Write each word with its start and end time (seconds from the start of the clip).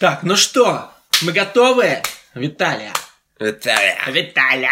Так, 0.00 0.22
ну 0.22 0.34
что, 0.34 0.90
мы 1.20 1.32
готовы? 1.32 2.00
Виталия. 2.34 2.90
Виталий. 3.38 3.92
Виталия. 4.06 4.70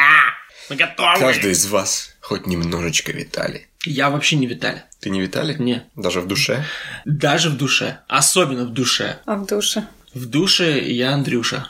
Мы 0.71 0.77
готовы. 0.77 1.19
Каждый 1.19 1.51
из 1.51 1.67
вас 1.67 2.15
хоть 2.23 2.47
немножечко 2.47 3.13
Виталий. 3.13 3.67
Я 3.85 4.09
вообще 4.09 4.37
не 4.37 4.47
Виталий. 4.47 4.81
Ты 5.01 5.11
не 5.11 5.21
Виталий? 5.21 5.55
Не. 5.59 5.85
Даже 5.97 6.23
в 6.23 6.27
душе? 6.27 6.65
Даже 7.05 7.51
в 7.51 7.59
душе. 7.59 7.99
Особенно 8.09 8.65
в 8.65 8.73
душе. 8.73 9.19
А 9.27 9.35
в 9.35 9.45
душе? 9.45 9.87
В 10.15 10.25
душе 10.25 10.81
я 10.81 11.13
Андрюша. 11.13 11.69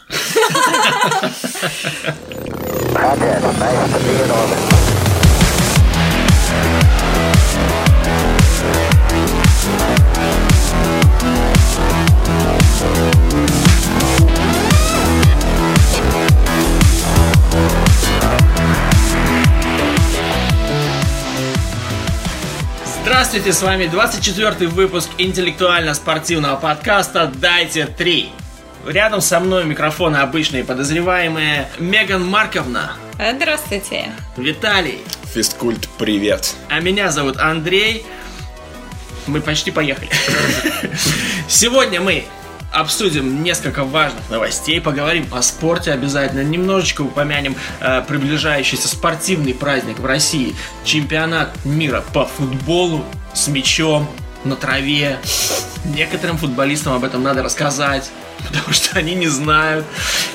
Здравствуйте, 23.20 23.52
с 23.52 23.62
вами 23.62 23.86
24 23.86 24.68
выпуск 24.68 25.10
интеллектуально-спортивного 25.18 26.54
подкаста 26.54 27.26
«Дайте 27.26 27.86
три». 27.86 28.30
Рядом 28.86 29.20
со 29.20 29.40
мной 29.40 29.64
микрофоны 29.64 30.18
обычные 30.18 30.62
подозреваемые 30.62 31.68
Меган 31.80 32.24
Марковна, 32.24 32.92
Здравствуйте. 33.14 34.12
Виталий, 34.36 35.00
Фисткульт, 35.34 35.88
привет. 35.98 36.54
а 36.68 36.78
меня 36.78 37.10
зовут 37.10 37.38
Андрей. 37.38 38.06
Мы 39.26 39.40
почти 39.40 39.72
поехали. 39.72 40.08
Сегодня 41.48 42.00
мы 42.00 42.24
обсудим 42.80 43.42
несколько 43.42 43.84
важных 43.84 44.28
новостей, 44.30 44.80
поговорим 44.80 45.26
о 45.32 45.42
спорте 45.42 45.92
обязательно, 45.92 46.42
немножечко 46.42 47.02
упомянем 47.02 47.56
э, 47.80 48.02
приближающийся 48.06 48.88
спортивный 48.88 49.54
праздник 49.54 49.98
в 49.98 50.06
России, 50.06 50.54
чемпионат 50.84 51.50
мира 51.64 52.04
по 52.12 52.26
футболу 52.26 53.04
с 53.34 53.48
мячом 53.48 54.08
на 54.44 54.56
траве. 54.56 55.18
Некоторым 55.84 56.38
футболистам 56.38 56.92
об 56.94 57.04
этом 57.04 57.22
надо 57.22 57.42
рассказать, 57.42 58.10
потому 58.46 58.72
что 58.72 58.98
они 58.98 59.14
не 59.14 59.28
знают. 59.28 59.84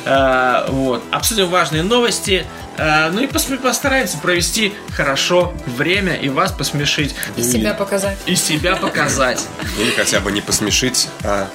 Э, 0.05 0.65
вот. 0.69 1.03
Обсудим 1.11 1.47
важные 1.47 1.83
новости. 1.83 2.45
э, 2.77 3.09
ну 3.11 3.21
и 3.21 3.27
постараемся 3.27 4.17
провести 4.17 4.73
хорошо 4.91 5.53
время 5.65 6.15
и 6.15 6.29
вас 6.29 6.51
посмешить. 6.51 7.15
И 7.37 7.43
себя 7.43 7.73
показать. 7.73 8.17
И 8.25 8.35
себя 8.35 8.75
показать. 8.75 9.45
Или 9.79 9.91
хотя 9.91 10.19
бы 10.19 10.31
не 10.31 10.41
посмешить, 10.41 11.09
а 11.23 11.47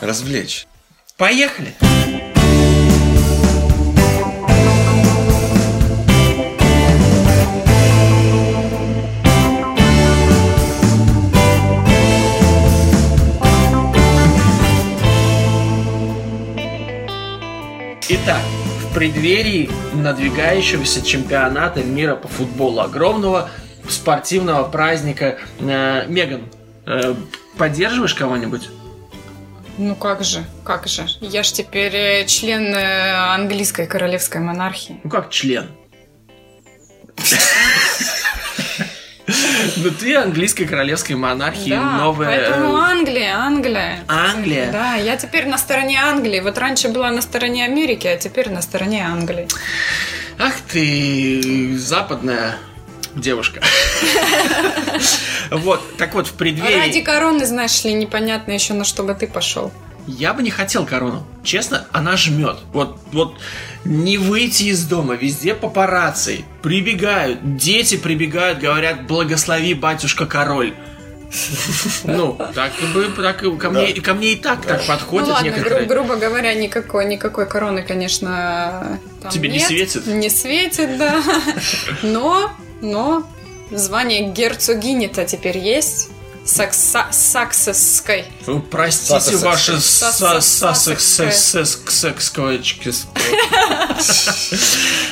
развлечь. 0.00 0.66
Поехали! 1.16 1.74
Итак, 18.12 18.42
в 18.80 18.94
преддверии 18.94 19.70
надвигающегося 19.94 21.00
чемпионата 21.06 21.84
мира 21.84 22.16
по 22.16 22.26
футболу 22.26 22.80
огромного 22.80 23.48
спортивного 23.88 24.68
праздника 24.68 25.38
э, 25.60 26.06
Меган, 26.08 26.42
э, 26.86 27.14
поддерживаешь 27.56 28.14
кого-нибудь? 28.14 28.68
Ну 29.78 29.94
как 29.94 30.24
же, 30.24 30.44
как 30.64 30.86
же. 30.86 31.06
Я 31.20 31.42
ж 31.42 31.52
теперь 31.52 31.94
э, 31.94 32.26
член 32.26 32.74
э, 32.74 33.34
английской 33.34 33.86
королевской 33.86 34.40
монархии. 34.40 35.00
Ну 35.02 35.10
как 35.10 35.30
член? 35.30 35.68
Ну 39.76 39.90
ты 39.90 40.16
английской 40.16 40.64
королевской 40.64 41.14
монархии, 41.16 41.70
да, 41.70 41.98
новая... 41.98 42.28
поэтому 42.28 42.76
э, 42.76 42.80
Англия, 42.80 43.36
Англия. 43.36 43.98
Англия? 44.08 44.72
Да, 44.72 44.94
я 44.96 45.16
теперь 45.16 45.46
на 45.46 45.58
стороне 45.58 46.00
Англии. 46.00 46.40
Вот 46.40 46.58
раньше 46.58 46.88
была 46.88 47.10
на 47.10 47.22
стороне 47.22 47.64
Америки, 47.64 48.06
а 48.06 48.16
теперь 48.16 48.50
на 48.50 48.62
стороне 48.62 49.06
Англии. 49.06 49.46
Ах 50.38 50.54
ты, 50.72 51.76
западная 51.78 52.56
девушка. 53.14 53.60
Вот, 55.50 55.96
так 55.96 56.14
вот, 56.14 56.26
в 56.26 56.30
Ради 56.32 56.38
преддверии... 56.38 57.00
короны, 57.00 57.44
знаешь 57.46 57.82
ли, 57.84 57.92
непонятно 57.92 58.52
еще 58.52 58.72
на 58.74 58.84
что 58.84 59.02
бы 59.02 59.14
ты 59.14 59.26
пошел. 59.26 59.72
Я 60.06 60.32
бы 60.32 60.42
не 60.42 60.50
хотел 60.50 60.86
корону. 60.86 61.26
Честно, 61.44 61.86
она 61.92 62.16
жмет. 62.16 62.56
Вот, 62.72 62.98
вот 63.12 63.34
не 63.84 64.16
выйти 64.18 64.64
из 64.64 64.84
дома, 64.84 65.14
везде 65.14 65.54
папарацци. 65.54 66.44
Прибегают, 66.62 67.56
дети 67.56 67.96
прибегают, 67.96 68.58
говорят, 68.60 69.06
благослови, 69.06 69.74
батюшка 69.74 70.26
король. 70.26 70.74
Ну, 72.04 72.36
так 72.54 72.72
и 72.82 72.86
бы, 72.92 73.04
так 73.22 73.44
и 73.44 73.56
ко 73.56 73.70
мне, 73.70 73.92
ко 73.94 74.14
мне 74.14 74.32
и 74.32 74.36
так 74.36 74.64
так 74.66 74.80
Ну 74.80 74.86
подходят 74.88 75.28
ладно, 75.28 75.46
некоторые. 75.46 75.86
гру- 75.86 76.04
грубо 76.04 76.16
говоря, 76.16 76.54
никакой, 76.54 77.04
никакой 77.04 77.46
короны, 77.46 77.82
конечно, 77.82 78.98
там 79.22 79.30
Тебе 79.30 79.48
не 79.48 79.58
нет. 79.58 79.66
светит? 79.68 80.06
Не 80.08 80.28
светит, 80.28 80.98
да. 80.98 81.22
Но, 82.02 82.50
но 82.80 83.26
звание 83.70 84.30
герцогини-то 84.32 85.24
теперь 85.24 85.58
есть. 85.58 86.08
Сакса- 86.44 87.12
Саксесской. 87.12 88.24
Ну, 88.46 88.60
Простите 88.60 89.20
Сассекс. 89.20 89.42
ваши 89.42 89.80
сассексковочки. 91.30 92.92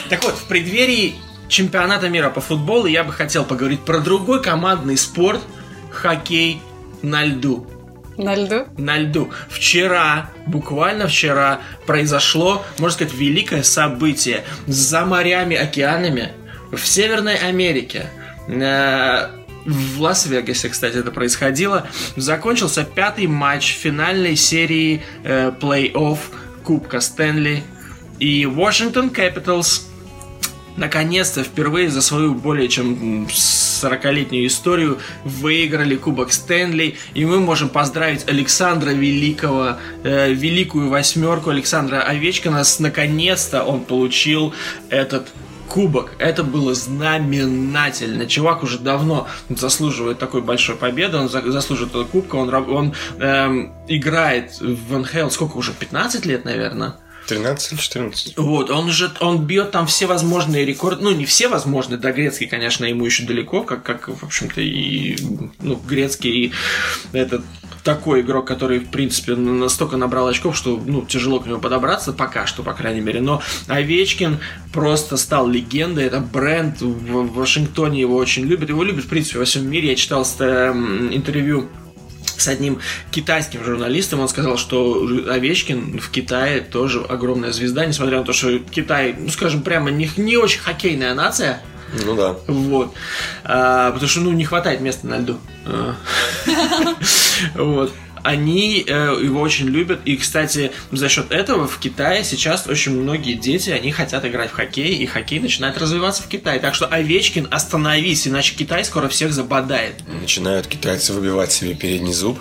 Так 0.09 0.25
вот, 0.25 0.35
в 0.35 0.45
преддверии 0.45 1.15
чемпионата 1.49 2.09
мира 2.09 2.31
по 2.31 2.41
футболу 2.41 2.87
я 2.87 3.05
бы 3.05 3.13
хотел 3.13 3.45
поговорить 3.45 3.81
про 3.81 3.99
другой 4.01 4.43
командный 4.43 4.97
спорт– 4.97 5.41
хоккей 5.91 6.61
на 7.03 7.25
льду. 7.25 7.67
На 8.17 8.35
льду. 8.35 8.65
На 8.77 8.99
льду. 8.99 9.31
Вчера, 9.49 10.31
буквально 10.47 11.07
вчера, 11.07 11.61
произошло, 11.87 12.65
можно 12.79 12.95
сказать, 12.95 13.15
великое 13.15 13.63
событие. 13.63 14.45
За 14.67 15.05
морями, 15.05 15.57
океанами 15.57 16.33
в 16.73 16.87
Северной 16.87 17.37
Америке. 17.37 18.11
э, 18.49 19.29
В 19.65 20.01
Лас-Вегасе, 20.01 20.69
кстати, 20.69 20.97
это 20.97 21.11
происходило. 21.11 21.87
Закончился 22.17 22.85
пятый 22.85 23.27
матч 23.27 23.75
финальной 23.75 24.37
серии 24.37 25.03
э, 25.25 25.53
плей-офф 25.61 26.19
Кубка 26.65 27.01
Стэнли. 27.01 27.63
И 28.19 28.45
Washington 28.45 29.13
Capitals 29.13 29.83
наконец-то 30.79 31.43
впервые 31.43 31.91
за 31.91 32.01
свою 32.01 32.35
более 32.35 32.69
чем 32.69 33.27
40-летнюю 33.27 34.47
историю 34.47 34.99
выиграли 35.25 35.97
Кубок 35.97 36.33
Стэнли, 36.33 36.97
и 37.15 37.25
мы 37.25 37.41
можем 37.41 37.69
поздравить 37.69 38.29
Александра 38.29 38.91
Великого, 38.91 39.77
э, 40.05 40.33
великую 40.33 40.89
восьмерку 40.89 41.51
Александра 41.51 42.01
Овечкина, 42.03 42.63
наконец-то 42.79 43.65
он 43.65 43.85
получил 43.85 44.55
этот 44.89 45.29
кубок. 45.69 46.13
Это 46.19 46.43
было 46.45 46.75
знаменательно. 46.75 48.27
Чувак 48.27 48.63
уже 48.63 48.79
давно 48.79 49.27
заслуживает 49.49 50.19
такой 50.19 50.43
большой 50.43 50.77
победы, 50.77 51.17
он 51.17 51.29
за- 51.29 51.51
заслуживает 51.51 51.91
этого 51.91 52.05
кубка, 52.05 52.37
он, 52.37 52.53
он 52.55 52.95
эм, 53.19 53.73
играет 53.87 54.59
в 54.61 54.99
НХЛ 54.99 55.29
сколько 55.31 55.57
уже, 55.57 55.73
15 55.73 56.27
лет, 56.27 56.45
наверное? 56.45 56.95
13 57.29 57.73
или 57.73 57.79
14? 57.79 58.37
Вот, 58.37 58.71
он 58.71 58.89
уже, 58.89 59.11
он 59.21 59.45
бьет 59.47 59.71
там 59.71 59.87
все 59.87 60.07
возможные 60.07 60.65
рекорды, 60.65 61.05
ну, 61.05 61.11
не 61.13 61.27
все 61.27 61.49
возможные, 61.49 61.99
до 61.99 62.13
грецкий, 62.13 62.47
конечно, 62.47 62.85
ему 62.85 63.05
еще 63.05 63.25
далеко, 63.25 63.63
как, 63.63 63.83
как 63.83 64.09
в 64.09 64.25
общем-то, 64.25 64.61
и, 64.61 65.17
ну, 65.61 65.77
грецкий, 65.77 66.53
это 67.13 67.43
такой 67.85 68.21
игрок, 68.21 68.47
который, 68.47 68.81
в 68.81 68.91
принципе, 68.91 69.35
настолько 69.35 69.97
набрал 69.97 70.29
очков, 70.29 70.57
что, 70.57 70.81
ну, 70.85 71.03
тяжело 71.03 71.41
к 71.41 71.47
нему 71.47 71.59
подобраться, 71.59 72.13
пока 72.13 72.47
что, 72.47 72.63
по 72.63 72.75
крайней 72.75 73.01
мере, 73.01 73.21
но 73.21 73.43
Овечкин 73.67 74.39
просто 74.73 75.17
стал 75.17 75.49
легендой, 75.49 76.05
это 76.05 76.21
бренд, 76.21 76.81
в 76.81 77.35
Вашингтоне 77.35 78.01
его 78.01 78.17
очень 78.17 78.45
любят, 78.45 78.69
его 78.69 78.83
любят, 78.83 79.05
в 79.05 79.09
принципе, 79.09 79.39
во 79.39 79.45
всем 79.45 79.69
мире, 79.69 79.91
я 79.91 79.97
читал 79.97 80.27
эм, 80.41 81.15
интервью 81.15 81.69
с 82.39 82.49
одним 82.49 82.81
китайским 83.11 83.65
журналистом. 83.65 84.21
Он 84.21 84.29
сказал, 84.29 84.57
что 84.57 85.07
Овечкин 85.29 86.01
в 86.01 86.11
Китае 86.11 86.61
тоже 86.61 87.01
огромная 87.01 87.53
звезда, 87.53 87.85
несмотря 87.87 88.19
на 88.19 88.25
то, 88.25 88.33
что 88.33 88.59
Китай, 88.59 89.15
ну 89.19 89.29
скажем 89.29 89.63
прямо, 89.63 89.91
не, 89.91 90.11
не 90.17 90.37
очень 90.37 90.61
хоккейная 90.61 91.15
нация. 91.15 91.61
Ну 92.05 92.15
да. 92.15 92.37
Вот. 92.47 92.95
А, 93.45 93.93
потому 93.93 94.09
что, 94.09 94.21
ну, 94.21 94.33
не 94.33 94.45
хватает 94.45 94.81
места 94.81 95.07
на 95.07 95.19
льду. 95.19 95.39
А. 95.67 95.95
Вот. 97.55 97.93
Они 98.29 98.85
э, 98.87 99.21
его 99.23 99.41
очень 99.41 99.69
любят. 99.69 100.01
И, 100.05 100.19
кстати, 100.19 100.71
за 100.93 101.09
счет 101.09 101.33
этого 101.33 101.67
в 101.67 101.79
Китае 101.79 102.25
сейчас 102.25 102.67
очень 102.67 102.93
многие 102.93 103.33
дети, 103.33 103.71
они 103.71 103.91
хотят 103.91 104.27
играть 104.27 104.51
в 104.51 104.53
хоккей, 104.53 104.97
и 104.97 105.07
хоккей 105.07 105.41
начинает 105.41 105.79
развиваться 105.79 106.23
в 106.25 106.29
Китае. 106.29 106.61
Так 106.61 106.75
что, 106.75 106.85
Овечкин, 106.85 107.49
остановись, 107.51 108.29
иначе 108.29 108.55
Китай 108.55 108.85
скоро 108.85 109.09
всех 109.09 109.33
забодает. 109.33 109.95
Начинают 110.21 110.67
китайцы 110.67 111.15
выбивать 111.15 111.53
себе 111.53 111.75
передний 111.75 112.13
зуб. 112.13 112.39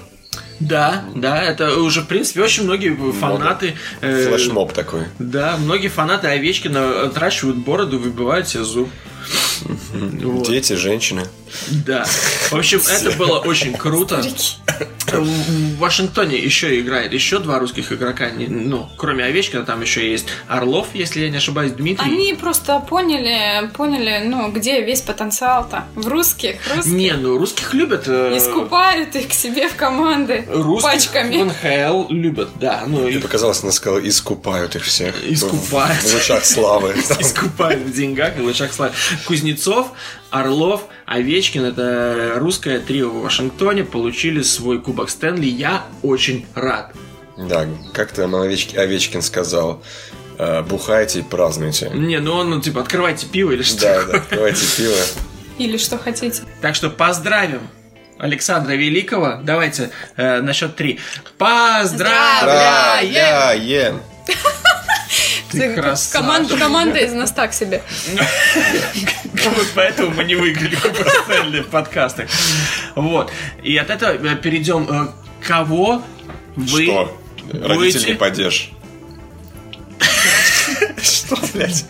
Да, 0.60 1.06
да, 1.16 1.42
это 1.42 1.78
уже, 1.80 2.01
в 2.01 2.07
принципе, 2.07 2.42
очень 2.42 2.63
многие 2.63 2.94
фанаты... 3.13 3.75
э, 4.01 4.28
Флешмоб 4.28 4.74
такой. 4.74 5.04
Да, 5.19 5.56
многие 5.56 5.88
фанаты 5.88 6.28
Овечкина 6.28 7.04
отращивают 7.04 7.60
бороду, 7.60 7.98
выбивают 7.98 8.50
себе 8.50 8.66
зуб. 8.66 8.89
Вот. 9.63 10.48
Дети, 10.48 10.74
женщины. 10.74 11.27
Да. 11.86 12.06
В 12.51 12.54
общем, 12.56 12.81
это 12.89 13.12
было 13.18 13.39
очень 13.39 13.74
круто. 13.74 14.21
В 15.13 15.77
Вашингтоне 15.77 16.38
еще 16.38 16.77
играет 16.80 17.13
еще 17.13 17.39
два 17.39 17.59
русских 17.59 17.92
игрока. 17.94 18.30
Не- 18.30 18.48
Ну, 18.48 18.89
кроме 18.98 19.24
Овечкина, 19.24 19.63
там 19.63 19.81
еще 19.81 20.09
есть 20.12 20.25
Орлов, 20.48 20.88
если 20.94 21.21
я 21.21 21.30
не 21.30 21.38
ошибаюсь, 21.38 21.71
Дмитрий. 21.71 22.06
Они 22.06 22.33
просто 22.33 22.80
поняли, 22.80 23.69
поняли, 23.69 24.24
ну, 24.27 24.51
где 24.51 24.81
весь 24.83 25.00
потенциал-то. 25.01 25.86
В 25.95 26.07
русских, 26.10 26.57
русских. 26.75 26.92
Не, 26.92 27.13
ну 27.13 27.38
русских 27.38 27.74
любят. 27.74 28.03
э, 28.07 28.36
Искупают 28.38 29.15
их 29.15 29.30
к 29.30 29.33
себе 29.33 29.69
в 29.69 29.75
команды 29.75 30.44
Русских 30.50 30.89
в 30.89 30.94
пачками. 30.94 31.44
НХЛ 31.44 32.12
любят, 32.12 32.50
да. 32.60 32.83
Ну, 32.86 33.03
Мне 33.03 33.12
и 33.12 33.18
показалось, 33.19 33.63
она 33.63 33.71
сказала, 33.71 34.00
искупают 34.06 34.75
их 34.75 34.83
всех. 34.83 35.15
Искупают. 35.25 36.01
В 36.03 36.13
лучах 36.13 36.44
славы. 36.45 36.94
искупают 37.19 37.81
в 37.83 37.94
деньгах 37.94 38.38
и 38.38 38.42
лучах 38.42 38.74
славы. 38.74 38.94
Кузнецов, 39.25 39.46
Орлов, 40.29 40.83
Овечкин, 41.05 41.65
это 41.65 42.33
русское 42.38 42.79
трио 42.79 43.09
в 43.09 43.21
Вашингтоне, 43.21 43.83
получили 43.83 44.41
свой 44.41 44.81
кубок 44.81 45.09
Стэнли. 45.09 45.45
Я 45.45 45.83
очень 46.03 46.45
рад. 46.55 46.94
Да, 47.38 47.67
как 47.94 48.11
там 48.11 48.35
Овечки- 48.35 48.75
Овечкин 48.77 49.21
сказал, 49.21 49.83
э, 50.38 50.61
бухайте 50.63 51.19
и 51.19 51.23
празднуйте. 51.23 51.89
Не, 51.94 52.19
ну 52.19 52.33
он, 52.33 52.49
ну, 52.49 52.61
типа, 52.61 52.81
открывайте 52.81 53.27
пиво 53.27 53.51
или 53.51 53.63
что. 53.63 53.81
Да, 53.81 54.03
да, 54.05 54.23
давайте 54.31 54.65
пиво. 54.75 54.95
Или 55.57 55.77
что 55.77 55.97
хотите. 55.97 56.43
Так 56.61 56.75
что 56.75 56.89
поздравим 56.89 57.61
Александра 58.17 58.73
Великого. 58.73 59.39
Давайте 59.43 59.91
э, 60.15 60.41
на 60.41 60.53
счет 60.53 60.75
три. 60.75 61.00
Поздравляем! 61.38 62.41
Поздравляем! 62.45 64.01
Ты 65.51 65.75
красавчик. 65.75 66.13
Команда, 66.13 66.57
команда 66.57 66.99
из 66.99 67.13
нас 67.13 67.31
так 67.31 67.53
себе. 67.53 67.81
Вот 68.13 69.67
поэтому 69.75 70.11
мы 70.11 70.23
не 70.23 70.35
выиграли 70.35 70.75
Кубок 70.75 71.07
Стэнли 71.23 71.61
в 71.61 71.67
подкастах. 71.67 72.29
Вот. 72.95 73.31
И 73.63 73.77
от 73.77 73.89
этого 73.89 74.35
перейдем 74.35 74.88
э, 74.89 75.07
кого 75.45 76.01
вы 76.55 76.83
Что? 76.83 77.17
Родителей 77.53 77.75
будете, 77.75 78.15
падеж. 78.15 78.71
Что, 81.27 81.38
блядь? 81.53 81.85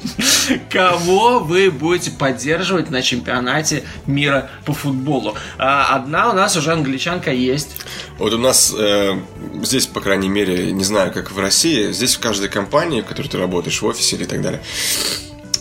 кого 0.70 1.40
вы 1.40 1.70
будете 1.70 2.12
поддерживать 2.12 2.90
на 2.90 3.02
чемпионате 3.02 3.84
мира 4.06 4.50
по 4.66 4.74
футболу. 4.74 5.36
А, 5.58 5.96
Одна 5.96 6.32
у 6.32 6.34
нас 6.34 6.56
уже 6.56 6.72
англичанка 6.72 7.32
есть. 7.32 7.70
Вот 8.18 8.34
у 8.34 8.38
нас 8.40 8.74
э, 8.78 9.20
здесь, 9.62 9.86
по 9.86 10.02
крайней 10.02 10.30
мере, 10.30 10.72
не 10.72 10.84
знаю, 10.84 11.12
как 11.12 11.32
в 11.32 11.40
России, 11.40 11.92
здесь 11.92 12.16
в 12.16 12.20
каждой 12.20 12.50
компании, 12.50 13.02
в 13.02 13.06
которой 13.06 13.28
ты 13.28 13.38
работаешь, 13.38 13.82
в 13.82 13.86
офисе 13.86 14.16
или 14.16 14.26
так 14.26 14.42
далее, 14.42 14.62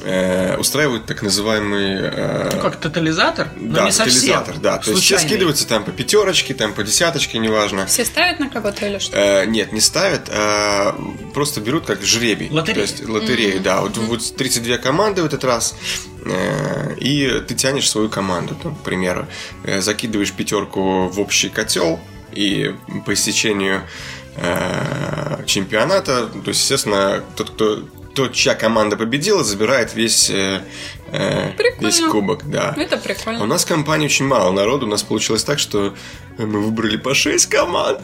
э, 0.03 0.57
устраивают 0.57 1.07
так 1.07 1.23
называемый... 1.23 1.97
э, 2.01 2.51
Ну, 2.55 2.61
как 2.61 2.77
тотализатор, 2.77 3.49
но 3.57 3.75
да, 3.77 3.85
не 3.85 3.93
совсем. 3.93 4.15
тотализатор, 4.39 4.59
да. 4.59 4.79
То 4.79 4.91
есть 4.91 5.03
все 5.03 5.15
Случайный. 5.15 5.29
скидываются 5.29 5.67
там 5.69 5.85
по 5.85 5.91
пятерочке, 5.93 6.55
там 6.55 6.73
по 6.73 6.83
десяточке, 6.83 7.39
неважно. 7.39 7.87
Все 7.87 8.05
ставят 8.05 8.39
на 8.41 8.49
кого-то 8.49 8.87
или 8.87 8.99
что? 8.99 9.17
Э, 9.17 9.47
нет, 9.47 9.73
не 9.73 9.81
ставят, 9.81 10.29
а 10.31 10.95
просто 11.35 11.61
берут 11.61 11.87
как 11.87 12.03
жребий. 12.03 12.49
Лотерею. 12.51 12.87
То 12.87 12.93
есть 12.93 13.09
лотерею, 13.09 13.61
да. 13.61 13.81
Вот, 13.81 13.97
вот 13.97 14.37
32 14.37 14.79
команды 14.79 15.23
в 15.23 15.27
этот 15.27 15.45
раз, 15.45 15.75
э, 16.25 16.95
и 16.99 17.43
ты 17.47 17.55
тянешь 17.55 17.89
свою 17.89 18.09
команду, 18.09 18.55
там, 18.63 18.75
к 18.75 18.83
примеру. 18.83 19.27
Э, 19.65 19.81
закидываешь 19.81 20.33
пятерку 20.33 21.09
в 21.09 21.21
общий 21.21 21.49
котел, 21.49 22.01
и 22.33 22.75
по 23.07 23.15
истечению 23.15 23.83
э, 24.37 25.43
чемпионата, 25.47 26.27
то 26.27 26.49
есть, 26.49 26.61
естественно, 26.61 27.23
тот, 27.37 27.51
кто 27.51 27.83
тот, 28.17 28.33
чья 28.33 28.55
команда 28.55 28.97
победила, 28.97 29.45
забирает 29.45 29.95
весь, 29.95 30.31
э, 30.31 30.63
э, 31.13 31.51
Прикольно. 31.57 31.87
весь 31.87 32.01
кубок, 32.01 32.51
да. 32.51 32.75
Это 32.77 32.97
А 32.97 32.99
У 32.99 33.03
прикольно. 33.03 33.47
нас 33.47 33.65
в 33.65 33.69
компании 33.69 34.07
очень 34.07 34.25
мало 34.27 34.53
народу. 34.53 34.87
У 34.87 34.89
нас 34.89 35.03
получилось 35.03 35.45
так, 35.45 35.59
что 35.59 35.95
мы 36.39 36.61
выбрали 36.63 36.97
по 36.97 37.15
6 37.15 37.47
команд. 37.47 38.01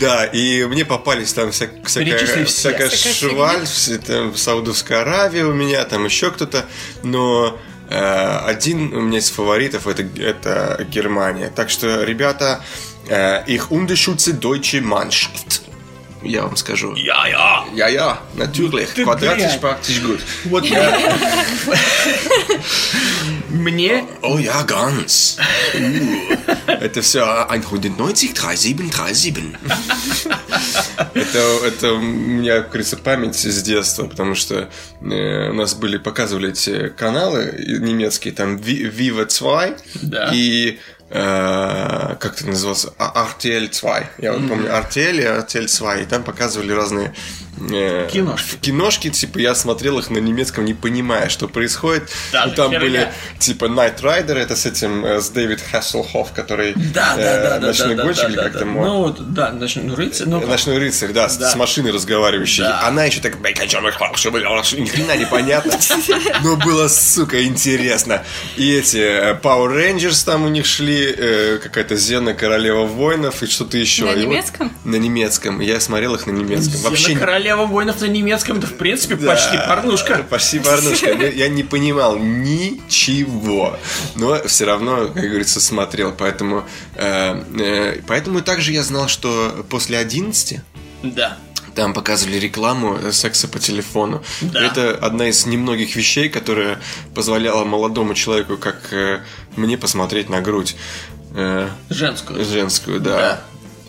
Да, 0.00 0.24
и 0.24 0.64
мне 0.64 0.84
попались 0.84 1.32
там 1.32 1.50
всякая, 1.50 2.88
шваль, 2.90 3.66
Саудовская 4.36 5.02
Аравия 5.02 5.44
у 5.44 5.52
меня, 5.52 5.84
там 5.84 6.04
еще 6.04 6.30
кто-то. 6.30 6.64
Но 7.02 7.58
э, 7.90 8.38
один 8.46 8.94
у 8.94 9.00
меня 9.00 9.18
из 9.18 9.30
фаворитов 9.30 9.86
это, 9.86 10.02
это 10.20 10.84
Германия. 10.88 11.50
Так 11.54 11.70
что, 11.70 12.04
ребята, 12.04 12.62
э, 13.08 13.42
их 13.46 13.70
Unterschütze 13.72 14.38
Deutsche 14.38 14.80
Mannschaft. 14.80 15.62
Я 16.22 16.42
вам 16.42 16.56
скажу. 16.56 16.94
Я-я! 16.94 17.64
Ja, 17.74 17.88
ja, 17.88 18.20
natürlich. 18.34 18.88
Ты 18.94 19.04
Quadratisch 19.04 19.58
praktisch 19.60 20.00
gut. 20.02 20.20
Вот 20.44 20.64
Мне 23.48 24.04
Oh 24.22 24.38
ja, 24.38 24.62
ganz. 24.62 25.38
Uh. 25.74 26.38
Это 26.66 27.00
все 27.02 27.46
190, 27.48 28.34
37, 28.34 28.90
37. 28.90 29.54
Это, 31.14 31.38
это 31.64 31.92
у 31.92 32.00
меня, 32.00 32.60
как 32.60 32.68
говорится, 32.68 32.96
память 32.96 33.36
с 33.36 33.62
детства, 33.62 34.06
потому 34.06 34.34
что 34.34 34.68
э, 35.00 35.50
у 35.50 35.54
нас 35.54 35.74
были, 35.74 35.96
показывали 35.98 36.50
эти 36.50 36.88
каналы 36.90 37.54
немецкие, 37.80 38.34
там 38.34 38.56
Viva 38.56 39.26
2 39.26 39.68
Да. 40.02 40.30
и 40.34 40.78
э, 41.10 42.16
как 42.18 42.34
это 42.36 42.46
назывался? 42.46 42.92
А- 42.98 43.26
RTL 43.26 43.68
2. 43.80 44.02
Я 44.18 44.32
вот 44.32 44.48
помню 44.48 44.68
RTL 44.70 45.18
и 45.18 45.24
RTL 45.24 45.66
2. 45.78 45.96
И 45.98 46.04
там 46.06 46.22
показывали 46.22 46.72
разные 46.72 47.14
э, 47.72 48.08
Киношки. 48.12 48.56
киношки, 48.60 49.10
типа 49.10 49.38
я 49.38 49.54
смотрел 49.54 49.98
их 49.98 50.10
на 50.10 50.18
немецком, 50.18 50.64
не 50.64 50.74
понимая, 50.74 51.28
что 51.28 51.48
происходит. 51.48 52.08
Да, 52.32 52.44
И 52.44 52.50
там 52.54 52.70
херня. 52.70 52.80
были 52.80 53.08
типа 53.38 53.66
Night 53.66 54.00
Rider, 54.00 54.34
это 54.36 54.56
с 54.56 54.66
этим, 54.66 55.04
э, 55.04 55.20
с 55.20 55.28
Дэвид 55.30 55.60
Хасселхоф, 55.60 56.32
который 56.32 56.72
Да, 56.76 57.14
э, 57.18 57.42
да, 57.42 57.58
да, 57.60 57.66
ночной 57.66 57.94
да, 57.94 58.02
гонщик, 58.04 58.22
да, 58.22 58.28
или 58.28 58.36
да, 58.36 58.42
как 58.44 58.52
да. 58.54 58.58
там 58.60 58.74
Ну, 58.74 58.96
вот, 58.98 59.34
да, 59.34 59.52
ночной 59.52 59.94
рыцарь. 59.94 60.26
Ну, 60.28 60.40
Ночной 60.46 60.78
рыцарь, 60.78 61.12
да, 61.12 61.28
с, 61.28 61.36
Да. 61.36 61.50
с 61.50 61.56
машиной 61.56 61.90
разговаривающей. 61.92 62.64
Да. 62.64 62.86
Она 62.86 63.04
еще 63.04 63.20
так, 63.20 63.38
«Бля, 63.40 63.50
о 63.50 63.54
хочу, 63.56 64.30
бля, 64.30 64.48
ни 64.78 64.86
хрена 64.86 65.16
непонятно. 65.16 65.72
Но 66.42 66.56
было, 66.56 66.88
сука, 66.88 67.42
интересно. 67.44 68.22
И 68.56 68.72
эти 68.74 68.96
э, 68.98 69.38
Power 69.40 69.68
Rangers 69.74 70.24
там 70.24 70.44
у 70.44 70.48
них 70.48 70.66
шли, 70.66 71.14
э, 71.16 71.58
какая-то 71.62 71.96
Зена 71.96 72.34
Королева 72.34 72.84
воинов 72.86 73.42
и 73.42 73.46
что-то 73.46 73.76
еще. 73.78 74.04
На 74.04 74.10
И 74.10 74.14
вот- 74.14 74.22
немецком? 74.32 74.72
на 74.84 74.96
немецком. 74.96 75.60
Я 75.60 75.80
смотрел 75.80 76.14
их 76.14 76.26
на 76.26 76.32
немецком. 76.32 76.72
Зена 76.74 76.88
Вообще 76.90 77.14
не- 77.14 77.20
королева 77.48 77.66
воинов 77.66 78.00
на 78.00 78.06
немецком, 78.06 78.58
это 78.58 78.66
в 78.66 78.74
принципе 78.76 79.16
Да, 79.16 79.28
почти 79.28 79.56
порнушка. 79.56 80.24
Почти 80.28 80.58
порнушка. 80.60 81.10
Я 81.12 81.48
не 81.48 81.62
понимал 81.62 82.18
ничего. 82.18 83.76
Но 84.16 84.42
все 84.46 84.66
равно, 84.66 85.06
как 85.08 85.22
говорится, 85.22 85.60
смотрел. 85.60 86.12
Поэтому, 86.12 86.64
э, 86.94 87.42
э, 87.58 88.00
поэтому 88.06 88.42
также 88.42 88.72
я 88.72 88.82
знал, 88.82 89.08
что 89.08 89.64
после 89.70 89.98
11 89.98 90.60
Да. 91.02 91.36
там 91.74 91.94
показывали 91.94 92.36
рекламу 92.36 92.98
э, 93.02 93.12
секса 93.12 93.48
по 93.48 93.58
телефону. 93.58 94.22
Да. 94.42 94.62
Это 94.64 94.90
одна 95.00 95.28
из 95.28 95.46
немногих 95.46 95.96
вещей, 95.96 96.28
которая 96.28 96.78
позволяла 97.14 97.64
молодому 97.64 98.14
человеку, 98.14 98.56
как 98.58 98.92
мне, 99.56 99.78
посмотреть 99.78 100.28
на 100.28 100.40
грудь 100.40 100.76
Женскую. 101.90 102.44
женскую, 102.44 103.00
да. 103.00 103.16
Да. 103.16 103.40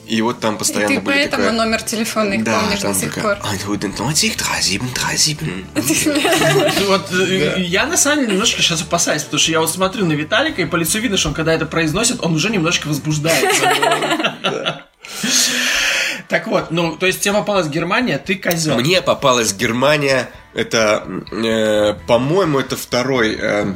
И 0.10 0.22
вот 0.24 0.40
там 0.40 0.56
И 0.56 0.58
постоянно 0.58 0.96
ты 0.96 1.02
были 1.02 1.16
поэтому 1.18 1.44
такое- 1.44 1.58
номер 1.58 1.82
телефона 1.84 2.34
их 2.34 2.44
Да, 2.44 2.60
помнишь 2.60 2.80
там 2.80 2.94
до 2.94 3.00
сих 3.00 3.14
такая 3.14 3.36
пор. 3.36 3.48
190, 3.56 3.98
37, 3.98 4.82
37. 4.96 6.86
Вот 6.88 7.12
э, 7.14 7.62
я 7.62 7.86
на 7.86 7.96
самом 7.96 8.22
деле 8.22 8.34
немножко 8.34 8.62
сейчас 8.64 8.82
опасаюсь, 8.82 9.22
потому 9.24 9.40
что 9.40 9.52
я 9.52 9.60
вот 9.60 9.70
смотрю 9.72 10.06
на 10.08 10.14
Виталика, 10.14 10.62
и 10.64 10.66
по 10.66 10.78
лицу 10.78 10.98
видно, 11.00 11.18
что 11.18 11.30
он 11.30 11.36
когда 11.36 11.54
это 11.54 11.68
произносит, 11.68 12.24
он 12.26 12.34
уже 12.34 12.50
немножко 12.50 12.88
возбуждается. 12.88 13.72
Так 16.28 16.46
вот, 16.46 16.70
ну, 16.70 16.96
то 16.96 17.08
есть 17.08 17.22
тебе 17.22 17.34
попалась 17.34 17.68
Германия, 17.68 18.20
ты 18.20 18.36
козел. 18.36 18.76
Мне 18.76 19.02
попалась 19.02 19.52
Германия. 19.54 20.30
Это, 20.54 21.04
э, 21.32 21.96
по-моему, 22.06 22.60
это 22.60 22.78
второй 22.78 23.36
э, 23.36 23.74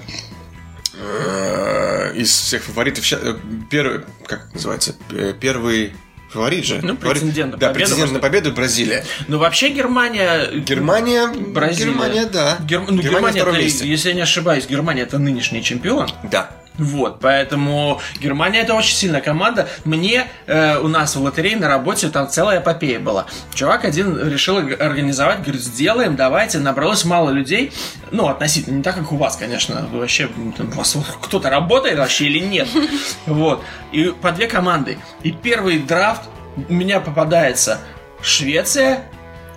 э, 0.94 2.14
из 2.16 2.30
всех 2.30 2.64
фаворитов. 2.64 3.12
Э, 3.12 3.36
Первый, 3.72 4.02
как 4.28 4.54
называется? 4.54 4.96
Э, 5.12 5.34
Первый 5.40 5.96
фаворит 6.34 6.66
же. 6.66 6.80
Ну, 6.82 6.96
Фаворит- 6.98 7.22
претендент 7.22 7.52
на 7.54 7.58
Да, 7.58 7.68
победу, 7.68 7.74
претендент 7.80 8.00
может 8.00 8.14
на 8.14 8.20
победу 8.20 8.52
Бразилия. 8.52 9.06
Ну, 9.28 9.38
вообще 9.38 9.70
Германия... 9.70 10.48
Германия. 10.52 11.28
Бразилия. 11.28 11.92
Германия, 11.92 12.26
да. 12.26 12.58
Гер- 12.68 12.86
ну, 12.90 13.02
Германия 13.02 13.34
Германия, 13.34 13.40
это, 13.42 13.52
месте. 13.52 13.88
если 13.88 14.10
я 14.10 14.16
не 14.16 14.22
ошибаюсь, 14.22 14.66
Германия 14.68 15.04
это 15.04 15.20
нынешний 15.20 15.64
чемпион. 15.64 16.10
Да. 16.32 16.50
Вот, 16.78 17.20
поэтому 17.20 18.02
Германия 18.20 18.62
это 18.62 18.74
очень 18.74 18.96
сильная 18.96 19.22
команда. 19.22 19.68
Мне 19.86 20.26
э, 20.48 20.78
у 20.80 20.88
нас 20.88 21.16
в 21.16 21.22
лотерее 21.22 21.56
на 21.58 21.68
работе 21.68 22.10
там 22.10 22.28
целая 22.28 22.60
эпопея 22.62 23.00
была. 23.00 23.28
Чувак 23.54 23.86
один 23.86 24.18
решил 24.28 24.58
организовать, 24.58 25.44
говорит, 25.44 25.62
сделаем, 25.62 26.16
давайте. 26.16 26.58
Набралось 26.58 27.06
мало 27.06 27.30
людей. 27.30 27.72
Ну, 28.12 28.28
относительно, 28.28 28.78
не 28.78 28.84
так, 28.84 28.96
как 28.96 29.12
у 29.12 29.18
вас, 29.18 29.36
конечно. 29.36 29.88
Вообще, 29.92 30.28
у 30.28 30.64
вас 30.76 30.98
кто-то 31.22 31.52
работает 31.52 32.00
вообще 32.00 32.26
или 32.26 32.40
нет. 32.40 32.68
Вот. 33.26 33.64
И 33.92 34.14
по 34.22 34.32
две 34.32 34.48
команды. 34.48 34.98
И 35.22 35.32
первый 35.32 35.80
драфт 35.80 36.24
у 36.70 36.74
меня 36.74 37.00
попадается 37.00 37.80
Швеция 38.22 39.06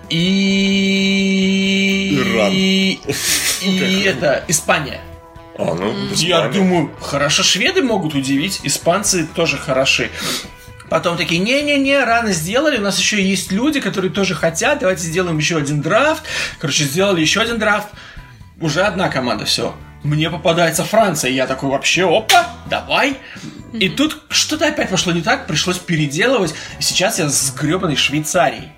и... 0.09 0.17
Иран. 2.17 2.51
И, 2.51 2.99
и 3.61 4.01
это, 4.03 4.43
Испания. 4.47 5.01
А, 5.57 5.73
ну, 5.73 5.93
Я 6.15 6.47
думаю, 6.49 6.91
хорошо, 7.01 7.43
шведы 7.43 7.81
могут 7.81 8.13
удивить, 8.13 8.59
испанцы 8.63 9.25
тоже 9.25 9.57
хороши. 9.57 10.11
Потом 10.89 11.17
такие, 11.17 11.39
не-не-не, 11.41 12.03
рано 12.03 12.31
сделали, 12.31 12.77
у 12.77 12.81
нас 12.81 12.97
еще 12.97 13.21
есть 13.21 13.51
люди, 13.51 13.79
которые 13.79 14.11
тоже 14.11 14.35
хотят, 14.35 14.79
давайте 14.79 15.03
сделаем 15.03 15.37
еще 15.37 15.57
один 15.57 15.81
драфт. 15.81 16.23
Короче, 16.59 16.85
сделали 16.85 17.19
еще 17.19 17.41
один 17.41 17.59
драфт. 17.59 17.89
Уже 18.61 18.83
одна 18.83 19.09
команда, 19.09 19.45
все. 19.45 19.75
Мне 20.03 20.29
попадается 20.29 20.85
Франция, 20.85 21.31
я 21.31 21.47
такой, 21.47 21.69
вообще, 21.69 22.07
опа, 22.07 22.47
давай. 22.69 23.17
И 23.73 23.89
тут 23.89 24.21
что-то 24.29 24.67
опять 24.67 24.89
пошло 24.89 25.11
не 25.11 25.21
так, 25.21 25.47
пришлось 25.47 25.77
переделывать, 25.77 26.53
и 26.79 26.83
сейчас 26.83 27.19
я 27.19 27.27
с 27.29 27.51
гребаной 27.53 27.95
Швейцарией. 27.95 28.69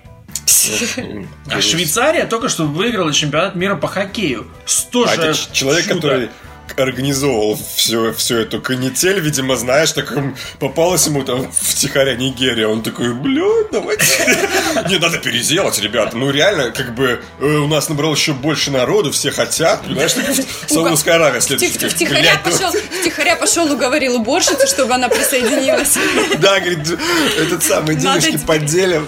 А 1.50 1.60
Швейцария 1.60 2.26
только 2.26 2.48
что 2.48 2.64
выиграла 2.64 3.12
чемпионат 3.12 3.54
мира 3.54 3.76
по 3.76 3.86
хоккею. 3.86 4.48
С 4.66 4.86
А 4.86 4.90
тоже 4.90 5.14
это 5.14 5.34
человек, 5.52 5.84
чудо. 5.84 5.94
который 5.94 6.30
организовывал 6.78 7.58
всю, 7.74 8.12
всю 8.12 8.36
эту 8.36 8.60
канитель, 8.60 9.20
видимо, 9.20 9.56
знаешь, 9.56 9.92
так 9.92 10.12
м, 10.12 10.36
попалась 10.58 11.06
ему 11.06 11.24
там 11.24 11.50
втихаря 11.52 12.14
Нигерия. 12.14 12.66
Он 12.68 12.82
такой, 12.82 13.12
блядь, 13.14 13.70
давайте. 13.72 14.04
Не, 14.88 14.98
надо 14.98 15.18
переделать, 15.18 15.78
ребята. 15.80 16.16
Ну, 16.16 16.30
реально, 16.30 16.70
как 16.70 16.94
бы 16.94 17.22
э, 17.40 17.44
у 17.44 17.66
нас 17.66 17.88
набрало 17.88 18.14
еще 18.14 18.32
больше 18.32 18.70
народу, 18.70 19.10
все 19.10 19.30
хотят. 19.30 19.82
Понимаешь, 19.82 20.12
так 20.12 20.24
Саудовская 20.68 21.14
Аравия 21.16 21.40
следующая. 21.40 21.78
Втих- 21.78 21.88
Втихаря 21.90 22.40
ну, 22.44 22.50
пошел, 22.50 22.70
втихаря 23.00 23.36
пошел, 23.36 23.72
уговорил 23.72 24.16
уборщицу, 24.16 24.66
чтобы 24.66 24.94
она 24.94 25.08
присоединилась. 25.08 25.96
Да, 26.40 26.58
говорит, 26.60 26.78
этот 27.38 27.62
самый 27.62 27.96
денежки 27.96 28.38
поделим. 28.38 29.06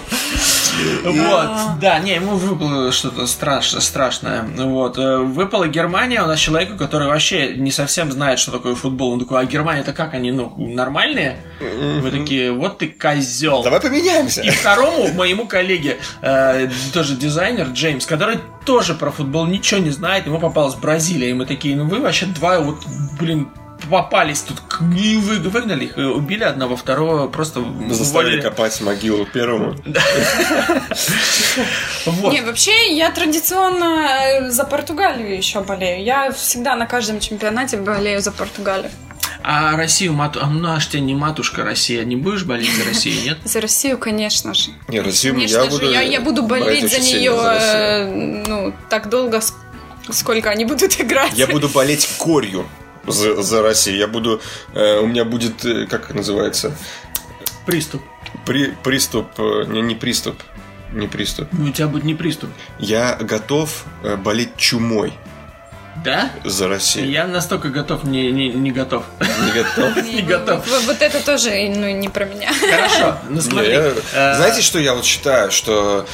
Вот, 1.03 1.79
да, 1.79 1.99
не, 1.99 2.15
ему 2.15 2.35
выпало 2.35 2.91
что-то 2.91 3.27
страшное, 3.27 3.81
страшное. 3.81 4.41
Вот, 4.43 4.97
э, 4.97 5.17
выпала 5.17 5.67
Германия, 5.67 6.21
у 6.23 6.27
нас 6.27 6.39
человеку, 6.39 6.77
который 6.77 7.07
вообще 7.07 7.52
не 7.53 7.71
совсем 7.71 8.11
знает, 8.11 8.39
что 8.39 8.51
такое 8.51 8.75
футбол. 8.75 9.13
Он 9.13 9.19
такой, 9.19 9.41
а 9.41 9.45
Германия 9.45 9.81
это 9.81 9.93
как 9.93 10.13
они, 10.13 10.31
ну, 10.31 10.53
нормальные? 10.57 11.37
Вы 11.59 12.11
такие, 12.11 12.51
вот 12.51 12.79
ты 12.79 12.87
козел. 12.87 13.63
Давай 13.63 13.79
поменяемся. 13.79 14.41
И 14.41 14.49
второму 14.49 15.07
моему 15.13 15.47
коллеге, 15.47 15.97
э, 16.21 16.69
тоже 16.93 17.15
дизайнер 17.15 17.67
Джеймс, 17.67 18.05
который 18.05 18.39
тоже 18.65 18.93
про 18.93 19.11
футбол 19.11 19.45
ничего 19.45 19.79
не 19.79 19.89
знает, 19.89 20.25
ему 20.25 20.39
попалась 20.39 20.75
Бразилия, 20.75 21.29
и 21.29 21.33
мы 21.33 21.45
такие, 21.45 21.75
ну 21.75 21.85
вы 21.85 21.99
вообще 21.99 22.25
два, 22.25 22.59
вот, 22.59 22.83
блин, 23.19 23.49
попались 23.89 24.41
тут, 24.41 24.57
и 24.97 25.15
вы, 25.17 25.39
выгнали 25.39 25.85
их, 25.85 25.97
и 25.97 26.01
убили 26.01 26.43
одного, 26.43 26.75
второго 26.75 27.27
просто 27.27 27.63
Заставили 27.89 28.37
уволили. 28.37 28.41
копать 28.41 28.81
могилу 28.81 29.25
первому. 29.25 29.75
Не, 32.31 32.41
вообще 32.41 32.93
я 32.95 33.11
традиционно 33.11 34.07
э, 34.21 34.49
за 34.49 34.63
Португалию 34.63 35.35
еще 35.35 35.61
болею. 35.61 36.03
Я 36.03 36.31
всегда 36.31 36.75
на 36.75 36.85
каждом 36.85 37.19
чемпионате 37.19 37.77
болею 37.77 38.21
за 38.21 38.31
Португалию. 38.31 38.91
А 39.45 39.75
Россию, 39.75 40.13
мату... 40.13 40.39
а 40.41 40.47
ну 40.47 40.69
аж 40.69 40.85
ты 40.87 41.01
не 41.01 41.15
матушка 41.15 41.63
Россия, 41.63 42.05
не 42.05 42.15
будешь 42.15 42.43
болеть 42.45 42.73
за 42.77 42.85
Россию, 42.85 43.21
нет? 43.23 43.37
За 43.45 43.59
Россию, 43.59 43.97
конечно 43.97 44.53
же. 44.53 44.71
Не, 44.87 45.01
Россию 45.01 45.33
Конечно 45.33 45.57
я 45.57 45.63
же, 45.65 45.69
буду... 45.69 45.91
я, 45.91 46.01
я 46.01 46.21
буду 46.21 46.43
болеть 46.43 46.89
за 46.89 46.99
нее 46.99 47.35
за 47.35 47.57
э, 47.59 48.43
ну, 48.47 48.73
так 48.89 49.09
долго, 49.09 49.37
ск- 49.37 49.53
сколько 50.11 50.49
они 50.49 50.63
будут 50.65 50.99
играть. 50.99 51.33
Я 51.37 51.47
буду 51.47 51.67
болеть 51.67 52.07
корью 52.17 52.65
за, 53.07 53.41
за 53.41 53.61
Россию. 53.61 53.97
Я 53.97 54.07
буду... 54.07 54.41
э, 54.73 54.99
у 54.99 55.07
меня 55.07 55.25
будет... 55.25 55.63
э, 55.65 55.85
как 55.87 56.05
это 56.05 56.15
называется? 56.15 56.75
Приступ. 57.65 58.01
При, 58.45 58.67
приступ... 58.83 59.27
э, 59.37 59.65
не, 59.67 59.81
не 59.81 59.95
приступ. 59.95 60.41
Не 60.91 61.07
приступ. 61.07 61.47
Ну, 61.51 61.69
у 61.69 61.71
тебя 61.71 61.87
будет 61.87 62.03
не 62.03 62.13
приступ. 62.15 62.49
Я 62.79 63.15
готов 63.15 63.85
э, 64.03 64.15
болеть 64.15 64.55
чумой 64.57 65.13
Да? 66.03 66.31
за 66.43 66.67
Россию. 66.67 67.09
Я 67.09 67.25
настолько 67.25 67.69
готов, 67.69 68.03
не, 68.03 68.31
не, 68.31 68.49
не 68.49 68.71
готов. 68.71 69.03
Не 69.19 69.51
готов. 69.51 70.03
Не 70.03 70.21
готов. 70.21 70.85
Вот, 70.85 71.01
это 71.01 71.25
тоже 71.25 71.49
ну, 71.49 71.89
не 71.89 72.09
про 72.09 72.25
меня. 72.25 72.51
Хорошо, 72.53 73.17
ну 73.29 73.41
смотри. 73.41 73.79
Знаете, 74.11 74.61
что 74.61 74.79
я 74.79 74.93
вот 74.93 75.05
считаю, 75.05 75.51
что 75.51 76.05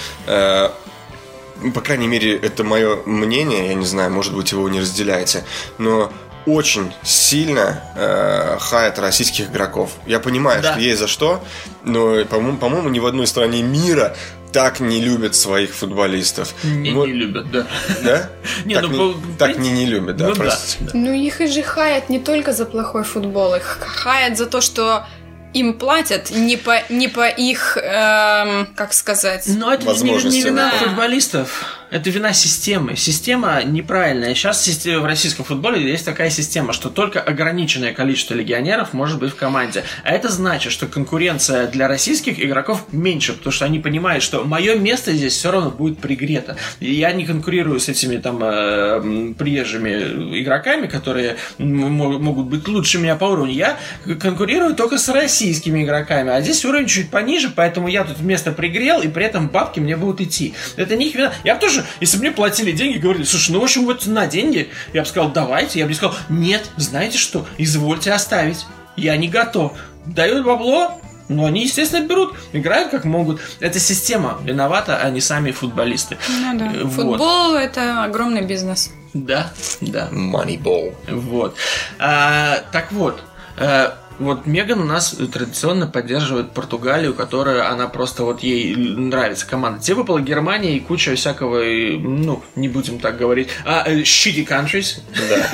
ну, 1.61 1.71
по 1.73 1.81
крайней 1.81 2.07
мере, 2.07 2.37
это 2.37 2.63
мое 2.63 2.99
мнение, 3.05 3.67
я 3.67 3.73
не 3.73 3.85
знаю, 3.85 4.11
может 4.11 4.33
быть, 4.33 4.53
вы 4.53 4.59
его 4.59 4.69
не 4.69 4.79
разделяете, 4.79 5.43
но 5.77 6.11
очень 6.45 6.93
сильно 7.03 7.81
э, 7.95 8.57
хаят 8.59 8.99
российских 8.99 9.49
игроков. 9.49 9.91
Я 10.07 10.19
понимаю, 10.19 10.61
Да. 10.61 10.71
что 10.71 10.79
есть 10.81 10.99
за 10.99 11.07
что, 11.07 11.43
но, 11.83 12.23
по-моему, 12.25 12.57
по-моему, 12.57 12.89
ни 12.89 12.99
в 12.99 13.05
одной 13.05 13.27
стране 13.27 13.61
мира 13.61 14.15
так 14.51 14.79
не 14.79 14.99
любят 14.99 15.35
своих 15.35 15.75
футболистов. 15.75 16.53
Не, 16.63 16.91
Вот, 16.91 17.05
не 17.05 17.13
любят, 17.13 17.51
да. 17.51 17.67
Да? 18.03 18.29
Не, 18.65 18.75
так 18.75 18.83
ну, 18.85 18.89
не, 18.89 19.13
по- 19.13 19.37
так 19.37 19.57
не, 19.59 19.69
не 19.71 19.85
любят, 19.85 20.17
да, 20.17 20.29
Ну 20.29 20.35
простите. 20.35 20.83
да. 20.85 20.91
Ну, 20.93 21.13
их 21.13 21.39
и 21.41 21.47
же 21.47 21.61
хаят 21.61 22.09
не 22.09 22.19
только 22.19 22.51
за 22.51 22.65
плохой 22.65 23.03
футбол, 23.03 23.53
их 23.55 23.77
хаят 23.81 24.37
за 24.37 24.47
то, 24.47 24.59
что 24.61 25.05
им 25.53 25.73
платят 25.73 26.31
не 26.31 26.57
по, 26.57 26.81
не 26.89 27.07
по 27.07 27.27
их, 27.27 27.77
эм, 27.77 28.67
как 28.75 28.93
сказать... 28.93 29.43
Но 29.47 29.71
это 29.73 29.85
не, 30.03 30.11
не 30.23 30.41
вина 30.41 30.71
да. 30.71 30.77
футболистов, 30.87 31.78
это 31.91 32.09
вина 32.09 32.33
системы. 32.33 32.95
Система 32.95 33.63
неправильная. 33.63 34.33
Сейчас 34.35 34.67
в 34.67 35.05
российском 35.05 35.45
футболе 35.45 35.81
есть 35.89 36.05
такая 36.05 36.29
система, 36.29 36.73
что 36.73 36.89
только 36.89 37.19
ограниченное 37.19 37.93
количество 37.93 38.33
легионеров 38.35 38.93
может 38.93 39.19
быть 39.19 39.31
в 39.31 39.35
команде. 39.35 39.83
А 40.03 40.11
это 40.11 40.29
значит, 40.29 40.71
что 40.71 40.87
конкуренция 40.87 41.67
для 41.67 41.87
российских 41.87 42.39
игроков 42.43 42.85
меньше, 42.91 43.33
потому 43.33 43.51
что 43.51 43.65
они 43.65 43.79
понимают, 43.79 44.23
что 44.23 44.43
мое 44.43 44.75
место 44.75 45.13
здесь 45.13 45.33
все 45.33 45.51
равно 45.51 45.71
будет 45.71 45.99
пригрето. 45.99 46.57
Я 46.79 47.11
не 47.11 47.25
конкурирую 47.25 47.79
с 47.79 47.89
этими 47.89 48.17
там 48.17 48.39
э, 48.43 49.33
приезжими 49.37 50.39
игроками, 50.41 50.87
которые 50.87 51.37
могут 51.57 52.47
быть 52.47 52.67
лучше 52.67 52.99
меня 52.99 53.15
по 53.15 53.25
уровню. 53.25 53.53
Я 53.53 53.77
конкурирую 54.19 54.75
только 54.75 54.97
с 54.97 55.09
российскими 55.09 55.83
игроками, 55.83 56.31
а 56.31 56.41
здесь 56.41 56.63
уровень 56.65 56.87
чуть 56.87 57.09
пониже, 57.09 57.51
поэтому 57.55 57.87
я 57.87 58.03
тут 58.03 58.21
место 58.21 58.51
пригрел, 58.51 59.01
и 59.01 59.07
при 59.07 59.25
этом 59.25 59.49
бабки 59.49 59.79
мне 59.79 59.97
будут 59.97 60.21
идти. 60.21 60.53
Это 60.75 60.95
не 60.95 61.07
их 61.07 61.15
вина. 61.15 61.33
Я 61.43 61.55
бы 61.55 61.78
тоже, 61.79 61.87
если 61.99 62.17
бы 62.17 62.23
мне 62.23 62.31
платили 62.31 62.71
деньги, 62.71 62.97
говорили, 62.97 63.23
слушай, 63.23 63.51
ну 63.51 63.59
в 63.59 63.63
общем 63.63 63.85
вот 63.85 64.05
на 64.05 64.27
деньги, 64.27 64.69
я 64.93 65.01
бы 65.01 65.07
сказал, 65.07 65.31
давайте, 65.31 65.79
я 65.79 65.85
бы 65.85 65.89
не 65.89 65.95
сказал, 65.95 66.15
нет, 66.29 66.69
знаете 66.77 67.17
что, 67.17 67.45
извольте 67.57 68.11
оставить, 68.11 68.65
я 68.95 69.15
не 69.17 69.27
готов. 69.27 69.73
Дают 70.05 70.45
бабло, 70.45 70.99
ну, 71.27 71.45
они, 71.45 71.63
естественно, 71.63 72.05
берут, 72.05 72.35
играют 72.53 72.89
как 72.89 73.05
могут. 73.05 73.39
Это 73.59 73.79
система 73.79 74.39
виновата, 74.43 74.97
а 74.97 75.09
не 75.09 75.21
сами 75.21 75.51
футболисты. 75.51 76.17
Ну 76.27 76.57
да. 76.57 76.65
Э, 76.73 76.83
вот. 76.83 76.93
Футбол 76.93 77.55
это 77.55 78.03
огромный 78.03 78.45
бизнес. 78.45 78.91
Да, 79.13 79.51
да. 79.81 80.09
Moneyball. 80.11 80.95
Вот. 81.07 81.55
А, 81.99 82.63
так 82.71 82.91
вот, 82.91 83.21
э, 83.57 83.91
вот 84.19 84.45
Меган 84.45 84.81
у 84.81 84.85
нас 84.85 85.15
традиционно 85.31 85.87
поддерживает 85.87 86.51
Португалию, 86.51 87.13
которая 87.13 87.69
она 87.71 87.87
просто 87.87 88.23
вот 88.23 88.41
ей 88.41 88.75
нравится 88.75 89.47
команда. 89.47 89.81
Тебе 89.81 89.95
выпала 89.95 90.19
Германия 90.19 90.75
и 90.75 90.79
куча 90.79 91.15
всякого, 91.15 91.61
ну, 91.63 92.43
не 92.55 92.67
будем 92.67 92.99
так 92.99 93.17
говорить, 93.17 93.49
а, 93.65 93.83
э, 93.87 94.01
shitty 94.01 94.45
countries, 94.47 94.99
Да. 95.29 95.49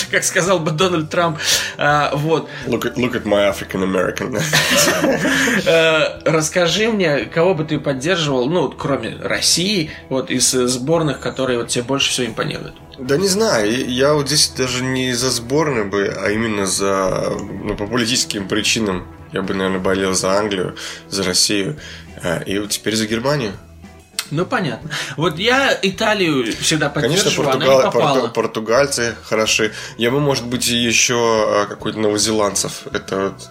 как 0.10 0.24
сказал 0.24 0.60
бы 0.60 0.70
Дональд 0.70 1.10
Трамп. 1.10 1.38
А, 1.76 2.10
вот. 2.14 2.48
Look 2.66 2.82
at, 2.82 2.94
look 2.96 3.14
at 3.14 3.24
my 3.24 3.50
African 3.52 3.82
American. 3.82 4.40
Э, 5.66 6.20
расскажи 6.24 6.88
мне, 6.88 7.24
кого 7.24 7.54
бы 7.54 7.64
ты 7.64 7.78
поддерживал, 7.78 8.48
ну, 8.48 8.70
кроме 8.70 9.16
России, 9.16 9.90
вот 10.08 10.30
из 10.30 10.54
э, 10.54 10.66
сборных, 10.66 11.20
которые 11.20 11.58
вот 11.58 11.68
тебе 11.68 11.84
больше 11.84 12.10
всего 12.10 12.26
импонируют. 12.26 12.74
Да 12.98 13.16
не 13.16 13.28
знаю, 13.28 13.90
я 13.90 14.14
вот 14.14 14.28
здесь 14.28 14.48
даже 14.56 14.84
не 14.84 15.12
за 15.12 15.30
сборную 15.30 15.86
бы, 15.90 16.14
а 16.16 16.30
именно 16.30 16.66
за, 16.66 17.32
ну, 17.40 17.76
по 17.76 17.86
политическим 17.86 18.48
причинам. 18.48 19.06
Я 19.32 19.42
бы, 19.42 19.52
наверное, 19.54 19.80
болел 19.80 20.14
за 20.14 20.38
Англию, 20.38 20.76
за 21.08 21.24
Россию, 21.24 21.78
а, 22.22 22.38
и 22.38 22.58
вот 22.58 22.70
теперь 22.70 22.94
за 22.94 23.06
Германию. 23.06 23.52
Ну, 24.30 24.46
понятно. 24.46 24.90
Вот 25.16 25.38
я 25.38 25.76
Италию 25.82 26.52
всегда 26.60 26.88
Конечно, 26.88 27.24
поддерживаю, 27.24 27.50
она 27.50 27.66
португал- 27.66 27.82
попала. 27.92 28.18
порту- 28.28 28.32
португальцы 28.32 29.14
хороши. 29.24 29.72
Я 29.98 30.10
бы, 30.10 30.20
может 30.20 30.46
быть, 30.46 30.66
еще 30.68 31.14
а, 31.16 31.66
какой-то 31.66 31.98
новозеландцев. 31.98 32.86
Это 32.92 33.20
вот... 33.30 33.50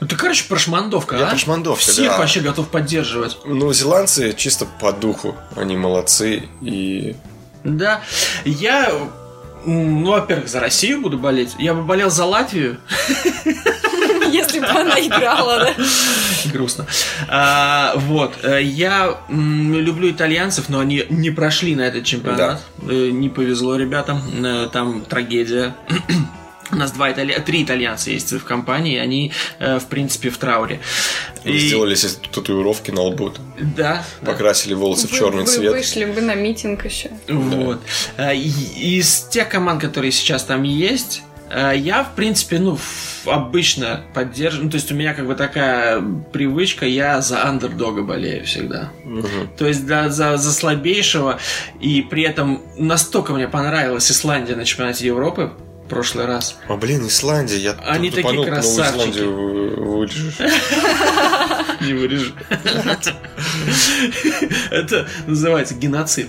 Ну 0.00 0.06
ты, 0.06 0.14
короче, 0.16 0.44
прошмандовка, 0.48 1.16
Я 1.16 1.26
а? 1.26 1.30
прошмандовка, 1.30 1.82
Всех 1.82 2.12
да. 2.12 2.18
вообще 2.18 2.40
готов 2.40 2.68
поддерживать. 2.68 3.38
Новозеландцы 3.44 4.32
чисто 4.34 4.66
по 4.80 4.92
духу. 4.92 5.34
Они 5.56 5.76
молодцы 5.76 6.44
и... 6.62 7.16
Да. 7.64 8.00
Я 8.44 8.90
Ну, 9.64 10.10
во-первых, 10.12 10.48
за 10.48 10.60
Россию 10.60 11.00
буду 11.02 11.18
болеть. 11.18 11.54
Я 11.58 11.74
бы 11.74 11.82
болел 11.82 12.10
за 12.10 12.24
Латвию. 12.24 12.78
Если 14.30 14.60
бы 14.60 14.66
она 14.66 14.98
играла, 15.00 15.58
да? 15.58 15.74
Грустно. 16.52 16.86
А, 17.28 17.94
вот. 17.96 18.34
э, 18.44 18.62
Я 18.62 19.18
м, 19.28 19.74
люблю 19.74 20.10
итальянцев, 20.10 20.68
но 20.68 20.80
они 20.80 21.04
не 21.08 21.30
прошли 21.30 21.74
на 21.74 21.82
этот 21.82 22.04
чемпионат. 22.04 22.60
Э, 22.82 23.08
Не 23.10 23.28
повезло 23.30 23.76
ребятам. 23.76 24.22
Э, 24.44 24.68
Там 24.72 25.00
трагедия. 25.02 25.74
У 26.70 26.76
нас 26.76 26.92
два 26.92 27.10
италья... 27.12 27.40
три 27.40 27.62
итальянца 27.64 28.10
есть 28.10 28.32
в 28.32 28.44
компании, 28.44 28.94
и 28.96 28.98
они, 28.98 29.32
э, 29.58 29.78
в 29.78 29.86
принципе, 29.86 30.30
в 30.30 30.38
трауре. 30.38 30.80
И- 31.44 31.56
Сделали 31.58 31.94
себе 31.94 32.12
татуировки 32.32 32.90
на 32.90 33.02
лбу, 33.02 33.32
Да. 33.58 34.04
да. 34.20 34.26
покрасили 34.32 34.74
волосы 34.74 35.08
в 35.08 35.12
черный 35.12 35.44
Вы 35.44 35.48
цвет. 35.50 35.72
вышли 35.72 36.04
бы 36.04 36.20
на 36.20 36.34
митинг 36.34 36.84
еще. 36.84 37.10
Вот. 37.28 37.80
А, 38.16 38.32
и- 38.34 38.48
Из 38.98 39.22
тех 39.30 39.48
команд, 39.48 39.80
которые 39.80 40.12
сейчас 40.12 40.44
там 40.44 40.62
есть, 40.62 41.22
а, 41.50 41.72
я, 41.72 42.04
в 42.04 42.14
принципе, 42.14 42.58
ну, 42.58 42.78
обычно 43.24 44.04
поддерживаю. 44.14 44.66
Ну, 44.66 44.70
то 44.70 44.76
есть 44.76 44.92
у 44.92 44.94
меня 44.94 45.14
как 45.14 45.26
бы 45.26 45.34
такая 45.34 46.02
привычка, 46.32 46.86
я 46.86 47.20
за 47.20 47.44
андердога 47.44 48.02
болею 48.02 48.44
всегда. 48.44 48.90
Мгм. 49.04 49.48
То 49.56 49.66
есть 49.66 49.86
да, 49.86 50.08
за, 50.10 50.36
за 50.36 50.52
слабейшего. 50.52 51.38
И 51.80 52.02
при 52.02 52.22
этом 52.24 52.62
настолько 52.76 53.32
мне 53.32 53.48
понравилась 53.48 54.10
Исландия 54.10 54.54
на 54.56 54.64
чемпионате 54.64 55.06
Европы 55.06 55.52
в 55.88 55.90
прошлый 55.90 56.26
раз. 56.26 56.56
А 56.68 56.76
блин, 56.76 57.06
Исландия, 57.06 57.56
я 57.56 57.72
Они 57.86 58.10
тут 58.10 58.22
такие 58.22 58.44
красавчики. 58.44 58.94
Исландию 58.94 59.32
вы- 59.34 59.98
вырежешь. 59.98 60.34
Не 61.80 61.94
вырежу. 61.94 62.32
Это 64.70 65.08
называется 65.26 65.74
геноцид. 65.74 66.28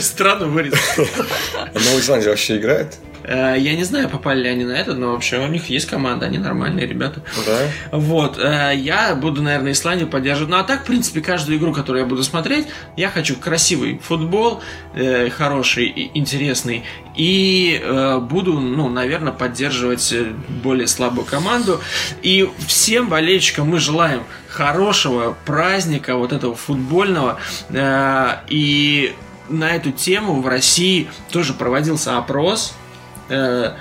Страну 0.00 0.50
вырезать. 0.50 0.78
а 0.98 1.78
Новая 1.78 2.00
Исландия 2.00 2.28
вообще 2.28 2.58
играет? 2.58 2.96
Э, 3.28 3.56
Я 3.58 3.76
не 3.76 3.84
знаю, 3.84 4.08
попали 4.08 4.42
ли 4.42 4.48
они 4.48 4.64
на 4.64 4.72
это, 4.72 4.94
но 4.94 5.12
вообще 5.12 5.38
у 5.38 5.48
них 5.48 5.68
есть 5.68 5.86
команда, 5.86 6.26
они 6.26 6.38
нормальные 6.38 6.86
ребята. 6.86 7.22
Да. 7.46 7.58
Вот, 7.92 8.38
э, 8.38 8.72
я 8.74 9.14
буду, 9.14 9.42
наверное, 9.42 9.72
Исландию 9.72 10.08
поддерживать. 10.08 10.50
Ну 10.50 10.56
а 10.56 10.64
так, 10.64 10.82
в 10.82 10.86
принципе, 10.86 11.20
каждую 11.20 11.58
игру, 11.58 11.74
которую 11.74 12.02
я 12.02 12.08
буду 12.08 12.22
смотреть, 12.22 12.66
я 12.96 13.10
хочу 13.10 13.36
красивый 13.36 13.98
футбол, 13.98 14.62
э, 14.94 15.28
хороший 15.28 15.86
и 15.86 16.18
интересный. 16.18 16.84
И 17.16 17.82
буду, 18.30 18.60
ну, 18.60 18.88
наверное, 18.88 19.32
поддерживать 19.32 20.14
более 20.62 20.86
слабую 20.86 21.26
команду. 21.26 21.80
И 22.22 22.48
всем 22.64 23.08
болельщикам 23.08 23.68
мы 23.68 23.80
желаем 23.80 24.22
хорошего 24.48 25.36
праздника, 25.44 26.14
вот 26.14 26.32
этого 26.32 26.54
футбольного. 26.54 27.40
И 28.48 29.14
на 29.48 29.74
эту 29.74 29.90
тему 29.90 30.40
в 30.40 30.46
России 30.46 31.08
тоже 31.32 31.54
проводился 31.54 32.18
опрос. 32.18 32.74
Э, 33.28 33.74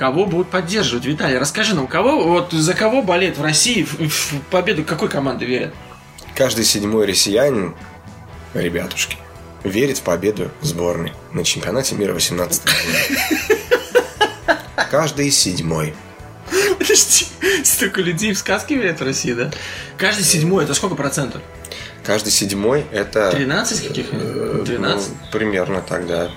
Кого 0.00 0.24
будут 0.24 0.48
поддерживать? 0.48 1.04
Виталий, 1.04 1.36
расскажи 1.36 1.74
нам, 1.74 1.86
кого, 1.86 2.24
вот 2.24 2.52
за 2.52 2.72
кого 2.72 3.02
болеет 3.02 3.36
в 3.36 3.42
России 3.42 3.82
в, 3.82 3.98
в 3.98 4.40
победу 4.50 4.82
какой 4.82 5.10
команды 5.10 5.44
верят? 5.44 5.74
Каждый 6.34 6.64
седьмой 6.64 7.04
россиянин, 7.06 7.74
ребятушки, 8.54 9.18
верит 9.62 9.98
в 9.98 10.02
победу 10.02 10.50
сборной 10.62 11.12
на 11.34 11.44
чемпионате 11.44 11.96
мира 11.96 12.14
18 12.14 12.62
года. 12.64 14.56
Каждый 14.90 15.30
седьмой. 15.30 15.92
Подожди, 16.78 17.26
столько 17.62 18.00
людей 18.00 18.32
в 18.32 18.38
сказке 18.38 18.76
верят 18.76 19.00
в 19.00 19.04
России, 19.04 19.34
да? 19.34 19.50
Каждый 19.98 20.24
седьмой, 20.24 20.64
это 20.64 20.72
сколько 20.72 20.94
процентов? 20.94 21.42
Каждый 22.04 22.30
седьмой 22.30 22.86
это... 22.90 23.32
13 23.32 23.88
каких? 23.88 24.06
э, 24.12 24.62
12? 24.64 25.08
ну, 25.10 25.14
примерно 25.30 25.82
так, 25.82 26.06
да. 26.06 26.30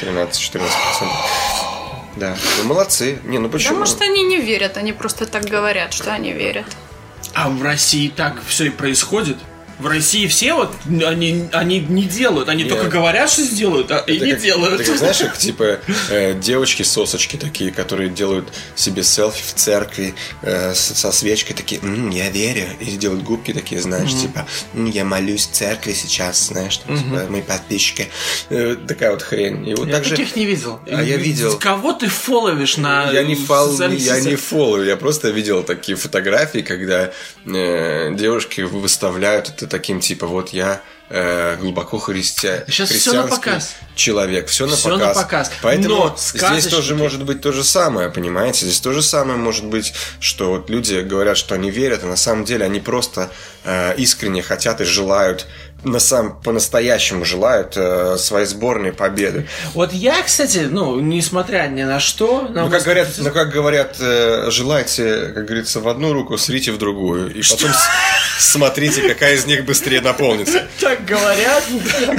13-14 0.00 0.52
процентов. 0.52 1.64
Да. 2.16 2.36
Ну, 2.58 2.64
молодцы. 2.64 3.18
Не, 3.24 3.38
ну 3.38 3.48
почему? 3.48 3.78
может, 3.80 4.00
они 4.00 4.22
не 4.22 4.38
верят, 4.38 4.76
они 4.76 4.92
просто 4.92 5.26
так 5.26 5.44
говорят, 5.44 5.92
что 5.92 6.12
они 6.12 6.32
верят. 6.32 6.66
А 7.32 7.48
в 7.48 7.62
России 7.62 8.08
так 8.08 8.36
все 8.46 8.66
и 8.66 8.70
происходит? 8.70 9.38
В 9.78 9.86
России 9.86 10.26
все 10.26 10.54
вот, 10.54 10.72
они, 10.86 11.48
они 11.52 11.80
не 11.80 12.04
делают, 12.04 12.48
они 12.48 12.62
Нет. 12.64 12.72
только 12.72 12.88
говорят, 12.88 13.30
что 13.30 13.42
сделают, 13.42 13.90
а 13.90 13.98
и 14.06 14.16
Это 14.16 14.24
не 14.26 14.32
как- 14.32 14.40
делают. 14.42 14.74
это 14.80 14.84
как, 14.84 14.98
знаешь, 14.98 15.18
как 15.18 15.36
типа 15.38 15.80
э, 16.10 16.34
девочки-сосочки 16.34 17.36
такие, 17.36 17.70
которые 17.72 18.08
делают 18.10 18.48
себе 18.76 19.02
селфи 19.02 19.42
в 19.42 19.54
церкви 19.54 20.14
э, 20.42 20.74
со 20.74 21.10
свечкой, 21.12 21.56
такие, 21.56 21.80
«М, 21.82 22.10
я 22.10 22.30
верю, 22.30 22.66
и 22.80 22.84
делают 22.96 23.22
губки 23.24 23.52
такие, 23.52 23.80
знаешь, 23.80 24.12
типа, 24.14 24.46
«М, 24.74 24.86
я 24.90 25.04
молюсь 25.04 25.46
в 25.46 25.50
церкви 25.52 25.92
сейчас, 25.92 26.46
знаешь, 26.48 26.76
там, 26.78 26.96
типа, 26.96 27.26
мои 27.28 27.42
подписчики. 27.42 28.08
Э, 28.50 28.76
такая 28.86 29.10
вот 29.10 29.22
хрень. 29.22 29.68
И 29.68 29.74
вот 29.74 29.88
Я 29.88 29.94
так 29.94 30.04
же... 30.04 30.10
таких 30.10 30.36
не 30.36 30.46
видел. 30.46 30.80
А 30.90 31.02
я 31.02 31.16
видел. 31.16 31.58
Кого 31.58 31.92
ты 31.92 32.08
фоловишь 32.08 32.76
на 32.76 33.10
Я 33.10 33.22
не 33.24 33.34
фол, 33.34 33.76
я 33.80 34.20
не 34.20 34.36
фоллоу, 34.36 34.82
я 34.82 34.96
просто 34.96 35.30
видел 35.30 35.62
такие 35.64 35.96
фотографии, 35.96 36.60
когда 36.60 37.10
э, 37.46 38.14
девушки 38.14 38.60
выставляют 38.62 39.48
это 39.48 39.63
таким 39.66 40.00
типа 40.00 40.26
вот 40.26 40.50
я 40.50 40.80
э, 41.10 41.56
глубоко 41.60 41.98
христиан, 41.98 42.64
Сейчас 42.66 42.88
на 42.90 42.94
христианский 42.94 43.36
показ. 43.36 43.74
человек, 43.94 44.48
все 44.48 44.66
на 44.66 44.74
Всё 44.76 44.90
на 44.96 44.98
показ. 44.98 45.16
показ. 45.22 45.50
Поэтому 45.62 45.88
Но 45.96 46.16
здесь 46.16 46.40
сказочники- 46.40 46.70
тоже 46.70 46.94
может 46.94 47.22
быть 47.24 47.40
то 47.42 47.52
же 47.52 47.62
самое, 47.62 48.08
понимаете? 48.10 48.64
Здесь 48.66 48.80
то 48.80 48.92
же 48.92 49.02
самое 49.02 49.38
может 49.38 49.64
быть, 49.66 49.92
что 50.20 50.50
вот 50.50 50.70
люди 50.70 51.00
говорят, 51.00 51.36
что 51.36 51.54
они 51.54 51.70
верят, 51.70 52.04
а 52.04 52.06
на 52.06 52.16
самом 52.16 52.44
деле 52.44 52.64
они 52.64 52.80
просто 52.80 53.30
э, 53.64 53.94
искренне 53.96 54.42
хотят 54.42 54.80
и 54.80 54.84
желают 54.84 55.46
на 55.84 55.98
самом 56.00 56.40
по-настоящему 56.40 57.24
желают 57.24 57.74
э, 57.76 58.16
своей 58.18 58.46
сборной 58.46 58.92
победы. 58.92 59.46
Вот 59.74 59.92
я, 59.92 60.22
кстати, 60.22 60.66
ну, 60.70 60.98
несмотря 61.00 61.66
ни 61.68 61.82
на 61.82 62.00
что... 62.00 62.42
на 62.48 62.64
Ну, 62.64 62.70
как 62.70 62.82
говорят, 62.82 63.08
ну, 63.18 63.30
как 63.30 63.50
говорят, 63.50 63.96
э, 64.00 64.46
желайте, 64.50 65.28
как 65.34 65.44
говорится, 65.46 65.80
в 65.80 65.88
одну 65.88 66.12
руку, 66.12 66.36
срите 66.38 66.72
в 66.72 66.78
другую. 66.78 67.34
И 67.34 67.42
потом 67.42 67.70
с- 67.72 67.88
смотрите, 68.38 69.06
какая 69.08 69.34
из 69.34 69.46
них 69.46 69.64
быстрее 69.64 70.00
наполнится. 70.00 70.62
Так 70.80 71.04
говорят? 71.04 71.64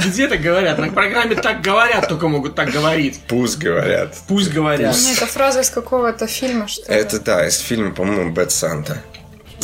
Где 0.06 0.28
так 0.28 0.40
говорят? 0.40 0.78
На 0.78 0.88
программе 0.88 1.34
так 1.34 1.60
говорят, 1.60 2.08
только 2.08 2.28
могут 2.28 2.54
так 2.54 2.70
говорить. 2.70 3.20
Пусть 3.28 3.58
говорят. 3.58 4.14
Пусть 4.28 4.50
говорят. 4.52 4.96
Это 5.16 5.26
фраза 5.26 5.60
из 5.60 5.70
какого-то 5.70 6.26
фильма, 6.26 6.68
что 6.68 6.92
ли? 6.92 6.98
Это 6.98 7.20
да, 7.20 7.46
из 7.46 7.58
фильма, 7.58 7.92
по-моему, 7.94 8.30
Бэт 8.32 8.50
Санта. 8.52 9.02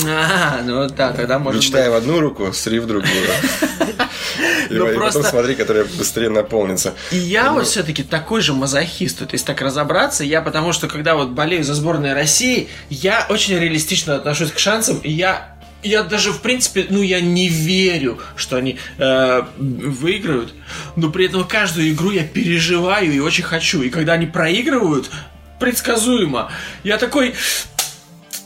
А, 0.05 0.61
ну 0.65 0.89
да, 0.89 1.13
тогда 1.13 1.39
может 1.39 1.63
Мечтай 1.63 1.91
в 1.91 1.95
одну 1.95 2.21
руку, 2.21 2.53
сри 2.53 2.79
в 2.79 2.87
другую. 2.87 3.13
И 4.71 4.75
Ну, 4.75 4.91
и 4.91 4.99
потом 4.99 5.23
смотри, 5.23 5.55
которая 5.55 5.85
быстрее 5.85 6.31
наполнится. 6.31 6.95
И 7.11 7.17
я 7.17 7.53
вот 7.53 7.67
все-таки 7.67 8.03
такой 8.03 8.41
же 8.41 8.55
мазохист. 8.55 9.19
То 9.19 9.29
есть 9.31 9.45
так 9.45 9.61
разобраться, 9.61 10.25
я 10.25 10.41
потому 10.41 10.73
что 10.73 10.89
когда 10.89 11.15
вот 11.15 11.31
болею 11.31 11.63
за 11.63 11.75
сборную 11.75 12.15
России, 12.15 12.69
я 12.89 13.27
очень 13.29 13.59
реалистично 13.59 14.17
отношусь 14.17 14.51
к 14.51 14.59
шансам, 14.59 14.99
и 14.99 15.11
я 15.11 15.53
я 15.83 16.05
даже, 16.05 16.33
в 16.33 16.41
принципе, 16.41 16.87
ну, 16.91 17.03
я 17.03 17.21
не 17.21 17.49
верю, 17.49 18.21
что 18.37 18.57
они 18.57 18.79
э, 18.99 19.43
выиграют, 19.59 20.55
но 20.95 21.11
при 21.11 21.27
этом 21.27 21.45
каждую 21.45 21.91
игру 21.91 22.13
я 22.13 22.23
переживаю 22.23 23.13
и 23.13 23.19
очень 23.19 23.43
хочу. 23.43 23.83
И 23.83 23.91
когда 23.91 24.13
они 24.13 24.27
проигрывают, 24.27 25.11
предсказуемо, 25.59 26.53
я 26.85 26.99
такой, 26.99 27.35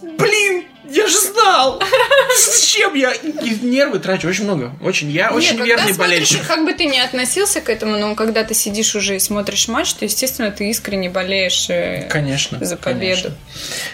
блин, 0.03 0.65
я 0.91 1.07
же 1.07 1.19
знал! 1.21 1.83
Зачем 2.45 2.95
я 2.95 3.15
нервы 3.63 3.99
трачу? 3.99 4.29
Очень 4.29 4.45
много. 4.45 4.73
Очень. 4.83 5.11
Я 5.11 5.31
очень 5.33 5.57
верный 5.57 5.93
смотришь, 5.95 5.97
болельщик. 5.97 6.47
Как 6.47 6.65
бы 6.65 6.73
ты 6.75 6.85
ни 6.87 6.99
относился 6.99 7.61
к 7.61 7.69
этому, 7.69 7.97
но 7.99 8.15
когда 8.15 8.45
ты 8.45 8.55
сидишь 8.55 8.95
уже 8.95 9.17
и 9.17 9.19
смотришь 9.19 9.69
матч, 9.69 9.93
то, 9.95 10.05
естественно, 10.05 10.51
ты 10.51 10.71
искренне 10.71 11.09
болеешь 11.11 11.67
э, 11.71 12.09
Конечно. 12.11 12.65
за 12.65 12.77
победу. 12.77 13.33
конечно. 13.33 13.35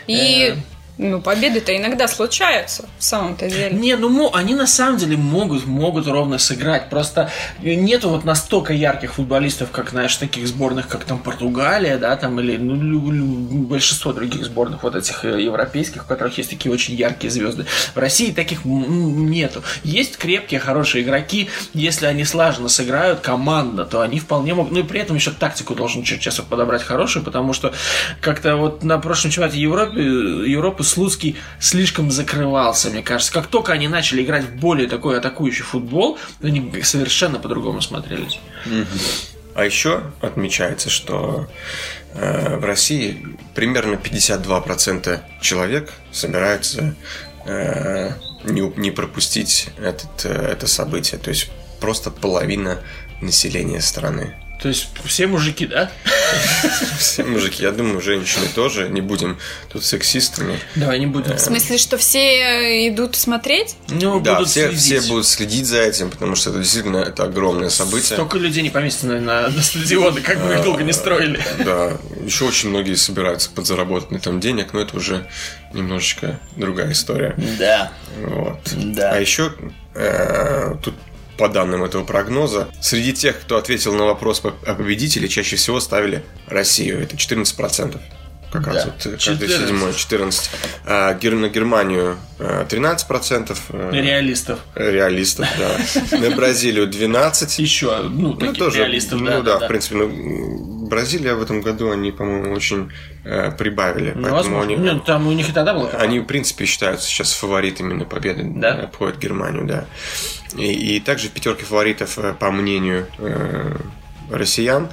И, 0.07 0.55
Э. 0.55 0.57
ну, 1.03 1.21
победы-то 1.21 1.77
иногда 1.77 2.09
случаются, 2.09 2.89
в 2.99 3.05
самом-то 3.05 3.49
деле. 3.49 3.77
Не, 3.77 3.97
ну 3.97 4.31
они 4.35 4.55
на 4.55 4.67
самом 4.67 4.99
деле 4.99 5.17
могут, 5.17 5.67
могут 5.67 6.07
ровно 6.07 6.39
сыграть. 6.39 6.89
Просто 6.89 7.31
нету 7.61 8.09
вот 8.11 8.25
настолько 8.25 8.73
ярких 8.73 9.15
футболистов, 9.15 9.71
как, 9.71 9.91
знаешь, 9.91 10.17
таких 10.17 10.47
сборных, 10.47 10.89
как 10.89 11.05
там 11.05 11.19
Португалия, 11.19 11.99
да, 11.99 12.17
там, 12.17 12.39
или 12.41 12.57
ну, 12.57 13.63
большинство 13.65 14.13
других 14.13 14.45
сборных 14.45 14.83
вот 14.83 14.95
этих 14.95 15.25
э, 15.25 15.43
европейских, 15.43 16.05
у 16.05 16.09
которых 16.09 16.39
есть 16.39 16.51
такие 16.51 16.73
очень 16.73 16.95
яркие 16.95 17.31
звезды. 17.31 17.67
В 17.95 17.99
России 17.99 18.31
таких 18.31 18.65
нету. 18.65 19.63
Есть 19.83 20.17
крепкие, 20.17 20.61
хорошие 20.61 21.03
игроки. 21.03 21.49
Если 21.75 22.07
они 22.07 22.25
слаженно 22.25 22.69
сыграют 22.69 23.21
командно, 23.21 23.85
то 23.85 24.01
они 24.01 24.21
вполне 24.21 24.55
могут. 24.55 24.73
Ну 24.73 24.81
и 24.81 24.83
при 24.83 25.01
этом 25.01 25.17
еще 25.17 25.31
тактику 25.31 25.75
должен 25.75 26.03
Черчесов 26.03 26.47
подобрать 26.47 26.83
хорошую, 26.83 27.25
потому 27.25 27.53
что 27.53 27.73
как-то 28.21 28.57
вот 28.57 28.85
на 28.85 28.99
прошлом 28.99 29.31
чемпионате 29.31 29.59
Европы, 29.59 30.01
Европы 30.01 30.85
Слуцкий 30.93 31.37
слишком 31.59 32.11
закрывался, 32.11 32.91
мне 32.91 33.03
кажется. 33.03 33.33
Как 33.33 33.47
только 33.47 33.73
они 33.73 33.89
начали 33.89 34.23
играть 34.23 34.45
в 34.45 34.57
более 34.57 34.89
такой 34.89 35.17
атакующий 35.17 35.65
футбол, 35.65 36.19
они 36.43 36.83
совершенно 36.83 37.39
по-другому 37.39 37.81
смотрелись. 37.81 38.39
А 39.55 39.65
еще 39.65 40.03
отмечается, 40.21 40.91
что 40.91 41.49
э, 42.15 42.57
в 42.57 42.65
России 42.65 43.37
примерно 43.55 43.95
52% 43.95 45.21
человек 45.41 45.93
собираются 46.11 46.95
э, 47.47 48.13
не, 48.45 48.61
не 48.77 48.91
пропустить 48.91 49.69
этот, 49.79 50.25
э, 50.25 50.29
это 50.29 50.67
событие. 50.67 51.19
То 51.19 51.31
есть 51.31 51.51
просто 51.81 52.11
половина 52.11 52.81
населения 53.21 53.81
страны. 53.81 54.35
То 54.63 54.69
есть 54.69 54.89
все 55.05 55.27
мужики, 55.27 55.67
да? 55.67 55.91
Все 56.99 57.25
мужики, 57.25 57.65
я 57.65 57.73
думаю, 57.73 58.01
женщины 58.01 58.47
тоже. 58.55 58.89
Не 58.89 59.01
будем 59.01 59.39
тут 59.73 59.85
сексистами. 59.85 60.61
Давай 60.77 61.01
не 61.01 61.07
будем. 61.07 61.37
В 61.37 61.41
смысле, 61.41 61.79
что 61.79 61.99
все 61.99 62.89
идут 62.89 63.17
смотреть? 63.17 63.75
Ну, 63.89 64.21
Да, 64.21 64.37
будут 64.37 64.49
все, 64.51 64.69
следить. 64.69 65.01
все 65.03 65.11
будут 65.11 65.27
следить 65.27 65.67
за 65.67 65.81
этим, 65.81 66.11
потому 66.11 66.37
что 66.37 66.51
это 66.51 66.61
действительно 66.61 66.99
это 66.99 67.25
огромное 67.25 67.71
событие. 67.71 68.15
Столько 68.17 68.39
людей 68.39 68.63
не 68.63 68.71
поместится, 68.71 69.09
наверное, 69.09 69.43
на, 69.43 69.49
на 69.49 69.63
стадионы, 69.63 70.21
как 70.21 70.39
бы 70.41 70.53
их 70.55 70.63
долго 70.63 70.85
не 70.85 70.93
строили. 70.93 71.41
Да, 71.59 71.99
еще 72.25 72.45
очень 72.45 72.69
многие 72.69 72.95
собираются 72.95 73.51
подзаработать 73.51 74.13
на 74.13 74.17
этом 74.19 74.39
денег, 74.39 74.73
но 74.73 74.81
это 74.81 74.97
уже 74.97 75.27
немножечко 75.75 76.39
другая 76.57 76.93
история. 76.93 77.35
Да. 77.59 77.93
Вот. 78.21 78.61
Да. 78.77 79.11
А 79.13 79.19
еще 79.21 79.53
э, 79.97 80.77
тут 80.83 80.95
по 81.39 81.49
данным 81.49 81.83
этого 81.85 82.05
прогноза, 82.05 82.69
среди 82.81 83.13
тех, 83.13 83.41
кто 83.41 83.57
ответил 83.57 83.95
на 83.95 84.05
вопрос 84.05 84.43
о 84.45 84.75
победителе, 84.75 85.29
чаще 85.29 85.57
всего 85.57 85.81
ставили 85.81 86.23
Россию. 86.47 87.03
Это 87.03 87.17
14%. 87.17 87.99
Как 88.53 88.67
раз 88.67 88.85
Да. 88.85 88.91
вот 88.91 89.03
каждый 89.15 89.19
14. 89.49 89.67
седьмой, 89.69 89.95
14. 89.95 90.51
А 90.85 91.15
Гер- 91.15 91.37
на 91.37 91.49
Германию 91.49 92.19
э, 92.39 92.67
13%. 92.69 93.59
э, 93.71 93.91
Реалистов. 93.93 94.59
Реалистов, 94.75 95.47
да. 95.59 96.19
На 96.19 96.37
Бразилию 96.37 96.87
12%. 96.87 97.63
Еще, 97.63 97.97
ну, 98.03 98.33
Ну, 98.33 98.35
таких 98.35 98.59
тоже, 98.59 98.81
реалистов, 98.81 99.21
ну 99.23 99.43
да. 99.43 99.59
да, 99.59 99.59
в 99.65 99.69
принципе, 99.69 99.97
ну, 99.97 100.87
Бразилия 100.87 101.33
в 101.33 101.41
этом 101.43 101.63
году, 101.63 101.91
они, 101.93 102.13
по-моему, 102.13 102.53
очень 102.53 102.91
э, 103.25 103.53
прибавили. 103.53 104.09
Ну, 104.15 104.21
поэтому 104.29 104.35
возможно. 104.37 104.63
они, 104.75 104.77
Нет, 104.77 105.05
там 105.07 105.27
у 105.29 105.33
них 105.33 105.49
и 105.49 105.53
тогда 105.53 105.73
было. 105.73 105.89
они, 105.89 106.19
в 106.21 106.25
принципе, 106.27 106.67
считаются 106.67 107.07
сейчас 107.09 107.33
фаворитами 107.33 107.95
на 107.95 108.05
победы. 108.05 108.43
Да? 108.45 108.77
э, 108.77 108.83
Обходят 108.85 109.17
Германию, 109.19 109.65
да. 109.65 109.87
И, 110.57 110.97
и 110.97 111.01
также 111.01 111.29
в 111.29 111.33
пятерке 111.33 111.65
фаворитов, 111.65 112.19
э, 112.19 112.35
по 112.39 112.51
мнению 112.51 113.09
э, 113.19 113.77
россиян, 114.31 114.89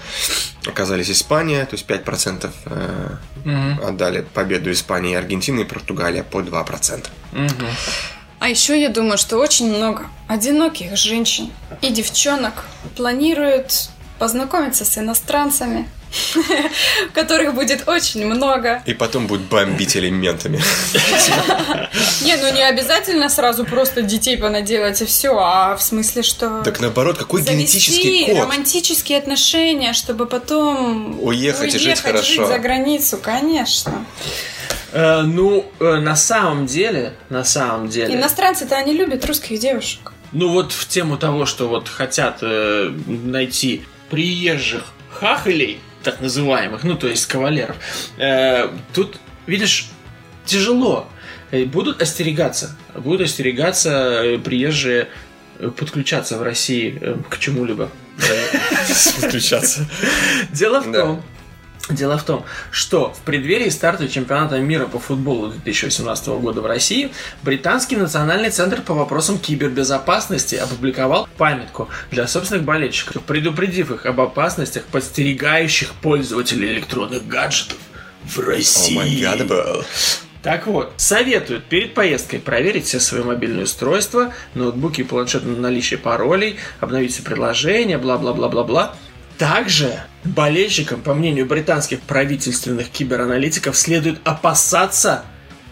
оказались 0.65 1.10
Испания, 1.10 1.65
то 1.65 1.76
есть 1.76 1.86
5% 1.88 2.50
э, 2.65 3.10
Мгм. 3.45 3.80
отдали 3.86 4.22
победу 4.34 4.72
Испании 4.72 5.13
и 5.13 5.15
Аргентины, 5.15 5.62
и 5.62 5.63
Португалия 5.63 6.24
по 6.24 6.41
2%. 6.41 7.08
Мгм. 7.32 7.50
А 8.39 8.48
еще 8.50 8.80
я 8.82 8.89
думаю, 8.89 9.17
что 9.17 9.38
очень 9.38 9.67
много 9.76 10.08
одиноких 10.28 10.95
женщин 10.95 11.52
и 11.82 11.89
девчонок 11.89 12.65
планируют 12.95 13.89
познакомиться 14.20 14.86
с 14.86 14.98
иностранцами, 14.98 15.88
которых 17.14 17.54
будет 17.56 17.88
очень 17.88 18.26
много. 18.26 18.82
И 18.86 18.94
потом 18.94 19.28
будут 19.28 19.48
бомбить 19.48 19.96
элементами. 19.96 20.60
Не, 22.24 22.36
ну 22.38 22.54
не 22.54 22.64
обязательно 22.64 23.30
сразу 23.30 23.66
просто 23.66 24.02
детей 24.02 24.38
понаделать 24.38 25.02
и 25.02 25.06
все, 25.06 25.36
а 25.38 25.76
в 25.76 25.82
смысле, 25.82 26.24
что 26.24 26.62
Так 26.64 26.80
наоборот, 26.80 27.18
какой 27.18 27.42
генетический 27.42 28.26
код? 28.26 28.44
романтические 28.44 29.18
отношения, 29.18 29.94
чтобы 29.94 30.26
потом 30.26 31.18
Уехать 31.22 31.74
и 31.76 31.80
жить 31.80 32.00
хорошо. 32.02 32.48
за 32.48 32.60
границу, 32.60 33.18
конечно. 33.22 34.06
Э, 34.92 35.22
ну, 35.22 35.66
э, 35.80 35.96
на 35.98 36.16
самом 36.16 36.66
деле, 36.66 37.14
на 37.30 37.44
самом 37.44 37.90
деле, 37.90 38.16
Иностранцы-то 38.16 38.76
они 38.76 38.94
любят 38.94 39.24
русских 39.26 39.60
девушек. 39.60 40.12
ну 40.32 40.50
вот 40.52 40.72
в 40.72 40.88
тему 40.88 41.18
того, 41.18 41.46
что 41.46 41.68
вот 41.68 41.88
хотят 41.88 42.40
э, 42.42 42.92
найти 43.06 43.84
приезжих 44.10 44.86
хахалей, 45.10 45.80
так 46.04 46.22
называемых, 46.22 46.84
ну 46.84 46.95
то 46.95 47.08
есть 47.08 47.26
кавалеров, 47.26 47.76
э, 48.17 48.69
тут, 48.93 49.17
видишь, 49.48 49.88
тяжело. 50.45 51.08
Э, 51.52 51.65
Будут 51.65 52.02
остерегаться, 52.02 52.76
будут 52.95 53.22
остерегаться 53.22 54.24
э, 54.24 54.38
приезжие 54.38 55.10
э, 55.58 55.69
подключаться 55.69 56.38
в 56.38 56.43
России 56.43 57.00
к 57.30 57.38
чему-либо. 57.39 57.89
Подключаться. 59.22 59.89
Дело 60.52 60.82
в 60.82 60.91
том, 60.91 61.24
Дело 61.89 62.17
в 62.19 62.23
том, 62.23 62.45
что 62.69 63.13
в 63.13 63.21
преддверии 63.21 63.69
старта 63.69 64.08
чемпионата 64.08 64.60
мира 64.60 64.86
по 64.86 64.99
футболу 64.99 65.47
2018 65.49 66.28
года 66.28 66.62
в 66.62 66.65
России 66.67 67.12
британский 67.41 67.95
национальный 67.95 68.52
центр 68.52 68.82
по 68.82 68.93
вопросам 68.93 69.39
кибербезопасности 69.39 70.56
опубликовал 70.56 71.28
памятку 71.38 71.89
для 72.12 72.28
собственных 72.28 72.63
болельщиков, 72.63 73.23
предупредив 73.23 73.89
их 73.89 74.06
об 74.06 74.21
опасностях, 74.21 74.84
подстерегающих 74.84 75.93
пользователей 75.95 76.73
электронных 76.73 77.28
гаджетов 77.28 77.78
в 78.23 78.39
России. 78.39 78.95
был. 79.43 79.84
Так 80.43 80.67
вот, 80.67 80.93
советуют 80.95 81.65
перед 81.65 81.93
поездкой 81.93 82.39
проверить 82.39 82.86
все 82.86 82.99
свои 82.99 83.23
мобильные 83.23 83.63
устройства, 83.63 84.34
ноутбуки 84.54 85.02
и 85.02 85.04
планшеты 85.04 85.47
на 85.47 85.58
наличие 85.58 85.99
паролей, 85.99 86.58
обновить 86.80 87.13
все 87.13 87.23
приложения, 87.23 87.97
бла-бла-бла-бла-бла. 87.97 88.95
Также 89.39 90.02
болельщикам, 90.25 91.02
по 91.02 91.13
мнению 91.13 91.45
британских 91.45 92.02
правительственных 92.02 92.89
кибераналитиков, 92.89 93.75
следует 93.78 94.19
опасаться 94.25 95.23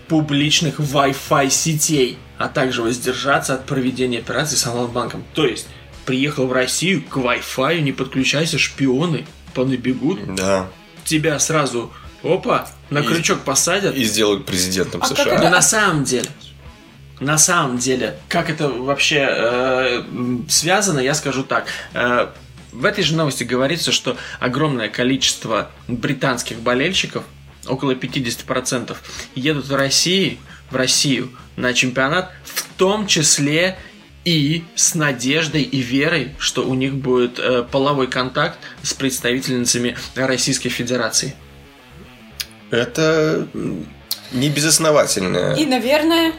публичных 0.07 0.79
Wi-Fi 0.79 1.49
сетей, 1.49 2.17
а 2.37 2.47
также 2.47 2.81
воздержаться 2.81 3.55
от 3.55 3.65
проведения 3.65 4.19
операций 4.19 4.57
с 4.57 4.65
онлайн-банком. 4.65 5.25
То 5.33 5.45
есть, 5.45 5.67
приехал 6.05 6.47
в 6.47 6.53
Россию, 6.53 7.03
к 7.03 7.17
Wi-Fi 7.17 7.81
не 7.81 7.91
подключайся, 7.91 8.57
шпионы 8.57 9.25
понабегут, 9.53 10.35
Да. 10.35 10.67
тебя 11.03 11.37
сразу, 11.37 11.91
опа, 12.23 12.69
на 12.89 12.99
И- 12.99 13.03
крючок 13.03 13.41
посадят. 13.41 13.93
И 13.95 14.03
сделают 14.05 14.45
президентом 14.45 15.01
А 15.03 15.09
как 15.09 15.17
США. 15.17 15.39
Но 15.41 15.49
на 15.49 15.61
самом 15.61 16.05
деле, 16.05 16.29
на 17.19 17.37
самом 17.37 17.77
деле, 17.79 18.17
как 18.29 18.49
это 18.49 18.69
вообще 18.69 19.27
э, 19.29 20.03
связано, 20.47 20.99
я 20.99 21.13
скажу 21.13 21.43
так. 21.43 21.65
Э, 21.93 22.27
в 22.71 22.85
этой 22.85 23.03
же 23.03 23.15
новости 23.15 23.43
говорится, 23.43 23.91
что 23.91 24.17
огромное 24.39 24.89
количество 24.89 25.71
британских 25.87 26.59
болельщиков, 26.59 27.23
около 27.67 27.91
50%, 27.91 28.95
едут 29.35 29.67
в 29.67 29.75
России, 29.75 30.39
в 30.69 30.75
Россию 30.75 31.31
на 31.55 31.73
чемпионат, 31.73 32.31
в 32.43 32.63
том 32.77 33.07
числе 33.07 33.77
и 34.25 34.65
с 34.75 34.93
надеждой 34.93 35.61
и 35.61 35.79
верой, 35.79 36.35
что 36.37 36.67
у 36.67 36.73
них 36.73 36.95
будет 36.95 37.39
э, 37.39 37.63
половой 37.63 38.07
контакт 38.07 38.59
с 38.83 38.93
представительницами 38.93 39.95
Российской 40.15 40.69
Федерации. 40.69 41.33
Это 42.69 43.47
м, 43.53 43.85
не 44.33 44.49
безосновательное 44.49 45.55
И, 45.55 45.65
наверное, 45.65 46.33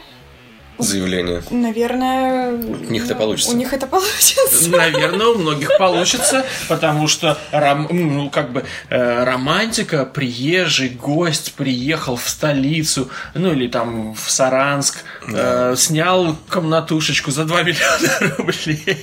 заявление. 0.79 1.43
наверное... 1.51 2.53
У 2.53 2.91
них 2.91 3.05
это 3.05 3.15
получится. 3.15 3.53
У 3.53 3.57
них 3.57 3.73
это 3.73 3.87
получится. 3.87 4.69
Наверное, 4.71 5.27
у 5.27 5.39
многих 5.39 5.77
получится, 5.79 6.45
потому 6.69 7.09
что 7.09 7.39
ром- 7.53 7.89
ну, 7.91 8.31
как 8.31 8.53
бы 8.53 8.65
э, 8.89 9.25
романтика, 9.25 10.05
приезжий 10.05 10.89
гость 10.89 11.55
приехал 11.55 12.17
в 12.17 12.29
столицу, 12.29 13.11
ну 13.35 13.53
или 13.53 13.69
там 13.69 14.15
в 14.15 14.31
Саранск, 14.31 15.05
э, 15.27 15.75
снял 15.77 16.37
комнатушечку 16.49 17.31
за 17.31 17.45
2 17.45 17.63
миллиона 17.65 18.35
рублей 18.39 18.99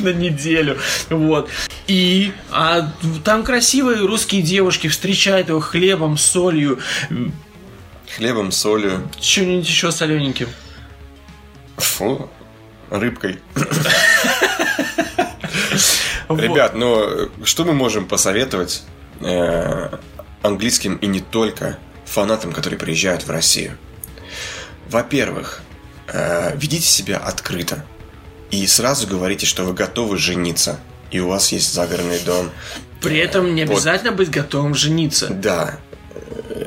на 0.00 0.12
неделю, 0.12 0.78
вот. 1.10 1.48
И 1.86 2.32
а 2.50 2.92
там 3.24 3.42
красивые 3.44 3.98
русские 4.06 4.42
девушки 4.42 4.88
встречают 4.88 5.48
его 5.48 5.60
хлебом, 5.60 6.16
солью, 6.16 6.78
Хлебом, 8.16 8.52
солью, 8.52 9.08
чем-нибудь 9.20 9.66
еще 9.66 9.90
солененьким. 9.90 10.48
Фу, 11.82 12.30
рыбкой. 12.90 13.38
Ребят, 16.28 16.74
ну 16.74 17.30
что 17.44 17.64
мы 17.64 17.72
можем 17.72 18.06
посоветовать 18.06 18.82
э, 19.20 19.96
английским 20.42 20.96
и 20.96 21.06
не 21.06 21.20
только 21.20 21.78
фанатам, 22.06 22.52
которые 22.52 22.78
приезжают 22.78 23.26
в 23.26 23.30
Россию? 23.30 23.76
Во-первых, 24.88 25.62
э, 26.08 26.56
ведите 26.56 26.86
себя 26.86 27.18
открыто 27.18 27.84
и 28.50 28.66
сразу 28.66 29.06
говорите, 29.06 29.46
что 29.46 29.64
вы 29.64 29.72
готовы 29.72 30.18
жениться 30.18 30.78
и 31.12 31.20
у 31.20 31.28
вас 31.28 31.52
есть 31.52 31.72
загородный 31.72 32.18
дом. 32.20 32.50
При 33.00 33.18
этом 33.18 33.54
не 33.54 33.64
Вот. 33.64 33.74
обязательно 33.74 34.12
быть 34.12 34.30
готовым 34.30 34.74
жениться. 34.74 35.28
Да, 35.28 35.78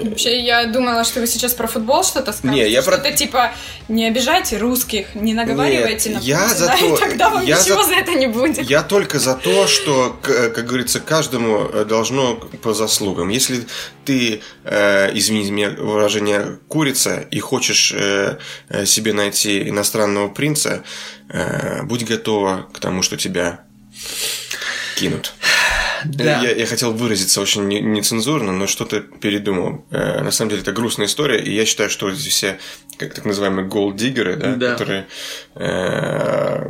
Вообще, 0.03 0.39
я 0.41 0.65
думала, 0.67 1.03
что 1.03 1.19
вы 1.19 1.27
сейчас 1.27 1.53
про 1.53 1.67
футбол 1.67 2.03
что-то 2.03 2.31
скажете. 2.33 2.63
Не, 2.65 2.69
я 2.69 2.81
про- 2.81 2.93
Что-то 2.93 3.11
типа, 3.13 3.51
не 3.87 4.05
обижайте 4.05 4.57
русских, 4.57 5.15
не 5.15 5.33
наговаривайте 5.33 6.09
Нет, 6.09 6.19
на 6.21 6.23
я 6.25 6.47
за 6.47 6.67
то- 6.67 6.95
и 6.95 6.99
тогда 6.99 7.29
вам 7.29 7.45
я 7.45 7.57
ничего 7.59 7.81
за- 7.83 7.89
за... 7.89 7.95
это 7.95 8.11
не 8.13 8.27
будет. 8.27 8.57
Я 8.69 8.83
только 8.83 9.19
за 9.19 9.33
то, 9.35 9.67
что, 9.67 10.17
как 10.21 10.65
говорится, 10.65 10.99
каждому 10.99 11.65
э, 11.71 11.85
должно 11.85 12.35
по 12.35 12.73
заслугам. 12.73 13.29
Если 13.29 13.67
ты, 14.05 14.41
э, 14.63 15.11
извините 15.13 15.51
меня 15.51 15.69
выражение, 15.71 16.59
курица 16.67 17.25
и 17.31 17.39
хочешь 17.39 17.93
э, 17.95 18.37
э, 18.69 18.85
себе 18.85 19.13
найти 19.13 19.67
иностранного 19.69 20.27
принца, 20.29 20.83
э, 21.29 21.83
будь 21.83 22.03
готова 22.05 22.67
к 22.73 22.79
тому, 22.79 23.01
что 23.01 23.17
тебя 23.17 23.61
кинут. 24.97 25.33
Да. 26.05 26.41
Я, 26.41 26.51
я 26.55 26.65
хотел 26.65 26.93
выразиться 26.93 27.41
очень 27.41 27.67
не- 27.67 27.81
нецензурно, 27.81 28.51
но 28.51 28.67
что-то 28.67 28.99
передумал. 29.01 29.85
Э, 29.91 30.21
на 30.21 30.31
самом 30.31 30.49
деле 30.51 30.61
это 30.61 30.71
грустная 30.71 31.07
история, 31.07 31.41
и 31.41 31.53
я 31.53 31.65
считаю, 31.65 31.89
что 31.89 32.09
эти 32.09 32.29
все, 32.29 32.57
как 32.97 33.13
так 33.13 33.25
называемые 33.25 33.67
голддиггеры, 33.67 34.35
да, 34.35 34.55
Да. 34.55 34.71
которые 34.73 35.07
э, 35.55 36.69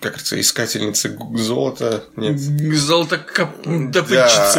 как 0.00 0.12
говорится, 0.12 0.38
искательницы 0.40 1.18
золота, 1.34 2.04
нет, 2.16 2.38
Золотокопытчицы. 2.38 3.92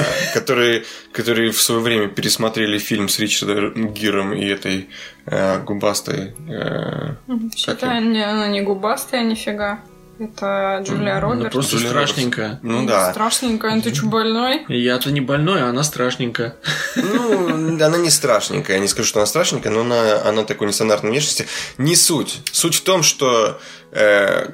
да, 0.02 0.06
которые, 0.34 0.84
которые 1.12 1.52
в 1.52 1.62
свое 1.62 1.82
время 1.82 2.08
пересмотрели 2.08 2.78
фильм 2.80 3.08
с 3.10 3.20
Ричардом 3.20 3.94
Гиром 3.94 4.34
и 4.34 4.46
этой 4.46 4.90
э, 5.26 5.60
губастой. 5.64 6.34
э, 6.50 7.16
Вообще-то 7.28 8.00
не- 8.00 8.26
она 8.26 8.48
не 8.48 8.62
губастая 8.62 9.24
нифига. 9.24 9.80
Это 10.20 10.84
Джулия 10.86 11.16
Ну, 11.16 11.22
Робертс. 11.22 11.54
просто 11.54 11.76
Джулия 11.78 11.90
страшненькая. 11.92 12.60
ну 12.62 12.86
да. 12.86 13.12
Страшненькая, 13.12 13.76
ну 13.76 13.82
ты 13.82 13.94
что, 13.96 14.08
больной? 14.08 14.66
Я-то 14.68 15.12
не 15.12 15.22
больной, 15.22 15.62
а 15.64 15.70
она 15.70 15.82
страшненькая. 15.84 16.56
Ну, 16.98 17.48
она 17.84 17.98
не 17.98 18.10
страшненькая. 18.10 18.78
Я 18.78 18.82
не 18.82 18.90
скажу, 18.90 19.08
что 19.08 19.20
она 19.20 19.26
страшненькая, 19.28 19.72
но 19.72 19.82
она, 19.82 20.22
она 20.24 20.44
такой 20.44 20.68
нестандартной 20.68 21.12
внешности. 21.12 21.48
Не 21.78 21.96
суть. 21.96 22.42
Суть 22.52 22.76
в 22.76 22.82
том, 22.84 23.02
что 23.04 23.60
э, 23.92 24.50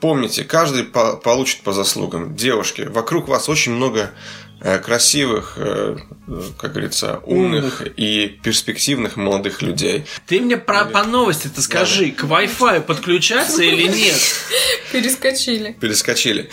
помните, 0.00 0.42
каждый 0.44 0.82
по- 0.84 1.16
получит 1.16 1.62
по 1.62 1.72
заслугам. 1.72 2.34
Девушки, 2.34 2.82
вокруг 2.82 3.28
вас 3.28 3.48
очень 3.48 3.72
много 3.72 4.10
красивых, 4.60 5.54
э, 5.56 5.96
как 6.58 6.72
говорится, 6.72 7.20
умных 7.24 7.82
и 7.96 8.26
перспективных 8.42 9.16
молодых 9.16 9.62
людей. 9.62 10.04
Ты 10.26 10.40
мне 10.40 10.56
про, 10.56 10.84
по 10.84 11.04
новости-то 11.04 11.62
скажи, 11.62 12.10
к 12.10 12.24
Wi-Fi 12.24 12.80
подключаться 12.82 13.62
или 13.62 13.82
нет? 13.88 14.16
Перескочили. 14.92 15.76
Перескочили. 15.80 16.50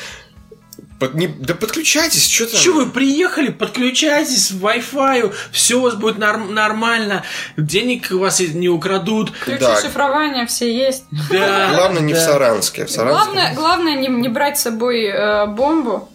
Под- 1.00 1.14
не- 1.16 1.28
да 1.28 1.56
подключайтесь, 1.56 2.30
что 2.30 2.46
там? 2.46 2.58
Че 2.60 2.72
вы 2.72 2.86
приехали, 2.86 3.50
подключайтесь 3.50 4.48
к 4.50 4.54
Wi-Fi, 4.54 5.34
все 5.52 5.76
у 5.76 5.82
вас 5.82 5.96
будет 5.96 6.18
норм- 6.18 6.54
нормально, 6.54 7.24
денег 7.58 8.08
у 8.12 8.20
вас 8.20 8.40
не 8.40 8.70
украдут. 8.70 9.32
Ключи 9.44 9.60
Да. 9.60 9.82
шифрования 9.82 10.46
все 10.46 10.74
есть. 10.74 11.04
Да, 11.30 11.74
Главное 11.76 12.02
не 12.02 12.14
в 12.14 12.16
да. 12.16 12.26
Саранске. 12.26 12.86
В 12.86 12.92
Саранске... 12.92 13.24
Главное, 13.26 13.56
главное 13.56 13.96
не, 13.98 14.08
не 14.08 14.30
брать 14.30 14.58
с 14.58 14.62
собой 14.62 15.04
э, 15.06 15.48
бомбу. 15.48 16.10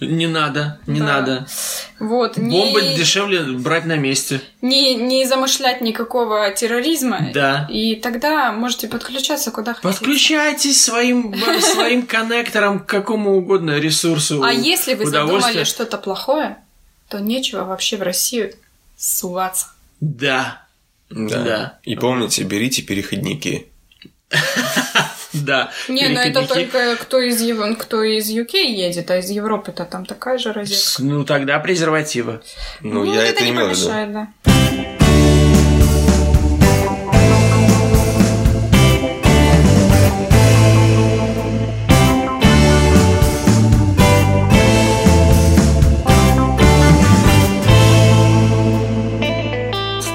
Не 0.00 0.26
надо, 0.26 0.80
не 0.86 1.00
Да. 1.00 1.06
надо. 1.06 1.46
Вот, 1.98 2.38
Бомбы 2.38 2.82
не, 2.82 2.96
дешевле 2.96 3.42
брать 3.42 3.84
на 3.84 3.96
месте. 3.96 4.40
не, 4.62 4.94
не 4.94 5.26
замышлять 5.26 5.80
никакого 5.80 6.50
терроризма. 6.52 7.30
Да. 7.34 7.66
И 7.70 7.96
тогда 7.96 8.52
можете 8.52 8.88
подключаться 8.88 9.50
куда 9.50 9.74
хотите. 9.74 9.88
Подключайтесь 9.88 10.82
своим, 10.82 11.34
своим 11.60 12.06
коннектором 12.06 12.80
к 12.80 12.86
какому 12.86 13.36
угодно 13.36 13.78
ресурсу. 13.78 14.42
А 14.42 14.52
если 14.52 14.94
вы 14.94 15.06
задумали 15.06 15.64
что-то 15.64 15.98
плохое, 15.98 16.56
то 17.08 17.18
нечего 17.20 17.64
вообще 17.64 17.96
в 17.96 18.02
Россию 18.02 18.54
суваться. 18.96 19.66
Да, 20.00 20.62
Да. 21.10 21.42
Да. 21.42 21.78
И 21.82 21.96
помните, 21.96 22.42
берите 22.44 22.82
переходники. 22.82 23.66
да. 25.32 25.70
Не, 25.88 26.08
ну 26.08 26.18
это 26.20 26.46
только 26.46 26.96
кто 26.96 27.20
из, 27.20 27.40
кто 27.78 28.02
из 28.02 28.30
UK 28.30 28.64
едет, 28.64 29.10
а 29.10 29.18
из 29.18 29.30
Европы-то 29.30 29.84
там 29.84 30.04
такая 30.04 30.38
же 30.38 30.52
розетка. 30.52 31.02
Ну 31.02 31.24
тогда 31.24 31.58
презервативы. 31.60 32.40
Ну, 32.80 33.04
я 33.04 33.26
это, 33.26 33.44
не 33.44 33.52
помешает, 33.52 34.12
да. 34.12 34.28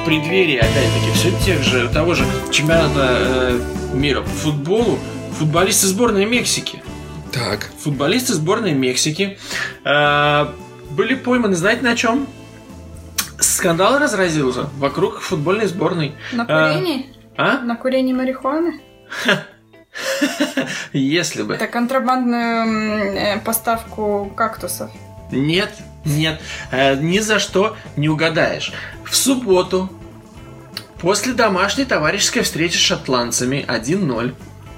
Преддверии, 0.06 0.58
опять-таки, 0.58 1.12
все 1.16 1.32
тех 1.44 1.64
же, 1.64 1.90
того 1.90 2.14
же 2.14 2.26
чемпионата 2.52 3.18
э, 3.20 3.85
мира 3.96 4.22
по 4.22 4.30
футболу, 4.30 5.00
футболисты 5.38 5.88
сборной 5.88 6.26
Мексики. 6.26 6.84
Так. 7.32 7.70
Футболисты 7.80 8.34
сборной 8.34 8.74
Мексики 8.74 9.38
э, 9.84 10.46
были 10.92 11.16
пойманы, 11.16 11.56
знаете 11.56 11.82
на 11.84 11.96
чем? 11.96 12.28
Скандал 13.40 14.00
разразился 14.00 14.70
вокруг 14.78 15.20
футбольной 15.20 15.68
сборной. 15.68 16.16
На 16.32 16.46
А, 16.48 16.74
курении? 16.74 17.08
А? 17.38 17.60
На 17.60 17.76
курении 17.76 18.14
марихуаны? 18.14 18.80
Если 20.94 21.44
бы. 21.44 21.56
Это 21.56 21.68
контрабандную 21.68 23.16
э, 23.16 23.40
поставку 23.40 24.32
кактусов. 24.36 24.92
Нет, 25.32 25.74
нет, 26.06 26.40
э, 26.72 26.96
ни 26.96 27.20
за 27.20 27.40
что 27.40 27.76
не 27.98 28.10
угадаешь. 28.10 28.72
В 29.04 29.16
субботу, 29.16 29.90
после 31.06 31.34
домашней 31.34 31.86
товарищеской 31.86 32.42
встречи 32.42 32.78
с 32.78 32.80
шотландцами 32.80 33.64
1-0, 33.68 34.34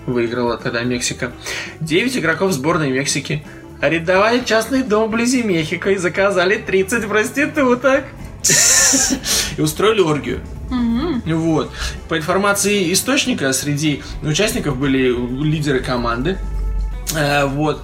выиграла 0.07 0.57
тогда 0.57 0.83
Мексика, 0.83 1.31
9 1.79 2.17
игроков 2.17 2.51
сборной 2.51 2.91
Мексики 2.91 3.45
арендовали 3.79 4.43
частный 4.43 4.83
дом 4.83 5.07
вблизи 5.07 5.41
Мехико 5.41 5.91
и 5.91 5.95
заказали 5.95 6.57
30 6.57 7.07
проституток. 7.07 8.03
И 9.57 9.61
устроили 9.61 10.01
оргию. 10.01 10.41
Вот. 11.25 11.71
По 12.09 12.17
информации 12.17 12.91
источника, 12.91 13.53
среди 13.53 14.03
участников 14.21 14.77
были 14.77 15.07
лидеры 15.41 15.79
команды. 15.79 16.37
Э, 17.15 17.45
вот. 17.45 17.83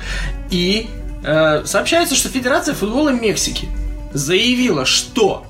И 0.49 0.89
э, 1.23 1.63
сообщается, 1.63 2.15
что 2.15 2.27
Федерация 2.27 2.75
футбола 2.75 3.09
Мексики 3.09 3.69
заявила, 4.13 4.83
что 4.83 5.45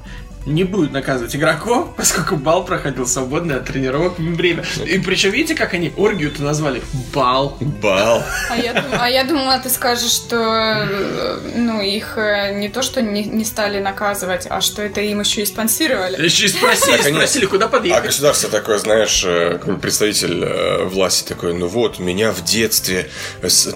не 0.45 0.63
будет 0.63 0.91
наказывать 0.91 1.36
игроков, 1.36 1.89
поскольку 1.97 2.36
бал 2.36 2.65
проходил 2.65 3.08
свободное 3.08 3.58
от 3.58 3.65
тренировок 3.65 4.19
время. 4.19 4.63
И 4.86 4.99
причем, 4.99 5.32
видите, 5.32 5.56
как 5.56 5.73
они 5.73 5.93
оргию-то 5.95 6.43
назвали? 6.43 6.82
Бал. 7.13 7.58
Бал. 7.82 8.23
А 8.49 8.58
я, 8.58 8.86
а 8.99 9.10
я 9.10 9.23
думала, 9.23 9.60
ты 9.60 9.69
скажешь, 9.69 10.12
что 10.12 10.36
э, 10.38 11.39
ну, 11.56 11.82
их 11.82 12.17
э, 12.17 12.53
не 12.56 12.69
то, 12.69 12.82
что 12.82 13.01
не, 13.01 13.23
не 13.23 13.45
стали 13.45 13.79
наказывать, 13.79 14.47
а 14.49 14.62
что 14.62 14.82
это 14.82 15.01
им 15.01 15.19
еще 15.21 15.41
и 15.41 15.45
спонсировали. 15.45 16.21
Еще 16.23 16.45
и 16.45 16.49
спросили, 16.49 16.97
они- 17.06 17.15
спросили, 17.15 17.45
куда 17.45 17.65
А 17.65 17.69
подъехать. 17.69 18.06
государство 18.06 18.49
такое, 18.49 18.77
знаешь, 18.77 19.23
э, 19.25 19.60
представитель 19.82 20.86
власти 20.86 21.27
такой, 21.27 21.53
ну 21.53 21.67
вот, 21.67 21.99
у 21.99 22.03
меня 22.03 22.32
в 22.32 22.43
детстве 22.43 23.10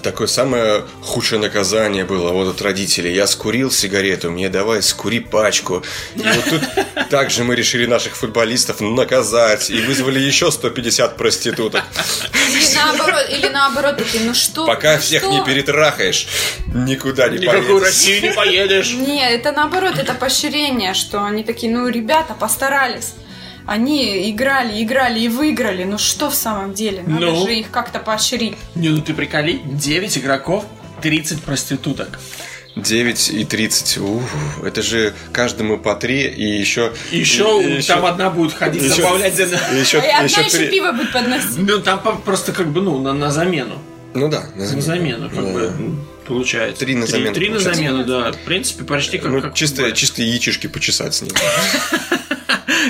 такое 0.02 0.26
самое 0.26 0.84
худшее 1.02 1.40
наказание 1.40 2.04
было 2.04 2.32
вот 2.32 2.48
от 2.54 2.62
родителей. 2.62 3.14
Я 3.14 3.26
скурил 3.26 3.70
сигарету, 3.70 4.30
мне 4.30 4.48
давай 4.48 4.82
скури 4.82 5.20
пачку. 5.20 5.82
И 6.16 6.22
вот 6.22 6.44
тут 6.50 6.57
также 7.10 7.44
мы 7.44 7.54
решили 7.56 7.86
наших 7.86 8.16
футболистов 8.16 8.80
наказать 8.80 9.70
и 9.70 9.80
вызвали 9.80 10.18
еще 10.20 10.50
150 10.50 11.16
проституток. 11.16 11.82
Или 12.50 12.74
наоборот, 12.74 13.26
или 13.30 13.48
наоборот, 13.48 13.96
такие, 13.98 14.24
ну 14.24 14.34
что? 14.34 14.66
Пока 14.66 14.94
ну 14.94 15.00
всех 15.00 15.22
что? 15.22 15.30
не 15.32 15.44
перетрахаешь, 15.44 16.26
никуда 16.66 17.28
не 17.28 17.38
Никакую 17.38 17.62
поедешь. 17.66 17.82
Россию 17.86 18.22
не 18.22 18.32
поедешь. 18.32 18.92
Не, 18.92 19.30
это 19.30 19.52
наоборот, 19.52 19.98
это 19.98 20.14
поощрение, 20.14 20.94
что 20.94 21.24
они 21.24 21.44
такие, 21.44 21.72
ну, 21.72 21.88
ребята, 21.88 22.34
постарались. 22.34 23.14
Они 23.66 24.30
играли, 24.30 24.82
играли 24.82 25.20
и 25.20 25.28
выиграли. 25.28 25.84
Ну 25.84 25.98
что 25.98 26.30
в 26.30 26.34
самом 26.34 26.72
деле? 26.72 27.02
Надо 27.06 27.26
Ну? 27.26 27.46
же 27.46 27.54
их 27.54 27.70
как-то 27.70 27.98
поощрить. 27.98 28.56
Не, 28.74 28.88
ну 28.88 29.02
ты 29.02 29.12
приколи, 29.12 29.60
9 29.62 30.16
игроков, 30.18 30.64
30 31.02 31.42
проституток. 31.42 32.18
9 32.82 33.30
и 33.30 33.44
30. 33.44 33.98
Ух, 33.98 34.22
это 34.64 34.82
же 34.82 35.14
каждому 35.32 35.78
по 35.78 35.94
3 35.94 36.22
и 36.28 36.44
еще... 36.58 36.92
Еще 37.10 37.60
и- 37.62 37.78
и 37.78 37.82
там 37.82 37.98
еще- 37.98 38.08
одна 38.08 38.30
будет 38.30 38.52
ходить, 38.54 38.82
еще- 38.82 39.02
добавлять 39.02 39.34
за... 39.36 39.44
и 39.44 39.78
еще, 39.80 39.98
А 39.98 40.04
и 40.06 40.10
одна 40.10 40.22
еще 40.24 40.40
еще 40.42 40.56
три- 40.58 40.68
пиво 40.70 40.92
будет 40.92 41.12
подносить. 41.12 41.58
Ну, 41.58 41.78
там 41.80 42.00
просто 42.24 42.52
как 42.52 42.68
бы, 42.68 42.80
ну, 42.80 42.98
на, 43.00 43.12
на 43.12 43.30
замену. 43.30 43.78
Ну 44.14 44.28
да, 44.28 44.44
на 44.56 44.70
На 44.72 44.80
замену, 44.80 45.28
как 45.30 45.44
Да. 45.44 45.52
бы, 45.52 45.72
получается. 46.26 46.80
Три 46.84 46.94
на 46.94 47.06
замену 47.06 47.34
Три 47.34 47.50
на 47.50 47.58
замену, 47.58 48.04
да. 48.04 48.32
В 48.32 48.38
принципе, 48.38 48.84
почти 48.84 49.18
как... 49.18 49.30
Ну, 49.30 49.40
как 49.42 49.54
чисто, 49.54 49.92
чисто 49.92 50.22
яичишки 50.22 50.66
почесать 50.66 51.14
с 51.14 51.22
ним. 51.22 51.32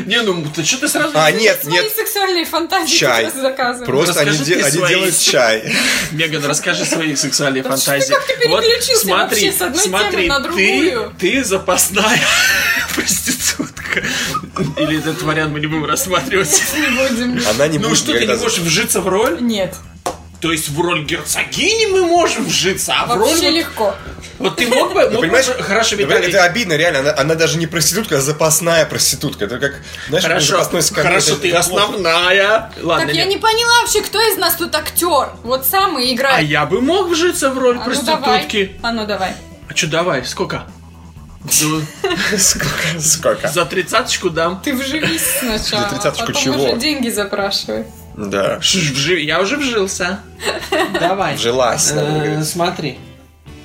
Не, 0.07 0.23
ну, 0.23 0.45
ты 0.55 0.65
что 0.65 0.79
ты 0.79 0.89
сразу... 0.89 1.13
А, 1.15 1.31
нет, 1.31 1.61
Свои 1.63 1.75
нет, 1.75 1.93
сексуальные 1.95 2.45
фантазии 2.45 2.97
чай. 2.97 3.25
сейчас 3.27 3.41
заказывают. 3.41 3.87
Просто 3.87 4.21
они, 4.21 4.37
де- 4.39 4.57
они 4.63 4.71
свои. 4.79 4.89
делают 4.95 5.19
чай. 5.19 5.73
Меган, 6.11 6.45
расскажи 6.45 6.85
свои 6.85 7.15
сексуальные 7.15 7.63
фантазии. 7.63 8.09
ты 8.09 8.15
как-то 8.15 8.35
переключился 8.39 9.07
вообще 9.09 9.53
с 9.53 9.63
одной 9.63 9.85
темы 9.85 9.99
смотри, 10.01 10.27
на 10.29 10.37
ты, 10.39 10.43
другую? 10.43 11.15
ты 11.21 11.45
запасная 11.45 12.21
проститутка. 12.95 14.03
Или 14.79 14.99
этот 14.99 15.23
вариант 15.23 15.53
мы 15.53 15.61
не 15.61 15.67
будем 15.67 15.85
рассматривать. 15.85 16.63
Не 16.75 17.09
будем. 17.09 17.41
Она 17.49 17.69
не 17.69 17.79
Ну 17.79 17.89
будет 17.89 17.99
что, 17.99 18.13
ты 18.13 18.27
не 18.27 18.35
можешь 18.35 18.59
вжиться 18.59 19.01
в 19.01 19.09
роль? 19.09 19.39
Нет. 19.41 19.75
То 20.41 20.53
есть 20.53 20.69
в 20.69 20.81
роль 20.81 21.05
герцогини 21.05 21.87
мы 21.87 22.07
можем 22.07 22.45
вжиться, 22.45 22.95
а 22.97 23.07
в 23.07 23.17
роль... 23.19 23.29
Вообще 23.29 23.51
легко. 23.51 23.95
Вот 24.39 24.55
ты 24.57 24.69
мог 24.69 24.95
бы... 24.95 25.03
мог 25.03 25.13
бы- 25.15 25.21
понимаешь, 25.23 25.47
Хорошо, 25.47 25.97
Виталий. 25.97 26.29
Это 26.29 26.45
обидно, 26.45 26.75
реально. 26.75 27.01
Она, 27.01 27.15
она 27.19 27.35
даже 27.35 27.59
не 27.59 27.67
проститутка, 27.67 28.19
а 28.19 28.21
запасная 28.21 28.87
проститутка. 28.87 29.47
Это 29.47 29.59
как, 29.59 29.83
знаешь, 30.09 30.25
Хорошо, 30.25 30.47
запасной 30.59 30.83
скамей. 30.83 31.09
хорошо, 31.09 31.35
ты 31.37 31.51
основная. 31.53 32.71
Ладно, 32.81 33.07
Так 33.07 33.15
я 33.17 33.25
не 33.25 33.37
поняла 33.37 33.81
вообще, 33.81 34.01
кто 34.01 34.21
из 34.21 34.37
нас 34.37 34.55
тут 34.55 34.73
актер. 34.77 35.31
Вот 35.43 35.67
сам 35.67 35.99
и 35.99 36.09
А 36.09 36.15
играет. 36.15 36.49
я 36.49 36.67
бы 36.67 36.81
мог 36.81 37.09
вжиться 37.09 37.51
в 37.51 37.59
роль 37.59 37.77
А 37.79 37.85
ну 37.89 37.95
давай. 38.05 38.39
проститутки. 38.45 38.79
А 38.83 38.93
ну 38.93 39.07
давай. 39.07 39.33
А 39.69 39.75
что, 39.77 39.87
давай, 39.89 40.25
сколько? 40.25 40.67
Ну, 41.63 41.83
Сколько? 42.39 43.01
Сколько? 43.01 43.49
За 43.49 43.65
тридцаточку 43.65 44.31
дам. 44.31 44.61
Ты 44.63 44.75
вживись 44.75 45.23
сначала, 45.41 45.83
За 45.85 45.89
тридцаточку 45.91 46.25
а 46.25 46.27
потом 46.27 46.43
чего? 46.43 46.65
уже 46.65 46.77
деньги 46.79 47.09
запрашивай. 47.11 47.87
Да. 48.27 48.59
Вжи- 48.61 49.21
Я 49.21 49.41
уже 49.41 49.57
вжился. 49.57 50.21
Давай. 50.99 51.37
Вжилась, 51.37 51.93
Э. 51.95 52.43
Смотри. 52.43 52.99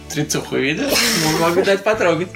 Трицуху 0.10 0.58
видишь? 0.58 0.94
Ну, 1.24 1.39
Могу 1.39 1.63
дать 1.63 1.84
потрогать. 1.84 2.28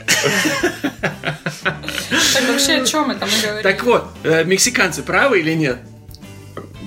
Так 1.63 2.47
вообще 2.47 2.81
о 2.81 2.85
чем 2.85 3.11
это 3.11 3.25
мы 3.25 3.31
говорим? 3.41 3.63
Так 3.63 3.83
вот, 3.83 4.07
э, 4.23 4.43
мексиканцы 4.45 5.03
правы 5.03 5.39
или 5.41 5.53
нет? 5.53 5.77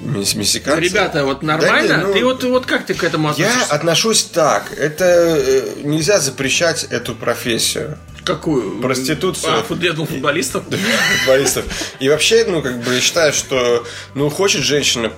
Мексиканцы. 0.03 0.81
Ребята, 0.81 1.25
вот 1.25 1.43
нормально? 1.43 1.88
Да 1.88 1.97
не, 1.99 2.03
ну, 2.05 2.12
Ты 2.14 2.25
вот, 2.25 2.43
вот 2.45 2.66
как 2.66 2.87
ты 2.87 2.95
к 2.95 3.05
этому 3.05 3.29
Я 3.29 3.47
относишься? 3.47 3.75
отношусь 3.75 4.25
так. 4.25 4.73
Это 4.77 5.05
э, 5.05 5.62
нельзя 5.85 6.19
запрещать 6.19 6.85
эту 6.85 7.14
профессию. 7.14 7.99
Какую? 8.24 8.80
Проституцию. 8.80 9.59
А, 9.59 9.62
фут- 9.62 9.83
я 9.83 9.92
думал, 9.92 10.06
футболистов? 10.09 10.64
футболистов. 11.18 11.64
И 12.00 12.09
вообще, 12.09 12.44
ну, 12.46 12.62
как 12.62 12.80
бы, 12.83 12.94
я 12.94 13.00
считаю, 13.00 13.33
что, 13.33 13.85
ну, 14.14 14.28
хочет 14.30 14.62
женщина 14.62 15.12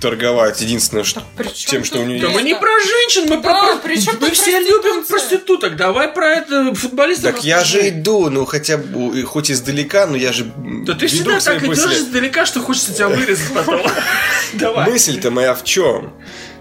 торговать 0.00 0.60
единственное, 0.60 1.04
что, 1.04 1.22
тем, 1.54 1.82
что 1.84 2.00
у 2.00 2.04
нее 2.04 2.20
Да 2.20 2.26
есть. 2.26 2.36
мы 2.38 2.42
не 2.42 2.54
про 2.54 2.68
женщин, 2.80 3.22
мы 3.30 3.40
Да, 3.42 3.76
про... 3.76 3.76
при 3.76 4.00
чем 4.00 4.16
мы 4.20 4.30
все 4.30 4.58
любим 4.58 5.04
проституток. 5.06 5.76
Давай 5.76 6.08
про 6.08 6.34
это 6.34 6.74
футболистов 6.74 7.34
Так 7.34 7.44
я 7.44 7.64
же 7.64 7.88
иду, 7.88 8.28
ну, 8.28 8.44
хотя 8.44 8.76
бы, 8.76 9.22
хоть 9.22 9.50
издалека, 9.50 10.06
но 10.06 10.16
я 10.16 10.32
же 10.32 10.52
Да 10.84 10.94
ты 10.94 11.06
всегда 11.06 11.40
так 11.40 11.62
идешь 11.64 11.78
издалека, 11.98 12.44
что 12.46 12.60
хочется 12.60 12.92
тебя 12.92 13.08
вырезать 13.08 13.52
потом. 13.54 13.80
Давай. 14.52 14.90
Мысль-то 14.90 15.30
моя 15.30 15.54
в 15.54 15.64
чем? 15.64 16.12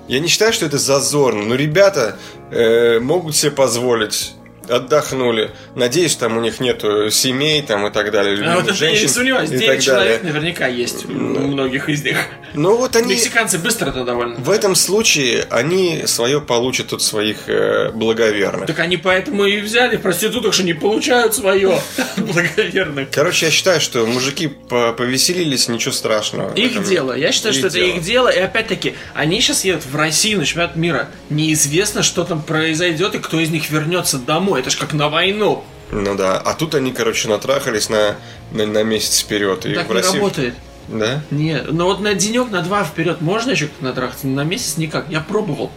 Я 0.07 0.19
не 0.19 0.27
считаю, 0.27 0.53
что 0.53 0.65
это 0.65 0.77
зазорно, 0.77 1.43
но 1.43 1.55
ребята 1.55 2.17
э, 2.51 2.99
могут 2.99 3.35
себе 3.35 3.51
позволить 3.51 4.33
отдохнули. 4.69 5.51
Надеюсь, 5.75 6.15
там 6.15 6.37
у 6.37 6.41
них 6.41 6.59
нету 6.59 7.09
семей 7.09 7.61
там 7.61 7.87
и 7.87 7.91
так 7.91 8.11
далее. 8.11 8.43
А 8.47 8.55
вот 8.55 8.65
это 8.67 8.73
я 8.85 8.91
не 8.91 8.95
женщин 8.95 9.09
сомневаюсь, 9.09 9.49
и 9.51 9.57
9 9.57 9.65
так 9.67 9.81
человек 9.81 10.21
далее. 10.21 10.33
наверняка 10.33 10.67
есть 10.67 11.05
у 11.05 11.11
многих 11.11 11.89
из 11.89 12.03
них. 12.03 12.17
Ну 12.53 12.77
вот 12.77 12.95
они... 12.95 13.13
Мексиканцы 13.13 13.57
быстро 13.57 13.89
это 13.89 14.03
довольно. 14.03 14.35
В 14.35 14.49
этом 14.49 14.75
случае 14.75 15.45
они 15.49 16.03
свое 16.05 16.39
получат 16.41 16.93
от 16.93 17.01
своих 17.01 17.47
э, 17.49 17.91
благоверных. 17.91 18.67
Так 18.67 18.79
они 18.79 18.97
поэтому 18.97 19.45
и 19.45 19.59
взяли 19.59 19.97
проституток, 19.97 20.53
что 20.53 20.63
не 20.63 20.73
получают 20.73 21.35
свое 21.35 21.79
благоверных. 22.17 23.09
Короче, 23.11 23.47
я 23.47 23.51
считаю, 23.51 23.79
что 23.81 24.05
мужики 24.05 24.47
по- 24.47 24.93
повеселились, 24.93 25.67
ничего 25.67 25.91
страшного. 25.93 26.53
Их 26.53 26.83
дело. 26.87 27.13
Я 27.13 27.31
считаю, 27.31 27.53
что 27.53 27.67
это 27.67 27.79
их 27.79 28.01
дело. 28.01 28.29
И 28.29 28.39
опять-таки, 28.39 28.95
они 29.13 29.41
сейчас 29.41 29.63
едут 29.65 29.85
в 29.85 29.95
Россию 29.95 30.39
на 30.39 30.45
чемпионат 30.45 30.75
мира. 30.75 31.09
Неизвестно, 31.29 32.03
что 32.03 32.23
там 32.23 32.41
произойдет 32.41 33.15
и 33.15 33.19
кто 33.19 33.39
из 33.39 33.49
них 33.49 33.69
вернется 33.69 34.17
домой. 34.17 34.54
Это 34.57 34.69
ж 34.69 34.77
как 34.77 34.93
на 34.93 35.09
войну. 35.09 35.63
Ну 35.91 36.15
да. 36.15 36.37
А 36.37 36.53
тут 36.53 36.75
они, 36.75 36.91
короче, 36.91 37.27
натрахались 37.27 37.89
на, 37.89 38.15
на, 38.51 38.65
на 38.65 38.83
месяц 38.83 39.19
вперед. 39.19 39.65
И 39.65 39.73
так 39.73 39.87
в 39.87 39.89
не 39.89 39.95
Россию... 39.95 40.15
работает. 40.15 40.55
Да? 40.87 41.21
Не, 41.31 41.61
ну 41.61 41.85
вот 41.85 41.99
на 41.99 42.13
денек, 42.13 42.51
на 42.51 42.61
два 42.61 42.83
вперед 42.83 43.21
можно 43.21 43.51
еще 43.51 43.67
как-то 43.67 43.85
натрахаться, 43.85 44.27
на 44.27 44.43
месяц 44.43 44.77
никак. 44.77 45.09
Я 45.09 45.21
пробовал. 45.21 45.71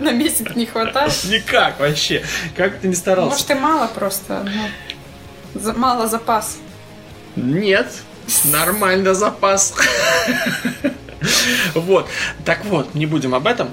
На 0.00 0.12
месяц 0.12 0.46
не 0.54 0.66
хватает? 0.66 1.12
Никак 1.24 1.80
вообще. 1.80 2.24
Как 2.56 2.78
ты 2.78 2.88
не 2.88 2.94
старался? 2.94 3.30
Может, 3.30 3.50
и 3.50 3.54
мало 3.54 3.86
просто. 3.88 4.48
за- 5.54 5.72
мало 5.74 6.06
запас. 6.06 6.58
Нет. 7.36 7.92
Нормально 8.44 9.14
запас. 9.14 9.74
Вот. 11.74 12.08
Так 12.44 12.64
вот, 12.66 12.94
не 12.94 13.04
будем 13.06 13.34
об 13.34 13.48
этом. 13.48 13.70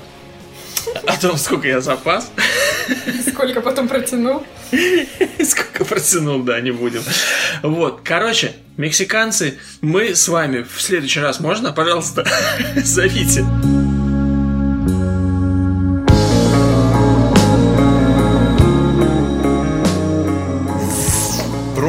О 1.06 1.18
том, 1.18 1.38
сколько 1.38 1.68
я 1.68 1.82
запас. 1.82 2.32
Сколько 3.28 3.62
потом 3.62 3.88
протянул. 3.88 4.46
Сколько 5.44 5.86
протянул, 5.86 6.44
да, 6.44 6.60
не 6.62 6.72
будем. 6.72 7.02
Вот, 7.64 8.02
короче, 8.04 8.54
мексиканцы, 8.78 9.60
мы 9.82 10.16
с 10.16 10.28
вами 10.28 10.64
в 10.64 10.82
следующий 10.82 11.20
раз 11.20 11.40
можно, 11.40 11.72
пожалуйста, 11.72 12.26
зовите. 12.76 13.46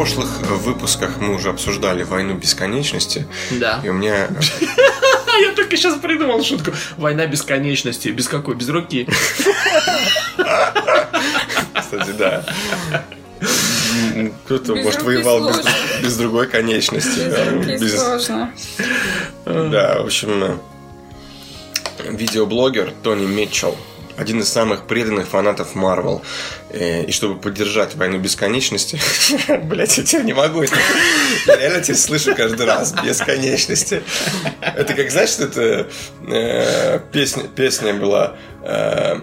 Прошлых 0.06 0.40
выпусках 0.62 1.18
мы 1.18 1.34
уже 1.34 1.50
обсуждали 1.50 2.04
войну 2.04 2.34
бесконечности. 2.34 3.26
Да. 3.50 3.80
И 3.82 3.88
у 3.88 3.92
меня... 3.92 4.28
Я 5.40 5.52
только 5.54 5.76
сейчас 5.76 5.98
придумал 5.98 6.42
шутку. 6.44 6.72
Война 6.96 7.26
бесконечности. 7.26 8.08
Без 8.08 8.28
какой? 8.28 8.54
Без 8.54 8.68
руки. 8.68 9.08
Кстати, 11.74 12.10
да. 12.18 12.44
Кто-то, 14.44 14.74
Без 14.74 14.84
может, 14.84 15.02
воевал 15.02 15.48
без, 15.48 15.64
без 16.02 16.16
другой 16.16 16.46
конечности. 16.46 17.20
Без 17.20 17.34
да, 17.34 17.50
руки 17.50 17.76
без- 17.78 18.00
сложно. 18.00 18.52
Да, 19.44 19.98
в 20.00 20.06
общем, 20.06 20.44
э, 21.98 22.10
видеоблогер 22.10 22.92
Тони 23.02 23.26
Митчелл, 23.26 23.76
один 24.16 24.40
из 24.40 24.48
самых 24.48 24.86
преданных 24.86 25.28
фанатов 25.28 25.74
Марвел. 25.74 26.22
Э, 26.70 27.04
И 27.04 27.12
чтобы 27.12 27.40
поддержать 27.40 27.94
войну 27.96 28.18
бесконечности... 28.18 29.00
Блять, 29.64 29.96
я 29.98 30.04
тебя 30.04 30.22
не 30.22 30.32
могу. 30.32 30.62
Я 30.62 31.56
реально 31.56 31.80
тебя 31.82 31.96
слышу 31.96 32.34
каждый 32.34 32.66
раз. 32.66 32.92
Бесконечности. 33.04 34.02
Это 34.60 34.94
как, 34.94 35.10
знаешь, 35.10 35.30
что 35.30 35.44
это 35.44 35.88
э, 36.28 37.00
песня, 37.12 37.44
песня 37.44 37.94
была 37.94 38.36
э, 38.62 39.16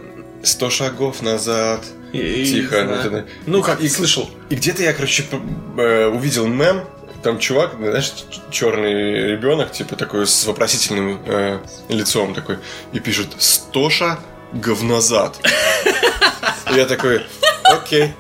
«Сто 0.44 0.70
шагов 0.70 1.22
назад». 1.22 1.82
И- 2.12 2.46
Тихо. 2.46 2.84
да. 2.86 3.10
ну, 3.10 3.24
Ну, 3.58 3.64
как 3.64 3.82
И- 3.82 3.90
слышал. 3.90 4.30
и 4.50 4.56
где-то 4.56 4.84
я, 4.84 4.94
короче, 4.94 5.24
увидел 5.76 6.46
мем, 6.46 6.84
там 7.24 7.40
чувак, 7.40 7.76
знаешь, 7.80 8.14
черный 8.52 9.32
ребенок, 9.32 9.72
типа 9.72 9.96
такой 9.96 10.28
с 10.28 10.46
вопросительным 10.46 11.20
э, 11.26 11.60
лицом 11.90 12.36
такой, 12.36 12.60
и 12.92 13.00
пишет 13.00 13.30
«Стоша 13.40 14.20
говнозад». 14.54 15.40
Я 16.76 16.86
такой, 16.86 17.26
окей. 17.66 18.14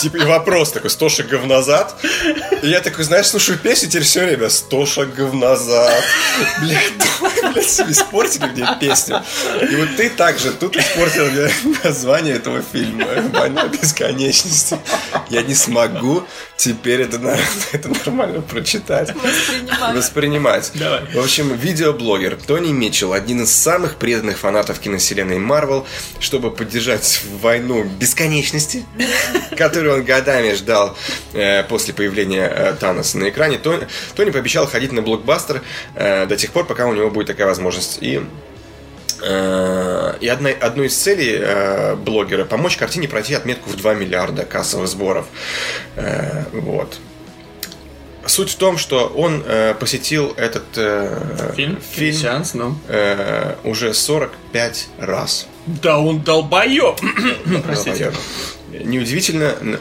Типа, 0.00 0.16
и 0.16 0.24
вопрос 0.24 0.72
такой, 0.72 0.90
Стоша 0.90 1.22
говнозад? 1.22 1.96
И 2.62 2.68
я 2.68 2.80
такой, 2.80 3.04
знаешь, 3.04 3.26
слушаю 3.26 3.58
песню, 3.58 3.88
теперь 3.88 4.04
все 4.04 4.24
время, 4.24 4.48
Стоша 4.48 5.06
говнозад. 5.06 6.04
Блядь, 6.60 6.92
давай, 6.98 7.52
блядь, 7.52 7.68
себе 7.68 7.92
испортили 7.92 8.46
мне 8.46 8.66
песню. 8.80 9.22
И 9.70 9.76
вот 9.76 9.96
ты 9.96 10.10
также 10.10 10.52
тут 10.52 10.76
испортил 10.76 11.26
мне 11.30 11.50
название 11.84 12.36
этого 12.36 12.62
фильма 12.62 13.06
«Война 13.32 13.66
бесконечности». 13.66 14.78
Я 15.30 15.42
не 15.42 15.54
смогу 15.54 16.24
теперь 16.58 17.02
это, 17.02 17.38
это 17.72 17.88
нормально 17.88 18.42
прочитать. 18.42 19.14
Воспринимать. 19.14 19.96
Воспринимать. 19.96 20.70
Давай. 20.74 21.04
В 21.14 21.18
общем, 21.18 21.54
видеоблогер 21.56 22.36
Тони 22.36 22.72
Митчелл, 22.72 23.12
один 23.12 23.42
из 23.42 23.52
самых 23.52 23.96
преданных 23.96 24.38
фанатов 24.38 24.78
киновселенной 24.80 25.38
Марвел, 25.38 25.86
чтобы 26.20 26.50
поддержать 26.50 27.22
войну 27.40 27.84
бесконечности, 27.84 28.84
которую 29.56 29.87
он 29.90 30.04
годами 30.04 30.52
ждал 30.54 30.96
э, 31.32 31.62
после 31.64 31.94
появления 31.94 32.48
э, 32.48 32.74
Таноса 32.78 33.18
на 33.18 33.28
экране, 33.28 33.58
Тони, 33.58 33.86
Тони 34.14 34.30
пообещал 34.30 34.66
ходить 34.66 34.92
на 34.92 35.02
блокбастер 35.02 35.62
э, 35.94 36.26
до 36.26 36.36
тех 36.36 36.52
пор, 36.52 36.66
пока 36.66 36.86
у 36.86 36.94
него 36.94 37.10
будет 37.10 37.26
такая 37.28 37.46
возможность. 37.46 37.98
И 38.00 38.20
э, 39.22 40.14
и 40.20 40.28
одна, 40.28 40.50
одной 40.50 40.86
из 40.86 40.96
целей 40.96 41.36
э, 41.40 41.94
блогера 41.96 42.44
помочь 42.44 42.76
картине 42.76 43.08
пройти 43.08 43.34
отметку 43.34 43.70
в 43.70 43.76
2 43.76 43.94
миллиарда 43.94 44.44
кассовых 44.44 44.88
сборов. 44.88 45.26
Э, 45.96 46.44
вот. 46.52 46.98
Суть 48.26 48.50
в 48.50 48.56
том, 48.56 48.76
что 48.76 49.06
он 49.06 49.42
э, 49.46 49.74
посетил 49.74 50.34
этот 50.36 50.64
э, 50.76 51.52
Фильм? 51.56 51.78
фильм 51.92 52.14
Сеанс, 52.14 52.52
ну. 52.52 52.76
э, 52.88 53.54
уже 53.64 53.94
45 53.94 54.88
раз. 54.98 55.46
Да 55.66 55.98
он 55.98 56.20
долбоеб. 56.20 56.96
Простите. 57.64 58.12
Неудивительно, 58.72 59.78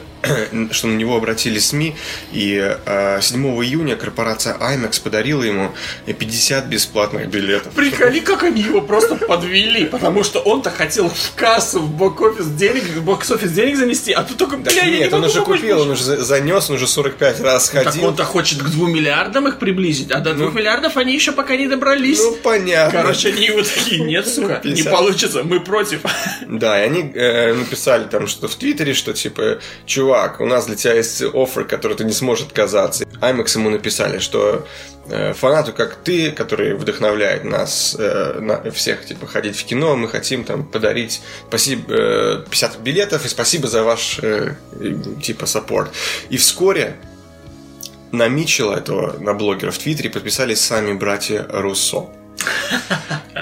что 0.71 0.87
на 0.87 0.95
него 0.95 1.15
обратились 1.17 1.67
СМИ, 1.67 1.95
и 2.31 2.75
э, 2.85 3.19
7 3.21 3.45
июня 3.63 3.95
корпорация 3.95 4.55
IMAX 4.57 5.01
подарила 5.01 5.43
ему 5.43 5.71
50 6.05 6.65
бесплатных 6.67 7.29
билетов. 7.29 7.73
Приколи, 7.73 8.19
как 8.19 8.43
они 8.43 8.61
его 8.61 8.81
просто 8.81 9.15
подвели, 9.15 9.85
потому 9.85 10.23
что 10.23 10.39
он-то 10.39 10.69
хотел 10.71 11.09
в 11.09 11.33
кассу, 11.35 11.79
в 11.79 11.89
бок-офис 11.91 12.47
денег, 12.47 12.83
в 12.83 13.03
бокс-офис 13.03 13.51
денег 13.51 13.77
занести, 13.77 14.11
а 14.13 14.23
тут 14.23 14.37
только, 14.37 14.57
Так 14.57 14.73
бля, 14.73 14.85
нет, 14.85 15.13
он 15.13 15.23
уже 15.23 15.41
купил, 15.41 15.81
он 15.81 15.91
уже 15.91 16.03
за- 16.03 16.23
занес, 16.23 16.69
он 16.69 16.75
уже 16.77 16.87
45 16.87 17.41
раз 17.41 17.69
Так 17.69 17.85
ходил. 17.85 18.05
он-то 18.05 18.23
хочет 18.23 18.59
к 18.61 18.65
двум 18.69 18.91
миллиардам 18.93 19.47
их 19.47 19.59
приблизить, 19.59 20.11
а 20.11 20.19
до 20.19 20.33
двух 20.33 20.53
Ну. 20.53 20.59
миллиардов 20.59 20.97
они 20.97 21.13
еще 21.13 21.31
пока 21.31 21.55
не 21.55 21.67
добрались. 21.67 22.19
Ну, 22.19 22.35
понятно. 22.43 23.01
Короче, 23.01 23.29
они 23.29 23.49
вот 23.51 23.67
такие, 23.73 24.03
нет, 24.03 24.27
сука, 24.27 24.61
не 24.63 24.71
50. 24.75 24.91
получится, 24.93 25.43
мы 25.43 25.59
против. 25.59 26.01
Да, 26.47 26.81
и 26.81 26.85
они 26.85 27.11
э, 27.13 27.53
написали 27.53 28.05
там 28.05 28.27
что 28.27 28.47
в 28.47 28.55
Твиттере, 28.55 28.93
что 28.93 29.13
типа, 29.13 29.59
чувак, 29.86 30.16
у 30.39 30.45
нас 30.45 30.65
для 30.65 30.76
тебя 30.76 30.93
есть 30.93 31.22
оффер, 31.22 31.65
который 31.65 31.95
ты 31.97 32.03
не 32.03 32.13
сможешь 32.13 32.45
отказаться. 32.47 33.03
IMAX 33.22 33.57
ему 33.57 33.70
написали, 33.70 34.20
что 34.20 34.65
э, 35.09 35.34
фанату, 35.34 35.74
как 35.74 35.95
ты, 35.95 36.32
который 36.32 36.74
вдохновляет 36.76 37.43
нас 37.43 37.95
э, 37.97 38.39
на- 38.39 38.72
всех, 38.72 39.05
типа, 39.05 39.28
ходить 39.28 39.55
в 39.57 39.65
кино, 39.65 39.95
мы 39.95 40.07
хотим 40.09 40.43
там 40.43 40.63
подарить 40.63 41.22
спасибо, 41.47 41.93
э, 41.93 42.43
50 42.49 42.80
билетов 42.80 43.26
и 43.26 43.28
спасибо 43.30 43.68
за 43.68 43.84
ваш, 43.84 44.20
э, 44.22 44.53
типа, 45.22 45.45
саппорт. 45.45 45.91
И 46.30 46.38
вскоре 46.38 46.95
на 48.11 48.28
Митчелла, 48.28 48.76
этого, 48.76 49.18
на 49.20 49.34
блогера 49.34 49.72
в 49.72 49.78
Твиттере, 49.78 50.09
подписались 50.09 50.61
сами 50.61 50.93
братья 50.93 51.45
Руссо. 51.49 52.05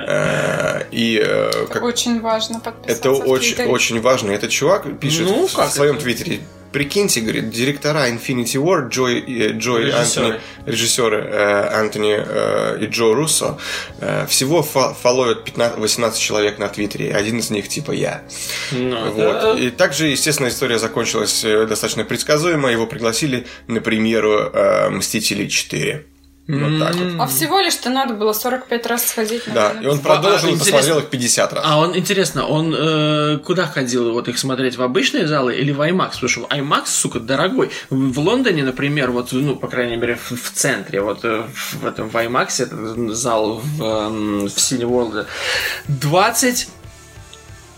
Э, 0.08 0.84
И 0.92 1.20
э, 1.24 1.66
как 1.72 1.82
Очень 1.84 2.22
важно 2.22 2.60
подписаться 2.60 3.00
это 3.02 3.12
очень, 3.12 3.64
очень 3.66 4.02
важно. 4.02 4.32
Этот 4.32 4.52
чувак 4.52 4.86
пишет 5.00 5.26
Ну, 5.26 5.48
в 5.48 5.70
своем 5.70 5.98
твиттере. 5.98 6.42
Прикиньте, 6.76 7.22
говорит, 7.22 7.52
директора 7.52 8.10
Infinity 8.10 8.58
War, 8.62 8.90
Джой, 8.90 9.20
э, 9.22 9.52
Джой 9.58 9.86
Режиссеры. 9.86 10.26
Антони, 10.26 10.42
режиссеры 10.66 11.18
э, 11.22 11.80
Антони 11.80 12.16
э, 12.18 12.80
и 12.82 12.86
Джо 12.88 13.14
Руссо, 13.14 13.58
э, 14.02 14.26
всего 14.28 14.60
фо- 14.60 14.94
фолловят 14.94 15.46
15 15.46 15.80
18 15.80 16.20
человек 16.20 16.60
на 16.60 16.68
Твиттере, 16.68 17.14
один 17.16 17.40
из 17.40 17.50
них 17.50 17.70
типа 17.70 17.94
я. 17.94 18.24
Ну, 18.74 19.10
Вот. 19.12 19.20
это- 19.24 19.54
И 19.58 19.70
также, 19.70 20.08
естественно, 20.08 20.50
история 20.50 20.78
закончилась 20.78 21.44
достаточно 21.44 22.04
предсказуемо. 22.04 22.70
Его 22.70 22.88
пригласили 22.88 23.48
на 23.68 23.80
премьеру 23.80 24.52
э, 24.54 24.90
«Мстителей 24.90 25.48
4». 25.48 26.04
Вот 26.48 26.80
так 26.80 26.96
вот. 26.96 27.14
А 27.20 27.26
всего 27.26 27.60
лишь-то 27.60 27.90
надо 27.90 28.14
было 28.14 28.32
45 28.32 28.86
раз 28.86 29.08
сходить 29.08 29.48
на 29.48 29.54
Да, 29.54 29.70
кино. 29.72 29.82
и 29.82 29.86
он 29.88 29.98
А, 29.98 30.02
продолжил 30.02 30.50
и 30.50 30.52
интересно. 30.52 30.74
посмотрел 30.78 31.00
их 31.00 31.10
50 31.10 31.54
раз. 31.54 31.64
А 31.68 31.80
он, 31.80 31.98
интересно, 31.98 32.46
он 32.46 32.76
э, 32.78 33.38
куда 33.40 33.66
ходил 33.66 34.14
вот 34.14 34.28
их 34.28 34.38
смотреть, 34.38 34.78
в 34.78 34.82
обычные 34.84 35.28
залы 35.28 35.56
или 35.56 35.72
в 35.72 35.82
IMAX? 35.82 36.12
Потому 36.12 36.30
что 36.30 36.42
IMAX, 36.42 36.84
сука, 36.86 37.20
дорогой. 37.20 37.72
В 37.90 38.20
Лондоне, 38.20 38.64
например, 38.64 39.10
вот, 39.10 39.32
ну, 39.32 39.56
по 39.56 39.68
крайней 39.68 39.96
мере, 39.96 40.16
в, 40.18 40.32
в 40.34 40.52
центре, 40.54 41.02
вот 41.02 41.26
э, 41.26 41.46
в 41.74 41.86
этом, 41.86 42.10
в 42.10 42.16
IMAX, 42.16 42.62
этот 42.62 43.16
зал 43.18 43.56
в, 43.64 43.84
эм, 43.84 44.42
в 44.48 44.56
Cineworld, 44.56 45.26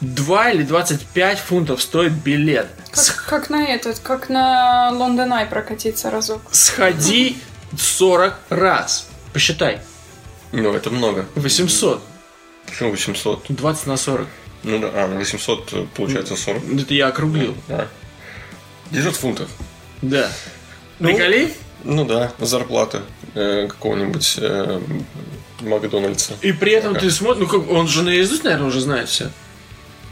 22 0.01 0.51
или 0.51 0.63
25 0.63 1.39
фунтов 1.39 1.82
стоит 1.82 2.11
билет. 2.11 2.68
Как, 2.91 3.26
как 3.28 3.49
на 3.49 3.63
этот, 3.65 3.99
как 3.99 4.28
на 4.30 4.91
Лондон 4.91 5.32
Ай 5.34 5.45
прокатиться 5.45 6.11
разок. 6.11 6.41
Сходи 6.51 7.38
40 7.76 8.34
раз. 8.49 9.09
Посчитай. 9.34 9.82
Ну, 10.51 10.74
это 10.74 10.89
много. 10.89 11.26
800. 11.36 12.01
Почему 12.65 12.91
800? 12.91 13.45
20 13.49 13.88
на 13.88 13.97
40. 13.97 14.28
Ну 14.63 14.80
да, 14.80 14.91
а, 14.93 15.07
800 15.07 15.74
э, 15.74 15.86
получается 15.95 16.36
40. 16.36 16.82
Это 16.82 16.93
я 16.93 17.07
округлил. 17.07 17.55
Да. 17.68 17.88
900 18.91 19.15
фунтов. 19.15 19.49
Да. 20.01 20.32
Ну, 20.99 21.09
Приколи? 21.09 21.53
Ну 21.84 22.05
да, 22.05 22.34
зарплата 22.39 23.03
э, 23.36 23.68
какого-нибудь 23.68 24.36
э, 24.41 24.82
Макдональдса. 25.61 26.34
И 26.41 26.51
при 26.51 26.74
этом 26.74 26.91
Ага. 26.91 27.01
ты 27.01 27.11
смотришь, 27.11 27.47
ну 27.49 27.61
как, 27.61 27.70
он 27.70 27.88
же 27.88 28.03
наизусть, 28.03 28.43
наверное, 28.43 28.68
уже 28.68 28.82
знает 28.82 29.09
все. 29.09 29.32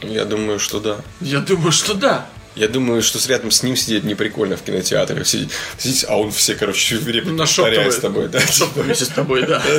Я 0.01 0.25
думаю, 0.25 0.59
что 0.59 0.79
да. 0.79 0.97
Я 1.21 1.39
думаю, 1.39 1.71
что 1.71 1.93
да. 1.93 2.27
Я 2.55 2.69
думаю, 2.69 3.01
что 3.01 3.19
с 3.19 3.27
рядом 3.27 3.51
с 3.51 3.63
ним 3.63 3.75
сидеть 3.75 4.05
не 4.05 4.15
прикольно 4.15 4.55
в 4.55 4.61
кинотеатре. 4.61 5.25
Сидеть, 5.25 5.51
сидеть, 5.77 6.05
а 6.07 6.17
он 6.17 6.31
все, 6.31 6.55
короче, 6.55 6.95
реплики 7.05 7.29
Нашептывает. 7.29 7.75
повторяет 7.75 7.93
с 7.93 7.99
тобой. 7.99 8.27
Да, 8.29 8.39
типа. 8.39 8.81
Вместе 8.81 9.05
с 9.05 9.09
тобой, 9.09 9.45
да. 9.45 9.61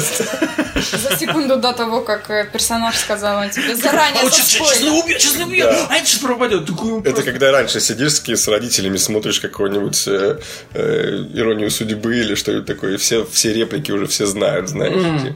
За 0.76 1.16
секунду 1.16 1.56
до 1.56 1.72
того, 1.72 2.02
как 2.02 2.30
э, 2.30 2.48
персонаж 2.52 2.96
сказал 2.96 3.42
он 3.42 3.50
тебе 3.50 3.74
заранее 3.74 4.24
он 4.24 4.30
со 4.30 4.42
сейчас 4.42 4.82
убьет, 4.82 5.20
сейчас 5.20 5.36
убьет, 5.36 5.68
а 5.88 5.96
это 5.96 6.06
сейчас 6.06 6.20
пропадет. 6.20 6.68
Это 7.04 7.22
когда 7.22 7.50
раньше 7.50 7.80
сидишь 7.80 8.12
с, 8.12 8.28
с 8.28 8.48
родителями, 8.48 8.98
смотришь 8.98 9.40
какую-нибудь 9.40 10.06
э, 10.08 10.38
э, 10.74 11.24
иронию 11.34 11.70
судьбы 11.70 12.18
или 12.18 12.34
что-нибудь 12.34 12.66
такое, 12.66 12.94
и 12.94 12.96
все, 12.98 13.24
все 13.24 13.54
реплики 13.54 13.90
уже 13.90 14.06
все 14.06 14.26
знают, 14.26 14.68
знаешь. 14.68 15.32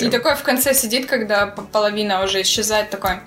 И 0.00 0.08
такой 0.08 0.34
в 0.34 0.42
конце 0.42 0.74
сидит, 0.74 1.06
когда 1.06 1.46
половина 1.46 2.24
уже 2.24 2.42
исчезает, 2.42 2.90
такой... 2.90 3.20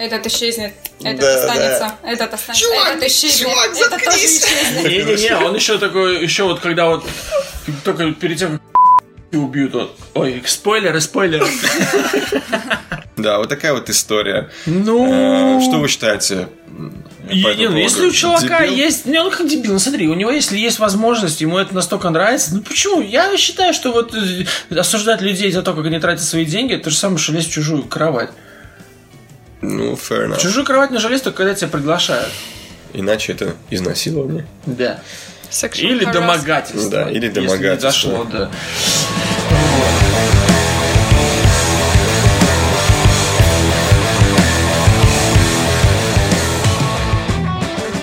Этот 0.00 0.26
исчезнет, 0.28 0.72
этот 1.04 1.20
Да, 1.20 1.34
останется, 1.34 1.92
этот 2.02 2.32
останется, 2.32 2.64
Чувак, 2.64 2.88
этот 2.96 3.10
исчезнет, 3.10 3.48
чувак, 3.50 3.70
этот 3.76 4.02
тоже 4.02 4.16
исчезнет. 4.16 4.84
Не-не-не, 4.88 5.36
он 5.44 5.54
еще 5.54 5.76
такой, 5.76 6.22
еще 6.22 6.44
вот 6.44 6.60
когда 6.60 6.86
вот 6.86 7.04
только 7.84 8.10
перед 8.12 8.38
тем, 8.38 8.60
как 9.30 9.40
убьют, 9.42 9.74
он... 9.74 9.90
Ой, 10.14 10.42
спойлеры, 10.46 11.02
спойлеры. 11.02 11.46
Да, 13.18 13.36
вот 13.36 13.50
такая 13.50 13.74
вот 13.74 13.90
история. 13.90 14.48
Ну... 14.64 15.58
Э, 15.58 15.60
Что 15.60 15.76
вы 15.78 15.88
считаете? 15.88 16.48
И- 17.28 17.42
по 17.42 17.48
не, 17.48 17.64
этому 17.64 17.72
ну, 17.72 17.76
если 17.76 18.06
у 18.06 18.10
чувака 18.10 18.62
Дебил? 18.62 18.76
есть... 18.78 19.04
Не, 19.04 19.20
он 19.20 19.30
как 19.30 19.46
дебил, 19.46 19.74
ну 19.74 19.78
смотри, 19.78 20.08
у 20.08 20.14
него 20.14 20.30
если 20.30 20.56
есть 20.56 20.78
возможность, 20.78 21.42
ему 21.42 21.58
это 21.58 21.74
настолько 21.74 22.08
нравится, 22.08 22.54
ну 22.54 22.62
почему? 22.62 23.02
Я 23.02 23.36
считаю, 23.36 23.74
что 23.74 23.92
вот 23.92 24.14
э, 24.14 24.46
осуждать 24.74 25.20
людей 25.20 25.52
за 25.52 25.60
то, 25.62 25.74
как 25.74 25.84
они 25.84 26.00
тратят 26.00 26.24
свои 26.24 26.46
деньги, 26.46 26.72
это 26.72 26.88
же 26.88 26.96
самое, 26.96 27.18
что 27.18 27.32
лезть 27.32 27.50
в 27.50 27.52
чужую 27.52 27.82
кровать. 27.82 28.30
Ну, 29.62 29.92
fair 29.94 30.26
В 30.28 30.32
enough. 30.32 30.40
чужую 30.40 30.64
кровать 30.64 30.90
нужно 30.90 31.08
лезть 31.08 31.24
только 31.24 31.38
когда 31.38 31.54
тебя 31.54 31.68
приглашают. 31.68 32.30
Иначе 32.92 33.32
это 33.32 33.54
изнасилование. 33.70 34.46
Да. 34.66 35.00
Sexual 35.50 35.80
Или 35.80 36.06
harassment. 36.06 36.12
домогательство. 36.12 36.90
Да, 36.90 37.10
или 37.10 37.26
если 37.26 37.40
не 37.40 37.46
домогательство. 37.46 38.12
дошло, 38.12 38.24
да. 38.24 38.50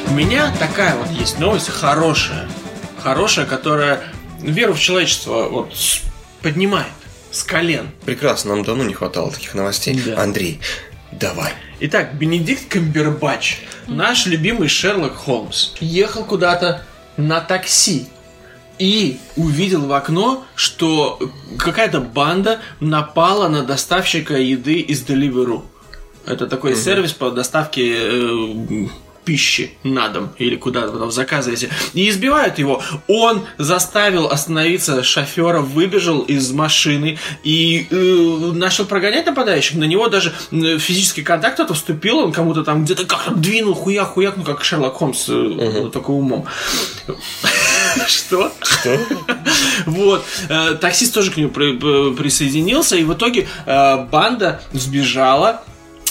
У 0.10 0.12
меня 0.20 0.52
такая 0.60 0.96
вот 0.96 1.10
есть 1.12 1.40
новость 1.40 1.70
хорошая. 1.70 2.48
Хорошая, 3.02 3.46
которая 3.46 4.02
веру 4.42 4.74
в 4.74 4.80
человечество 4.80 5.44
вот 5.50 5.72
поднимает 6.42 6.88
с 7.32 7.44
колен. 7.44 7.90
Прекрасно, 8.06 8.56
нам 8.56 8.64
давно 8.64 8.84
не 8.84 8.94
хватало 8.94 9.32
таких 9.32 9.54
новостей. 9.54 10.02
Да. 10.06 10.22
Андрей, 10.22 10.60
давай. 11.20 11.54
Итак, 11.80 12.16
Бенедикт 12.16 12.68
Камбербач, 12.70 13.62
наш 13.88 14.26
любимый 14.26 14.68
Шерлок 14.68 15.16
Холмс, 15.16 15.74
ехал 15.80 16.26
куда-то 16.26 16.84
на 17.18 17.40
такси 17.40 18.08
и 18.80 19.20
увидел 19.36 19.86
в 19.86 19.94
окно, 19.94 20.46
что 20.56 21.20
какая-то 21.58 22.00
банда 22.00 22.62
напала 22.80 23.48
на 23.48 23.64
доставщика 23.64 24.36
еды 24.36 24.80
из 24.80 25.04
Deliveroo. 25.04 25.64
Это 26.26 26.48
такой 26.48 26.76
сервис 26.76 27.14
по 27.14 27.32
доставке 27.32 27.96
э, 27.96 28.88
пищи 29.28 29.72
на 29.84 30.08
дом 30.08 30.30
или 30.38 30.56
куда 30.56 30.88
вы 30.88 30.98
там 31.00 31.12
заказываете. 31.12 31.70
И 31.94 32.08
избивают 32.10 32.60
его. 32.60 32.82
Он 33.08 33.46
заставил 33.58 34.28
остановиться 34.28 35.04
шофера, 35.04 35.60
выбежал 35.60 36.22
из 36.22 36.50
машины 36.54 37.20
и 37.44 37.88
э, 37.92 37.96
начал 38.54 38.86
прогонять 38.86 39.26
нападающих. 39.26 39.76
На 39.76 39.84
него 39.84 40.08
даже 40.08 40.34
физический 40.50 41.24
контакт 41.24 41.56
кто-то 41.56 41.74
вступил, 41.74 42.20
он 42.20 42.32
кому-то 42.32 42.64
там 42.64 42.86
где-то 42.86 43.04
как 43.06 43.38
двинул, 43.42 43.74
хуяк-хуяк, 43.74 44.36
ну 44.38 44.44
как 44.46 44.64
Шерлок 44.64 44.94
Холмс, 44.96 45.26
э, 45.28 45.90
только 45.92 46.12
умом. 46.12 46.46
Что? 48.08 48.54
Что? 48.62 48.98
Вот. 49.86 50.24
Э, 50.48 50.78
Таксист 50.80 51.14
тоже 51.14 51.32
к 51.32 51.38
нему 51.38 51.50
при- 51.50 51.76
при- 51.78 52.16
присоединился, 52.16 52.96
и 52.96 53.04
в 53.04 53.14
итоге 53.14 53.48
э, 53.66 54.06
банда 54.06 54.62
сбежала. 54.72 55.64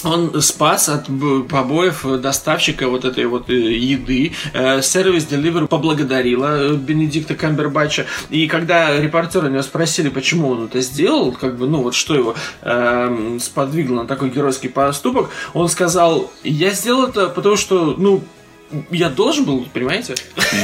Он 0.06 0.40
спас 0.40 0.88
от 0.88 1.06
побоев 1.48 2.06
доставщика 2.20 2.88
вот 2.88 3.04
этой 3.04 3.26
вот 3.26 3.50
э, 3.50 3.54
еды. 3.54 4.32
Э, 4.54 4.80
Сервис 4.80 5.26
Delivery 5.26 5.66
поблагодарила 5.66 6.70
э, 6.70 6.74
Бенедикта 6.74 7.34
Камбербача. 7.34 8.06
И 8.30 8.46
когда 8.46 8.98
репортеры 9.00 9.50
него 9.50 9.62
спросили, 9.62 10.08
почему 10.08 10.50
он 10.50 10.66
это 10.66 10.80
сделал, 10.80 11.32
как 11.32 11.58
бы, 11.58 11.66
ну 11.66 11.82
вот 11.82 11.94
что 11.94 12.14
его 12.14 12.34
эм, 12.62 13.40
сподвигло 13.40 14.02
на 14.02 14.06
такой 14.06 14.30
геройский 14.30 14.70
поступок, 14.70 15.30
он 15.54 15.68
сказал, 15.68 16.30
я 16.44 16.70
сделал 16.70 17.08
это 17.08 17.28
потому 17.28 17.56
что, 17.56 17.96
ну, 17.98 18.22
я 18.90 19.08
должен 19.08 19.44
был, 19.44 19.66
понимаете? 19.72 20.14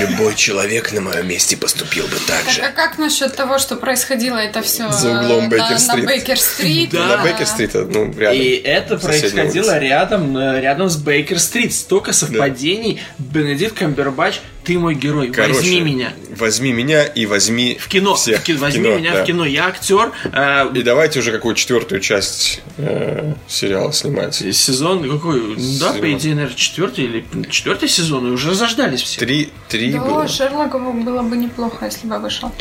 Любой 0.01 0.35
человек 0.35 0.93
на 0.93 1.01
моем 1.01 1.29
месте 1.29 1.57
поступил 1.57 2.05
бы 2.07 2.17
так 2.27 2.45
Так, 2.45 2.65
а 2.65 2.73
как 2.73 2.99
насчет 2.99 3.35
того, 3.37 3.59
что 3.59 3.77
происходило 3.77 4.39
это 4.39 4.63
все 4.63 4.91
За 4.91 5.11
углом 5.21 5.45
на, 5.45 5.49
Бейкер-стрит. 5.49 6.05
на 6.05 6.09
Бейкер-стрит? 6.09 6.91
Да. 6.91 7.07
На 7.07 7.23
Бейкер-стрит, 7.23 7.75
ну, 7.75 8.13
рядом. 8.13 8.41
И 8.41 8.49
это 8.55 8.99
происходило 8.99 9.71
улице. 9.71 9.79
рядом, 9.79 10.37
э, 10.37 10.61
рядом 10.61 10.89
с 10.89 10.97
Бейкер-стрит. 10.97 11.73
Столько 11.73 12.13
совпадений. 12.13 13.01
Бенедикт 13.19 13.79
Камбербач, 13.79 14.41
ты 14.65 14.79
мой 14.79 14.95
герой. 14.95 15.31
Короче, 15.31 15.55
Возьми 15.55 15.81
меня. 15.81 16.13
Возьми 16.37 16.73
меня 16.73 17.05
и 17.05 17.27
возьми 17.27 17.77
В 17.81 17.89
кино. 17.89 18.15
всех. 18.15 18.41
В 18.41 18.45
кино. 18.45 18.59
Возьми 18.61 18.85
кино, 18.85 18.97
меня 18.99 19.13
да. 19.13 19.23
в 19.23 19.27
кино. 19.27 19.45
Я 19.45 19.67
актер. 19.67 20.13
э, 20.33 20.71
И 20.75 20.83
давайте 20.83 21.19
уже 21.21 21.33
какую 21.33 21.55
четвертую 21.55 22.01
часть 22.01 22.63
э, 22.79 23.35
сериала 23.49 23.93
снимать. 23.93 24.35
сезон 24.35 25.09
какой? 25.11 25.41
Да, 25.41 25.93
по 25.93 25.97
Сезон. 25.97 26.13
идее, 26.19 26.35
наверное, 26.35 26.57
четвертый 26.57 27.05
или 27.05 27.25
четвертый 27.51 27.89
сезон. 27.89 28.29
И 28.29 28.31
уже 28.31 28.55
заждались 28.55 29.03
все. 29.03 29.19
Три, 29.21 29.51
три 29.69 29.93
Да, 29.93 30.01
было. 30.01 30.29
Шерлоку 30.29 30.79
было 30.79 31.23
бы 31.23 31.37
неплохо, 31.37 31.87
если 31.87 32.07
бы 32.07 32.19
вышел. 32.19 32.53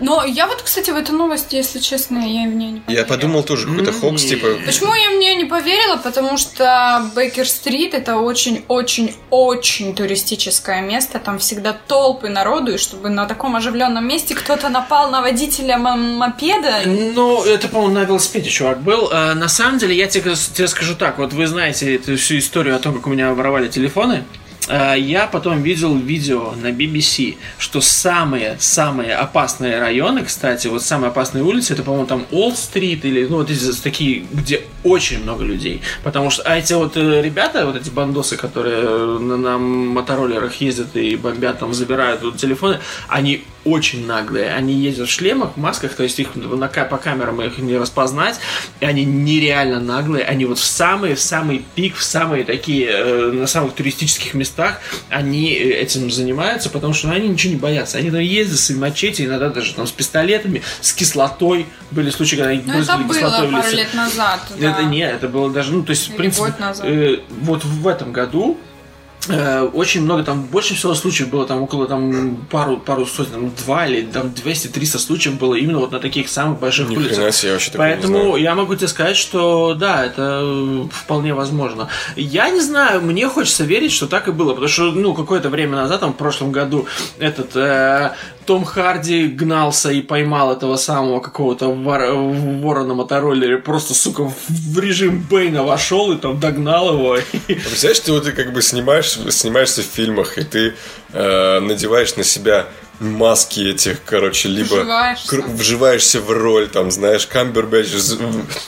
Но 0.00 0.24
я 0.24 0.46
вот, 0.46 0.62
кстати, 0.62 0.90
в 0.90 0.96
эту 0.96 1.12
новость, 1.12 1.52
если 1.52 1.78
честно, 1.80 2.18
я 2.18 2.48
в 2.48 2.54
нее 2.54 2.70
не 2.72 2.80
поверила. 2.80 3.00
Я 3.00 3.04
подумал 3.04 3.42
тоже 3.42 3.66
какой-то 3.66 3.92
хокс, 3.92 4.22
типа... 4.24 4.46
Почему 4.64 4.94
я 4.94 5.10
в 5.10 5.18
нее 5.18 5.34
не 5.34 5.44
поверила? 5.44 5.96
Потому 5.96 6.36
что 6.38 7.10
Бейкер-стрит 7.14 7.94
это 7.94 8.16
очень-очень-очень 8.88 9.94
туристическое 9.94 10.82
место. 10.82 11.18
Там 11.18 11.38
всегда 11.38 11.72
толпы 11.72 12.28
народу, 12.28 12.74
и 12.74 12.78
чтобы 12.78 13.08
на 13.08 13.26
таком 13.26 13.56
оживленном 13.56 14.06
месте 14.06 14.34
кто-то 14.34 14.68
напал 14.68 15.10
на 15.10 15.20
водителя 15.20 15.74
м- 15.74 16.16
мопеда. 16.16 16.82
Ну, 16.86 17.42
это, 17.44 17.68
по-моему, 17.68 17.94
на 17.94 18.04
велосипеде 18.04 18.50
чувак 18.50 18.80
был. 18.82 19.08
А, 19.12 19.34
на 19.34 19.48
самом 19.48 19.78
деле, 19.78 19.96
я 19.96 20.06
тебе, 20.06 20.34
тебе 20.34 20.68
скажу 20.68 20.94
так. 20.94 21.18
Вот 21.18 21.32
вы 21.32 21.46
знаете 21.46 21.94
эту 21.96 22.16
всю 22.16 22.38
историю 22.38 22.76
о 22.76 22.78
том, 22.78 22.94
как 22.94 23.06
у 23.06 23.10
меня 23.10 23.32
воровали 23.34 23.68
телефоны. 23.68 24.24
Э, 24.68 24.98
я 24.98 25.26
потом 25.26 25.62
видел 25.62 25.96
видео 25.96 26.52
на 26.52 26.68
BBC, 26.68 27.36
что 27.58 27.80
самые-самые 27.80 29.14
опасные 29.14 29.80
районы, 29.80 30.24
кстати, 30.24 30.68
вот 30.68 30.82
самые 30.82 31.08
опасные 31.08 31.44
улицы, 31.44 31.74
это, 31.74 31.82
по-моему, 31.82 32.06
там 32.06 32.26
Олл-стрит 32.30 33.04
или, 33.04 33.26
ну, 33.26 33.36
вот 33.36 33.50
эти 33.50 33.72
такие, 33.82 34.24
где 34.30 34.62
очень 34.84 35.22
много 35.22 35.44
людей. 35.44 35.82
Потому 36.02 36.30
что, 36.30 36.42
а 36.42 36.56
эти 36.56 36.72
вот 36.72 36.96
э, 36.96 37.22
ребята, 37.22 37.66
вот 37.66 37.76
эти 37.76 37.90
бандосы, 37.90 38.36
которые 38.36 38.76
э, 38.82 39.18
на, 39.20 39.36
на 39.36 39.58
мотороллерах 39.58 40.54
ездят 40.60 40.96
и 40.96 41.16
бомбят, 41.16 41.58
там, 41.58 41.74
забирают 41.74 42.22
вот, 42.22 42.36
телефоны, 42.36 42.78
они 43.08 43.44
очень 43.68 44.06
наглые. 44.06 44.52
Они 44.52 44.74
ездят 44.74 45.08
в 45.08 45.10
шлемах, 45.10 45.52
в 45.54 45.56
масках, 45.56 45.94
то 45.94 46.02
есть 46.02 46.18
их 46.18 46.34
на, 46.34 46.68
по 46.68 46.96
камерам 46.96 47.40
их 47.42 47.58
не 47.58 47.76
распознать, 47.76 48.36
и 48.80 48.84
они 48.84 49.04
нереально 49.04 49.80
наглые. 49.80 50.24
Они 50.24 50.44
вот 50.44 50.58
в 50.58 50.64
самые, 50.64 51.14
в 51.14 51.20
самый 51.20 51.64
пик, 51.74 51.96
в 51.96 52.02
самые 52.02 52.44
такие, 52.44 52.88
э, 52.88 53.30
на 53.32 53.46
самых 53.46 53.74
туристических 53.74 54.34
местах, 54.34 54.80
они 55.08 55.52
э, 55.54 55.80
этим 55.80 56.10
занимаются, 56.10 56.70
потому 56.70 56.94
что 56.94 57.08
ну, 57.08 57.14
они 57.14 57.28
ничего 57.28 57.52
не 57.54 57.58
боятся. 57.58 57.98
Они 57.98 58.10
там 58.10 58.20
ездят 58.20 58.58
с 58.58 58.70
мачете, 58.70 59.24
иногда 59.24 59.48
даже 59.50 59.74
там 59.74 59.86
с 59.86 59.92
пистолетами, 59.92 60.62
с 60.80 60.92
кислотой. 60.92 61.66
Были 61.90 62.10
случаи, 62.10 62.36
когда 62.36 62.50
они 62.50 62.62
Ну, 62.64 62.80
это 62.80 62.98
было 62.98 63.30
пару 63.30 63.76
лет 63.76 63.94
назад. 63.94 64.40
Да. 64.58 64.70
Это 64.70 64.82
не, 64.84 65.00
это 65.00 65.28
было 65.28 65.50
даже, 65.50 65.72
ну, 65.72 65.82
то 65.82 65.90
есть, 65.90 66.08
Или 66.08 66.14
в 66.14 66.16
принципе, 66.16 66.54
э, 66.82 67.18
вот 67.40 67.64
в 67.64 67.86
этом 67.86 68.12
году 68.12 68.58
очень 69.72 70.02
много, 70.02 70.24
там 70.24 70.42
больше 70.42 70.74
всего 70.74 70.94
случаев 70.94 71.28
было, 71.28 71.46
там 71.46 71.62
около 71.62 71.86
там 71.86 72.36
пару, 72.50 72.78
пару 72.78 73.06
сотен, 73.06 73.32
там, 73.32 73.52
два 73.64 73.86
или 73.86 74.02
там 74.06 74.28
200-300 74.28 74.98
случаев 74.98 75.38
было 75.38 75.54
именно 75.54 75.78
вот 75.78 75.92
на 75.92 76.00
таких 76.00 76.28
самых 76.28 76.58
больших 76.58 76.88
Ни 76.88 76.96
улицах. 76.96 77.32
себе, 77.32 77.52
я 77.52 77.58
Поэтому 77.76 78.36
я 78.36 78.54
могу 78.54 78.74
тебе 78.74 78.88
сказать, 78.88 79.16
что 79.16 79.74
да, 79.74 80.04
это 80.04 80.40
э, 80.42 80.84
вполне 80.92 81.34
возможно. 81.34 81.88
Я 82.16 82.50
не 82.50 82.60
знаю, 82.60 83.02
мне 83.02 83.28
хочется 83.28 83.64
верить, 83.64 83.92
что 83.92 84.06
так 84.06 84.28
и 84.28 84.32
было, 84.32 84.50
потому 84.50 84.68
что, 84.68 84.92
ну, 84.92 85.14
какое-то 85.14 85.48
время 85.48 85.76
назад, 85.76 86.00
там, 86.00 86.12
в 86.12 86.16
прошлом 86.16 86.52
году, 86.52 86.86
этот 87.18 87.56
э, 87.56 88.12
Том 88.48 88.64
Харди 88.64 89.26
гнался 89.26 89.90
и 89.90 90.00
поймал 90.00 90.50
этого 90.54 90.76
самого 90.76 91.20
какого-то 91.20 91.66
вор- 91.66 92.14
вора 92.14 92.82
на 92.82 92.94
мотороллере, 92.94 93.58
просто, 93.58 93.92
сука, 93.92 94.32
в 94.48 94.78
режим 94.78 95.20
Бейна 95.30 95.64
вошел 95.64 96.12
и 96.12 96.16
там 96.16 96.40
догнал 96.40 96.94
его. 96.94 97.16
А 97.18 97.20
Представляешь, 97.46 98.00
ты 98.00 98.10
вот 98.10 98.24
ты 98.24 98.32
как 98.32 98.54
бы 98.54 98.62
снимаешь, 98.62 99.18
снимаешься 99.28 99.82
в 99.82 99.84
фильмах, 99.84 100.38
и 100.38 100.44
ты 100.44 100.72
э, 101.12 101.60
надеваешь 101.60 102.16
на 102.16 102.24
себя 102.24 102.64
маски 103.00 103.60
этих, 103.70 104.02
короче, 104.04 104.48
либо 104.48 104.74
Вживаешься. 104.74 105.28
кр- 105.28 105.44
вживаешься 105.46 106.20
в 106.20 106.30
роль, 106.30 106.68
там, 106.68 106.90
знаешь, 106.90 107.26
Камбербэтч 107.26 107.88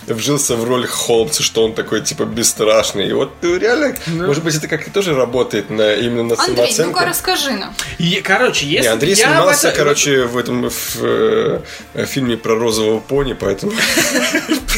вжился 0.06 0.56
в 0.56 0.64
роль 0.64 0.86
Холмса, 0.86 1.42
что 1.42 1.64
он 1.64 1.74
такой, 1.74 2.00
типа, 2.00 2.24
бесстрашный. 2.24 3.08
И 3.08 3.12
вот 3.12 3.32
ты 3.40 3.58
реально, 3.58 3.96
может 4.06 4.44
быть, 4.44 4.54
это 4.54 4.68
как-то 4.68 4.90
тоже 4.92 5.14
работает 5.14 5.70
на, 5.70 5.94
именно 5.94 6.22
на 6.24 6.34
Андрей, 6.42 6.56
самооценку. 6.72 6.90
ну-ка 6.92 7.06
расскажи 7.06 7.50
нам. 7.52 7.74
И, 7.98 8.20
короче, 8.22 8.66
если 8.66 8.82
Не, 8.88 8.92
Андрей 8.92 9.14
я 9.14 9.26
в 9.26 9.30
снимался, 9.30 9.68
это- 9.68 9.76
короче, 9.78 10.24
в 10.24 10.36
этом 10.38 10.68
в, 10.70 10.96
э, 11.02 11.60
фильме 12.06 12.36
про 12.36 12.54
розового 12.58 13.00
пони, 13.00 13.32
поэтому... 13.32 13.72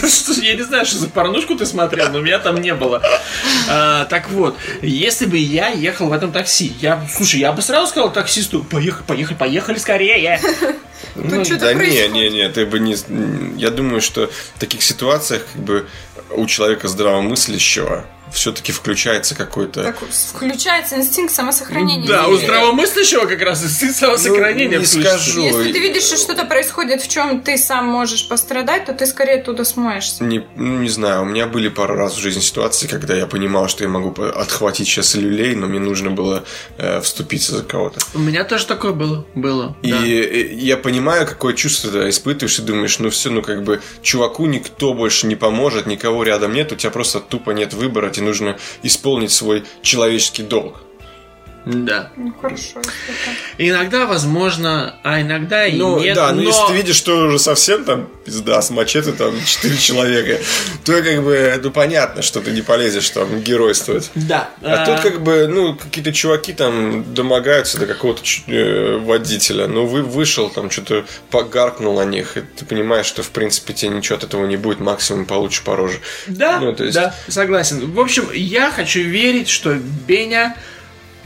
Просто 0.00 0.32
Я 0.42 0.54
не 0.54 0.62
знаю, 0.62 0.84
что 0.86 0.96
за 0.98 1.08
порнушку 1.08 1.54
ты 1.54 1.66
смотрел, 1.66 2.08
но 2.10 2.20
меня 2.20 2.38
там 2.38 2.60
не 2.60 2.74
было. 2.74 3.02
А, 3.68 4.06
так 4.06 4.30
вот, 4.30 4.56
если 4.80 5.26
бы 5.26 5.36
я 5.38 5.68
ехал 5.68 6.08
в 6.08 6.12
этом 6.12 6.32
такси, 6.32 6.72
я, 6.80 7.06
слушай, 7.14 7.38
я 7.40 7.52
бы 7.52 7.62
сразу 7.62 7.86
сказал 7.88 8.12
таксисту, 8.12 8.64
поехали, 8.64 9.04
поехали, 9.06 9.36
поехали 9.42 9.78
скорее. 9.78 10.40
Что-то 11.14 11.58
да 11.58 11.74
не, 11.74 12.08
не, 12.08 12.30
не, 12.30 12.48
ты 12.48 12.64
бы 12.64 12.78
не... 12.78 12.94
Я 13.58 13.70
думаю, 13.70 14.00
что 14.00 14.30
в 14.54 14.60
таких 14.60 14.82
ситуациях 14.82 15.42
как 15.52 15.62
бы 15.62 15.88
у 16.30 16.46
человека 16.46 16.86
здравомыслящего 16.86 18.06
все-таки 18.32 18.72
включается 18.72 19.34
какой-то... 19.34 19.82
Так, 19.82 19.96
включается 20.10 20.96
инстинкт 20.96 21.32
самосохранения. 21.32 22.06
Да, 22.06 22.28
у 22.28 22.36
здравомыслящего 22.36 23.26
как 23.26 23.40
раз 23.42 23.62
инстинкт 23.64 23.96
самосохранения 23.96 24.78
Ну, 24.78 24.80
не 24.80 24.86
включится. 24.86 25.18
скажу. 25.18 25.42
Если 25.42 25.72
ты 25.72 25.78
видишь, 25.78 26.04
что 26.04 26.16
что-то 26.16 26.44
происходит, 26.44 27.02
в 27.02 27.08
чем 27.08 27.42
ты 27.42 27.58
сам 27.58 27.86
можешь 27.86 28.28
пострадать, 28.28 28.86
то 28.86 28.94
ты 28.94 29.06
скорее 29.06 29.40
оттуда 29.40 29.64
смоешься. 29.64 30.24
Не, 30.24 30.44
ну, 30.56 30.78
не 30.78 30.88
знаю, 30.88 31.22
у 31.22 31.24
меня 31.24 31.46
были 31.46 31.68
пару 31.68 31.94
раз 31.94 32.14
в 32.14 32.18
жизни 32.18 32.40
ситуации, 32.40 32.86
когда 32.86 33.14
я 33.14 33.26
понимал, 33.26 33.68
что 33.68 33.84
я 33.84 33.90
могу 33.90 34.14
отхватить 34.22 34.88
сейчас 34.88 35.14
люлей, 35.14 35.54
но 35.54 35.66
мне 35.66 35.78
нужно 35.78 36.10
было 36.10 36.44
э, 36.78 37.00
вступиться 37.00 37.56
за 37.56 37.62
кого-то. 37.62 38.00
У 38.14 38.18
меня 38.18 38.44
тоже 38.44 38.66
такое 38.66 38.92
было. 38.92 39.26
Было. 39.34 39.76
И 39.82 39.90
да. 39.90 40.06
э, 40.06 40.54
я 40.54 40.76
понимаю, 40.76 41.26
какое 41.26 41.54
чувство 41.54 41.90
ты 41.90 42.08
испытываешь, 42.08 42.58
и 42.58 42.62
думаешь, 42.62 42.98
ну 42.98 43.10
все, 43.10 43.30
ну 43.30 43.42
как 43.42 43.62
бы 43.62 43.80
чуваку 44.02 44.46
никто 44.46 44.94
больше 44.94 45.26
не 45.26 45.36
поможет, 45.36 45.86
никого 45.86 46.22
рядом 46.22 46.52
нет, 46.52 46.72
у 46.72 46.76
тебя 46.76 46.90
просто 46.90 47.20
тупо 47.20 47.50
нет 47.50 47.74
выбора, 47.74 48.10
тебе 48.10 48.21
нужно 48.22 48.58
исполнить 48.82 49.32
свой 49.32 49.64
человеческий 49.82 50.42
долг. 50.42 50.82
Да. 51.64 52.10
Ну 52.16 52.34
хорошо. 52.40 52.80
Иногда 53.58 54.06
возможно, 54.06 54.96
а 55.04 55.20
иногда 55.20 55.66
и 55.66 55.76
Ну 55.78 56.00
нет. 56.00 56.16
да, 56.16 56.32
но, 56.32 56.42
но... 56.42 56.48
если 56.48 56.66
ты 56.68 56.72
видишь, 56.74 56.96
что 56.96 57.16
уже 57.26 57.38
совсем 57.38 57.84
там 57.84 58.08
пизда 58.24 58.60
с 58.62 58.70
мачете 58.70 59.12
там 59.12 59.34
4 59.44 59.76
человека, 59.78 60.38
то 60.84 61.02
как 61.02 61.22
бы, 61.22 61.60
ну 61.62 61.70
понятно, 61.70 62.22
что 62.22 62.40
ты 62.40 62.50
не 62.50 62.62
полезешь 62.62 63.10
там 63.10 63.40
геройствовать. 63.42 64.10
Да. 64.14 64.50
А 64.62 64.84
тут 64.86 65.00
как 65.00 65.22
бы, 65.22 65.46
ну, 65.48 65.74
какие-то 65.76 66.12
чуваки 66.12 66.52
там 66.52 67.14
домогаются 67.14 67.78
до 67.78 67.86
какого-то 67.86 68.22
э, 68.48 68.96
водителя. 68.98 69.66
Ну, 69.68 69.86
вы 69.86 70.02
вышел, 70.02 70.50
там 70.50 70.70
что-то 70.70 71.04
погаркнул 71.30 71.96
на 71.96 72.04
них, 72.04 72.36
и 72.36 72.40
ты 72.40 72.64
понимаешь, 72.64 73.06
что, 73.06 73.22
в 73.22 73.30
принципе, 73.30 73.72
тебе 73.72 73.90
ничего 73.92 74.18
от 74.18 74.24
этого 74.24 74.46
не 74.46 74.56
будет, 74.56 74.80
максимум 74.80 75.26
получишь 75.26 75.62
по 75.62 75.76
роже. 75.76 76.00
Да, 76.26 76.58
Ну, 76.60 76.72
то 76.74 76.84
есть- 76.84 76.94
да, 76.94 77.14
согласен. 77.28 77.90
В 77.92 78.00
общем, 78.00 78.28
я 78.32 78.70
хочу 78.70 79.00
верить, 79.00 79.48
что 79.48 79.74
Беня 79.74 80.56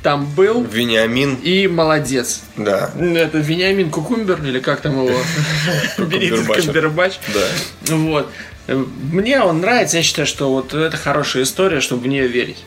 там 0.07 0.25
был 0.25 0.63
Вениамин, 0.63 1.35
и 1.43 1.67
молодец. 1.67 2.43
да, 2.57 2.93
Это 2.97 3.39
Вениамин 3.39 3.91
Кукумбер, 3.91 4.41
или 4.45 4.61
как 4.61 4.81
там 4.81 5.05
его? 5.05 5.21
Камбербач. 5.97 7.19
да. 7.35 7.97
Вот. 7.97 8.31
Мне 8.69 9.41
он 9.41 9.63
нравится, 9.63 9.97
я 9.97 10.05
считаю, 10.05 10.29
что 10.29 10.49
вот 10.53 10.73
это 10.75 10.97
хорошая 10.97 11.43
история, 11.43 11.81
чтобы 11.81 12.05
в 12.05 12.07
нее 12.07 12.29
верить. 12.29 12.65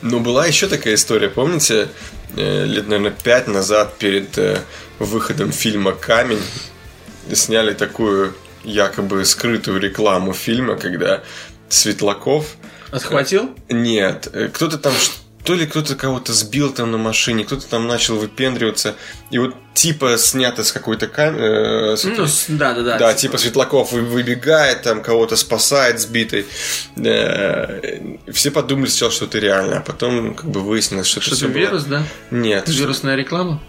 Но 0.00 0.20
была 0.20 0.46
еще 0.46 0.66
такая 0.66 0.94
история, 0.94 1.28
помните, 1.28 1.88
э, 2.34 2.64
лет, 2.64 2.88
наверное, 2.88 3.10
пять 3.10 3.46
назад 3.46 3.98
перед 3.98 4.38
э, 4.38 4.56
выходом 4.98 5.52
фильма 5.52 5.92
«Камень» 5.92 6.40
сняли 7.30 7.74
такую 7.74 8.34
якобы 8.62 9.26
скрытую 9.26 9.80
рекламу 9.80 10.32
фильма, 10.32 10.76
когда 10.76 11.22
Светлаков 11.68 12.56
Отхватил? 12.90 13.50
Нет, 13.68 14.28
э, 14.32 14.48
кто-то 14.48 14.78
там 14.78 14.94
то 15.44 15.54
ли 15.54 15.66
кто-то 15.66 15.94
кого-то 15.94 16.32
сбил 16.32 16.72
там 16.72 16.90
на 16.90 16.98
машине, 16.98 17.44
кто-то 17.44 17.66
там 17.68 17.86
начал 17.86 18.16
выпендриваться, 18.16 18.94
и 19.30 19.38
вот 19.38 19.54
типа 19.74 20.16
снято 20.18 20.64
с 20.64 20.72
какой-то 20.72 21.06
камеры. 21.06 21.96
Ну, 22.04 22.26
с- 22.26 22.46
да, 22.48 22.72
да, 22.74 22.82
да. 22.82 22.98
да, 22.98 23.14
типа 23.14 23.36
Светлаков 23.38 23.92
вы- 23.92 24.02
выбегает, 24.02 24.82
там 24.82 25.02
кого-то 25.02 25.36
спасает 25.36 26.00
сбитый. 26.00 26.46
Э, 26.96 28.16
Все 28.32 28.50
подумали 28.50 28.88
сначала, 28.88 29.12
что 29.12 29.24
это 29.26 29.38
реально, 29.38 29.78
а 29.78 29.80
потом 29.80 30.34
как 30.34 30.46
бы 30.50 30.60
выяснилось, 30.60 31.06
что, 31.06 31.20
Что 31.20 31.30
это 31.34 31.36
это 31.36 31.46
всё 31.46 31.52
было- 31.52 31.60
вирус, 31.70 31.84
да? 31.84 32.02
Нет. 32.30 32.68
Вирусная 32.68 33.16
реклама? 33.16 33.60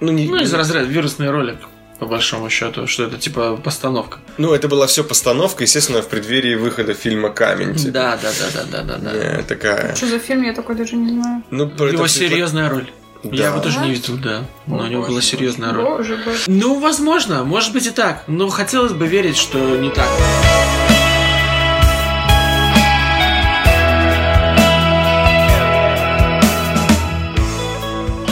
Ну, 0.00 0.12
не- 0.12 0.28
Ну, 0.28 0.36
из 0.42 0.52
разряда 0.52 0.86
вирусный 0.86 1.30
ролик, 1.30 1.58
по 2.04 2.10
большому 2.10 2.50
счету, 2.50 2.86
что 2.86 3.04
это 3.04 3.16
типа 3.16 3.56
постановка. 3.56 4.18
ну, 4.36 4.52
это 4.52 4.68
была 4.68 4.86
все 4.86 5.02
постановка, 5.02 5.64
естественно, 5.64 6.02
в 6.02 6.08
преддверии 6.08 6.54
выхода 6.54 6.92
фильма 6.92 7.30
«Камень». 7.30 7.74
типа. 7.76 7.92
Да, 7.92 8.18
да, 8.22 8.30
да, 8.38 8.62
да, 8.70 8.82
да, 8.82 8.96
да, 8.98 9.10
да. 9.10 9.42
Такая. 9.42 9.94
Что 9.94 10.06
за 10.06 10.18
фильм, 10.18 10.42
я 10.42 10.52
такой 10.52 10.74
даже 10.74 10.96
не 10.96 11.12
знаю. 11.12 11.42
Ну, 11.50 11.70
про 11.70 11.90
Его 11.90 12.04
это 12.04 12.12
серьезная 12.12 12.68
роль. 12.68 12.90
Да. 13.22 13.36
Я 13.36 13.46
его 13.48 13.60
тоже 13.60 13.78
не 13.80 13.90
видел, 13.90 14.18
да. 14.18 14.44
Но 14.66 14.80
у 14.80 14.86
него 14.86 15.00
Боже, 15.00 15.12
была 15.12 15.22
серьезная 15.22 15.72
роль. 15.72 15.84
Боже, 15.84 16.18
боже. 16.26 16.42
Ну, 16.46 16.78
возможно, 16.78 17.42
может 17.42 17.72
быть 17.72 17.86
и 17.86 17.90
так. 17.90 18.24
Но 18.26 18.50
хотелось 18.50 18.92
бы 18.92 19.06
верить, 19.06 19.38
что 19.38 19.58
не 19.58 19.88
так. 19.88 20.08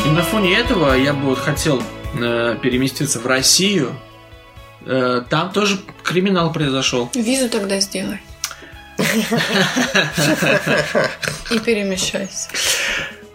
И 0.04 0.10
на 0.10 0.22
фоне 0.22 0.58
этого 0.58 0.92
я 0.92 1.14
бы 1.14 1.30
вот 1.30 1.38
хотел 1.38 1.82
э, 2.14 2.56
переместиться 2.62 3.20
в 3.20 3.26
Россию. 3.26 3.94
Э, 4.84 5.22
там 5.28 5.52
тоже 5.52 5.78
криминал 6.02 6.52
произошел. 6.52 7.10
Визу 7.14 7.48
тогда 7.48 7.80
сделай. 7.80 8.20
И 11.50 11.58
перемещайся. 11.58 12.48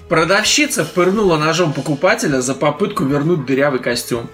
Продавщица 0.10 0.86
пырнула 0.86 1.38
ножом 1.38 1.74
покупателя 1.74 2.42
за 2.42 2.54
попытку 2.56 3.04
вернуть 3.04 3.46
дырявый 3.46 3.80
костюм. 3.80 4.30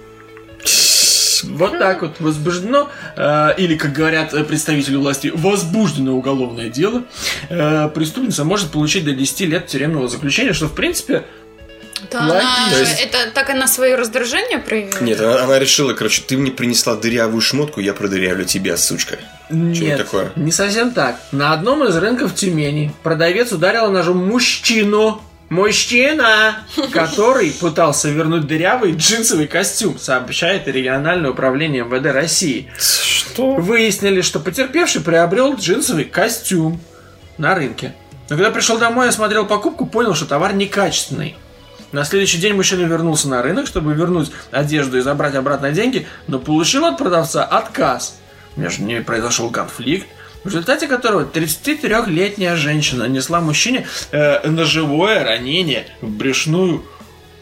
Вот 1.43 1.77
так 1.77 2.01
вот 2.01 2.19
возбуждено, 2.19 2.89
э, 3.17 3.55
или, 3.57 3.75
как 3.75 3.91
говорят 3.91 4.31
представители 4.47 4.95
власти, 4.95 5.31
возбуждено 5.33 6.13
уголовное 6.13 6.69
дело. 6.69 7.03
Э, 7.49 7.89
преступница 7.89 8.45
может 8.45 8.71
получить 8.71 9.03
до 9.03 9.13
10 9.13 9.41
лет 9.41 9.67
тюремного 9.67 10.07
заключения, 10.07 10.53
что, 10.53 10.67
в 10.67 10.73
принципе, 10.73 11.25
Да, 12.11 12.21
она, 12.21 12.69
То 12.71 12.79
есть- 12.79 13.01
это 13.01 13.31
так 13.33 13.49
она 13.49 13.67
свое 13.67 13.95
раздражение 13.95 14.59
проявила? 14.59 14.99
Нет, 15.01 15.19
она, 15.19 15.43
она 15.43 15.59
решила, 15.59 15.93
короче, 15.93 16.21
ты 16.21 16.37
мне 16.37 16.51
принесла 16.51 16.95
дырявую 16.95 17.41
шмотку, 17.41 17.79
я 17.79 17.93
продырявлю 17.93 18.45
тебя, 18.45 18.77
сучка. 18.77 19.19
нет, 19.49 19.97
такое? 19.97 20.31
не 20.35 20.51
совсем 20.51 20.91
так. 20.91 21.17
На 21.31 21.53
одном 21.53 21.83
из 21.83 21.95
рынков 21.95 22.35
Тюмени 22.35 22.93
продавец 23.03 23.51
ударила 23.51 23.89
ножом 23.89 24.17
мужчину, 24.17 25.21
Мужчина, 25.49 26.65
который 26.91 27.51
пытался 27.51 28.09
вернуть 28.09 28.47
дырявый 28.47 28.93
джинсовый 28.93 29.45
костюм, 29.45 29.99
сообщает 29.99 30.67
региональное 30.67 31.29
управление 31.29 31.83
МВД 31.83 32.07
России. 32.07 32.71
Что? 32.79 33.53
Выяснили, 33.55 34.21
что 34.21 34.39
потерпевший 34.39 35.01
приобрел 35.01 35.55
джинсовый 35.55 36.05
костюм 36.05 36.81
на 37.37 37.53
рынке. 37.53 37.93
Но 38.29 38.35
когда 38.35 38.49
пришел 38.49 38.79
домой 38.79 39.05
и 39.05 39.09
осмотрел 39.09 39.45
покупку, 39.45 39.85
понял, 39.85 40.15
что 40.15 40.25
товар 40.25 40.53
некачественный. 40.53 41.35
На 41.93 42.03
следующий 42.05 42.39
день 42.39 42.55
мужчина 42.55 42.81
вернулся 42.85 43.29
на 43.29 43.43
рынок, 43.43 43.67
чтобы 43.67 43.93
вернуть 43.93 44.31
одежду 44.49 44.97
и 44.97 45.01
забрать 45.01 45.35
обратно 45.35 45.71
деньги, 45.71 46.07
но 46.27 46.39
получил 46.39 46.85
от 46.85 46.97
продавца 46.97 47.45
отказ. 47.45 48.17
Между 48.55 48.83
ними 48.83 49.01
произошел 49.01 49.51
конфликт, 49.51 50.07
в 50.43 50.47
результате 50.47 50.87
которого 50.87 51.23
33-летняя 51.23 52.55
женщина 52.55 53.03
нанесла 53.03 53.41
мужчине 53.41 53.85
э, 54.11 54.49
ножевое 54.49 55.23
ранение 55.23 55.85
в 56.01 56.09
брюшную 56.09 56.83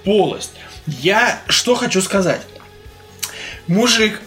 полость. 0.04 0.52
Я 0.86 1.40
что 1.48 1.76
хочу 1.76 2.02
сказать? 2.02 2.42
Мужик 3.68 4.20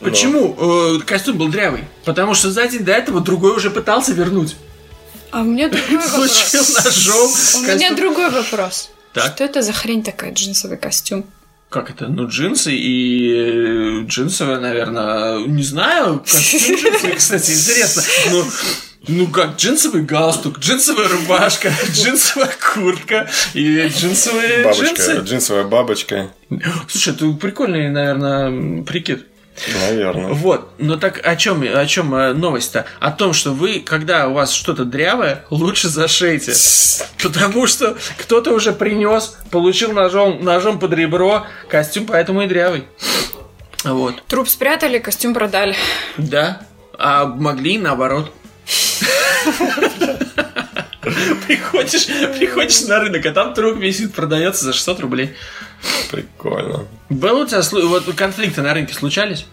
Почему 0.00 0.96
э, 0.98 0.98
костюм 1.06 1.38
был 1.38 1.46
дрявый? 1.46 1.84
Потому 2.04 2.34
что 2.34 2.50
за 2.50 2.66
день 2.66 2.82
до 2.82 2.90
этого 2.90 3.20
другой 3.20 3.54
уже 3.54 3.70
пытался 3.70 4.12
вернуть. 4.12 4.56
А 5.30 5.42
у 5.42 5.44
меня 5.44 5.68
другой 5.68 6.08
Получил 6.12 6.64
вопрос. 6.64 6.84
ножом. 6.84 7.30
У 7.30 7.62
меня 7.62 7.72
костюм. 7.74 7.96
другой 7.96 8.30
вопрос. 8.30 8.90
Так. 9.12 9.34
Что 9.34 9.44
это 9.44 9.62
за 9.62 9.72
хрень 9.72 10.02
такая, 10.02 10.32
джинсовый 10.32 10.78
костюм? 10.78 11.24
Как 11.68 11.90
это? 11.90 12.08
Ну, 12.08 12.28
джинсы 12.28 12.74
и 12.74 13.32
э, 13.32 14.04
джинсовые, 14.06 14.58
наверное, 14.58 15.38
не 15.46 15.62
знаю. 15.62 16.20
Костюм 16.20 16.76
джинсовый, 16.76 17.16
кстати, 17.16 17.50
интересно. 17.50 18.02
Ну, 18.30 18.44
ну 19.08 19.26
как, 19.28 19.56
джинсовый 19.56 20.02
галстук, 20.02 20.58
джинсовая 20.58 21.08
рубашка, 21.08 21.72
джинсовая 21.92 22.52
куртка 22.74 23.28
и 23.54 23.88
джинсовые 23.88 24.64
Бабочка, 24.64 24.84
джинсы. 24.84 25.20
джинсовая 25.24 25.64
бабочка. 25.64 26.30
Слушай, 26.88 27.14
это 27.14 27.30
прикольный, 27.32 27.90
наверное, 27.90 28.82
прикид. 28.84 29.26
Наверное. 29.88 30.32
Вот, 30.32 30.72
но 30.78 30.96
так 30.96 31.20
о 31.26 31.36
чем, 31.36 31.62
о 31.62 31.86
чем 31.86 32.14
э, 32.14 32.32
новость-то? 32.32 32.86
О 33.00 33.10
том, 33.10 33.32
что 33.32 33.52
вы, 33.52 33.80
когда 33.80 34.28
у 34.28 34.34
вас 34.34 34.52
что-то 34.52 34.84
дрявое, 34.84 35.44
лучше 35.50 35.88
зашейте. 35.88 36.52
Потому 37.22 37.66
что 37.66 37.96
кто-то 38.18 38.52
уже 38.52 38.72
принес, 38.72 39.36
получил 39.50 39.92
ножом, 39.92 40.42
ножом 40.42 40.78
под 40.78 40.92
ребро, 40.94 41.46
костюм 41.68 42.06
поэтому 42.06 42.42
и 42.42 42.46
дрявый. 42.46 42.84
Вот. 43.84 44.22
Труп 44.26 44.48
спрятали, 44.48 44.98
костюм 44.98 45.34
продали. 45.34 45.76
Да. 46.16 46.62
А 46.98 47.26
могли 47.26 47.78
наоборот. 47.78 48.32
Приходишь, 51.46 52.06
приходишь 52.38 52.82
на 52.82 53.00
рынок, 53.00 53.26
а 53.26 53.32
там 53.32 53.54
труп 53.54 53.78
висит, 53.78 54.14
продается 54.14 54.64
за 54.64 54.72
600 54.72 55.00
рублей. 55.00 55.34
Прикольно. 56.10 56.86
Был 57.08 57.40
у 57.40 57.46
тебя 57.46 57.60
вот 57.86 58.04
конфликты 58.14 58.62
на 58.62 58.74
рынке 58.74 58.94
случались? 58.94 59.46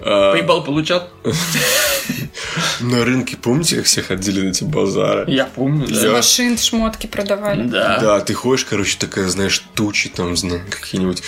А, 0.00 0.32
Поебал 0.32 0.64
получал? 0.64 1.08
на 2.80 3.04
рынке, 3.04 3.36
помните, 3.36 3.76
как 3.76 3.84
все 3.86 4.02
ходили 4.02 4.40
на 4.42 4.50
эти 4.50 4.64
базары? 4.64 5.24
Я 5.30 5.44
помню, 5.46 5.86
Из 5.86 6.00
да. 6.02 6.12
машин 6.12 6.58
шмотки 6.58 7.06
продавали. 7.06 7.62
Да. 7.64 7.98
Да, 8.00 8.20
ты 8.20 8.34
ходишь, 8.34 8.64
короче, 8.64 8.96
такая, 8.98 9.28
знаешь, 9.28 9.62
тучи 9.74 10.08
там, 10.08 10.36
знаешь, 10.36 10.62
какие-нибудь, 10.70 11.22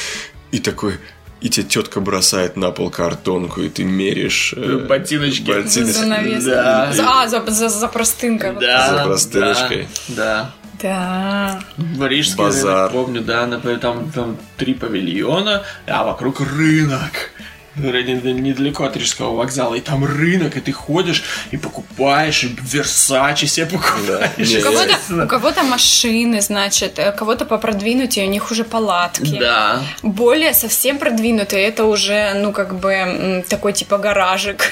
и 0.51 0.59
такой, 0.59 0.99
и 1.41 1.49
тебе 1.49 1.67
тетка 1.67 2.01
бросает 2.01 2.57
на 2.57 2.71
пол 2.71 2.91
картонку, 2.91 3.61
и 3.63 3.69
ты 3.69 3.85
меришь... 3.85 4.55
э, 4.57 4.79
Ботиночки. 4.89 5.45
За 5.45 5.63
ботиночки. 5.63 5.93
занавеской. 5.99 6.55
Да. 6.55 6.93
За- 6.93 7.05
А, 7.23 7.29
за, 7.29 7.45
за, 7.51 7.69
за 7.69 7.89
простынкой. 7.89 8.53
вот. 8.53 8.61
Да, 8.61 8.99
За 8.99 9.05
простыночкой. 9.05 9.89
Да. 10.09 10.15
Да. 10.17 10.55
Да. 10.85 11.61
Рижский 12.07 12.45
Базар. 12.45 12.91
рынок, 12.91 12.93
помню, 12.93 13.23
да, 13.23 13.47
например, 13.47 13.79
там, 13.79 14.11
там 14.11 14.37
три 14.59 14.75
павильона, 14.75 15.63
а 15.87 16.05
вокруг 16.05 16.41
рынок. 16.41 17.31
Недалеко 17.77 18.85
от 18.85 18.97
Рижского 18.97 19.35
вокзала, 19.37 19.75
и 19.75 19.81
там 19.81 20.05
рынок, 20.05 20.57
и 20.57 20.61
ты 20.61 20.73
ходишь 20.73 21.23
и 21.51 21.57
покупаешь, 21.57 22.45
и 22.45 22.57
Версачи 22.63 23.47
себе 23.47 23.67
покупаешь. 23.67 24.49
Не, 24.49 24.59
У 24.59 24.63
кого-то, 24.63 25.25
у 25.25 25.27
кого-то 25.27 25.63
машины, 25.63 26.41
значит, 26.41 26.99
э, 26.99 27.13
кого-то 27.13 27.45
попродвинутее, 27.45 28.27
у 28.27 28.31
них 28.31 28.51
уже 28.51 28.65
палатки. 28.65 29.39
Да. 29.39 29.83
Более 30.03 30.55
совсем 30.55 30.99
продвинутые, 30.99 31.67
это 31.67 31.85
уже, 31.85 32.35
ну, 32.35 32.53
как 32.53 32.75
бы, 32.79 33.45
такой 33.49 33.73
типа 33.73 33.99
гаражик. 33.99 34.71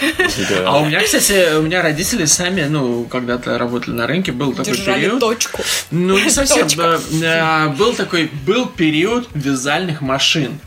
Да. 0.49 0.63
А 0.67 0.79
у 0.79 0.85
меня, 0.85 1.03
кстати, 1.03 1.57
у 1.57 1.63
меня 1.63 1.83
родители 1.83 2.25
сами, 2.25 2.63
ну, 2.63 3.05
когда-то 3.05 3.59
работали 3.59 3.95
на 3.95 4.07
рынке, 4.07 4.33
был 4.33 4.53
такой 4.53 4.75
Держали 4.75 5.01
период. 5.01 5.21
точку. 5.21 5.63
Ну, 5.91 6.19
не 6.19 6.31
совсем. 6.31 6.67
Да, 7.21 7.67
э, 7.67 7.69
Был 7.77 7.95
такой, 7.95 8.31
был 8.47 8.67
период 8.67 9.29
вязальных 9.35 10.01
машин. 10.01 10.59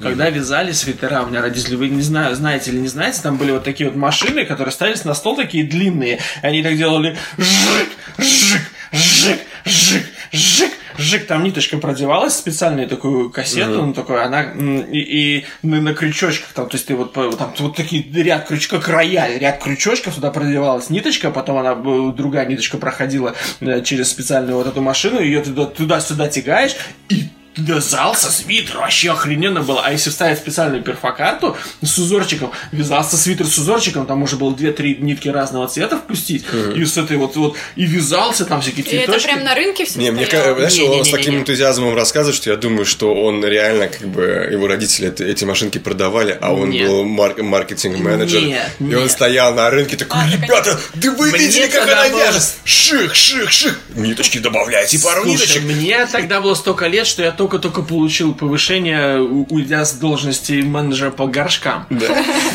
Когда 0.00 0.30
вязали 0.30 0.72
свитера, 0.72 1.22
у 1.22 1.26
меня 1.26 1.40
родители, 1.40 1.76
вы 1.76 1.88
не 1.88 2.02
знаю, 2.02 2.34
знаете 2.34 2.70
или 2.70 2.78
не 2.78 2.88
знаете, 2.88 3.20
там 3.22 3.36
были 3.36 3.52
вот 3.52 3.64
такие 3.64 3.88
вот 3.88 3.96
машины, 3.96 4.44
которые 4.44 4.72
ставились 4.72 5.04
на 5.04 5.14
стол 5.14 5.36
такие 5.36 5.64
длинные. 5.64 6.18
Они 6.42 6.62
так 6.62 6.76
делали 6.76 7.16
жик, 7.38 7.88
жик, 8.18 8.60
жик, 8.92 9.38
жик, 9.64 10.06
жик, 10.32 10.72
жик. 10.98 11.26
Там 11.26 11.44
ниточка 11.44 11.78
продевалась, 11.78 12.34
специальную 12.34 12.88
такую 12.88 13.30
кассету, 13.30 13.86
ну, 13.86 13.94
такой, 13.94 14.24
она, 14.24 14.42
и, 14.42 14.98
и 14.98 15.46
на, 15.62 15.80
на 15.80 15.94
крючочках, 15.94 16.52
там, 16.52 16.68
то 16.68 16.76
есть 16.76 16.86
ты 16.86 16.96
вот, 16.96 17.12
там 17.12 17.54
вот 17.58 17.76
такие 17.76 18.02
ряд 18.22 18.48
крючков, 18.48 18.80
как 18.80 18.88
рояль, 18.88 19.38
ряд 19.38 19.62
крючочков, 19.62 20.16
туда 20.16 20.30
продевалась 20.30 20.90
ниточка, 20.90 21.30
потом 21.30 21.58
она, 21.58 21.72
э, 21.72 22.12
другая 22.16 22.46
ниточка 22.46 22.78
проходила 22.78 23.34
э, 23.60 23.82
через 23.82 24.10
специальную 24.10 24.56
вот 24.56 24.66
эту 24.66 24.80
машину, 24.82 25.20
ее 25.20 25.42
туда, 25.42 25.66
туда-сюда 25.66 26.28
тягаешь, 26.28 26.74
и 27.08 27.28
вязался 27.56 28.30
свитер, 28.32 28.78
вообще 28.78 29.10
охрененно 29.12 29.60
было. 29.62 29.82
А 29.84 29.92
если 29.92 30.10
вставить 30.10 30.38
специальную 30.38 30.82
перфокарту 30.82 31.56
с 31.82 31.98
узорчиком, 31.98 32.50
вязался 32.72 33.16
свитер 33.16 33.46
с 33.46 33.58
узорчиком, 33.58 34.06
там 34.06 34.18
можно 34.18 34.38
было 34.38 34.52
2-3 34.54 35.00
нитки 35.00 35.28
разного 35.28 35.68
цвета 35.68 35.98
впустить, 35.98 36.44
и 36.76 36.84
с 36.84 36.96
этой 36.96 37.16
вот, 37.16 37.36
вот, 37.36 37.56
и 37.76 37.84
вязался 37.84 38.44
там 38.44 38.60
всякие 38.60 38.84
И 38.86 38.88
это 38.96 39.04
цветочки. 39.06 39.26
прям 39.26 39.44
на 39.44 39.54
рынке 39.54 39.84
все 39.84 39.98
Не, 39.98 40.10
мне 40.10 40.26
кажется, 40.26 40.54
знаешь, 40.54 40.78
он 40.98 41.04
с 41.04 41.10
таким 41.10 41.36
энтузиазмом 41.36 41.94
рассказывает, 41.94 42.36
что 42.36 42.50
я 42.50 42.56
думаю, 42.56 42.84
что 42.84 43.14
он 43.14 43.44
реально, 43.44 43.88
как 43.88 44.06
бы, 44.08 44.22
его 44.50 44.66
родители 44.66 45.08
это- 45.08 45.24
эти 45.24 45.44
машинки 45.44 45.78
продавали, 45.78 46.36
а 46.40 46.52
он 46.54 46.70
Нет. 46.70 46.86
был 46.88 47.04
мар- 47.04 47.42
маркетинг-менеджер. 47.42 48.40
Нет, 48.42 48.70
и 48.80 48.84
нет. 48.84 48.98
он 48.98 49.08
стоял 49.08 49.54
на 49.54 49.68
рынке 49.70 49.96
такой, 49.96 50.20
А, 50.20 50.30
так 50.30 50.42
ребята, 50.42 50.80
да 50.94 51.10
вы 51.12 51.30
Мне 51.30 51.38
видели, 51.38 51.66
как 51.68 51.88
она 51.88 52.08
было- 52.08 52.18
вяжет? 52.28 52.42
Ших, 52.64 53.14
ших, 53.14 53.50
ших. 53.50 53.80
Ниточки 53.94 54.38
добавляйте, 54.38 54.98
пару 55.00 55.22
Слушай, 55.24 55.40
ниточек. 55.42 55.62
мне 55.64 56.06
тогда 56.06 56.40
было 56.40 56.54
столько 56.54 56.86
лет, 56.86 57.06
что 57.06 57.22
я 57.22 57.30
только-только 57.42 57.82
получил 57.82 58.34
повышение, 58.34 59.20
уйдя 59.20 59.84
с 59.84 59.94
должности 59.94 60.52
менеджера 60.62 61.10
по 61.10 61.26
горшкам. 61.26 61.86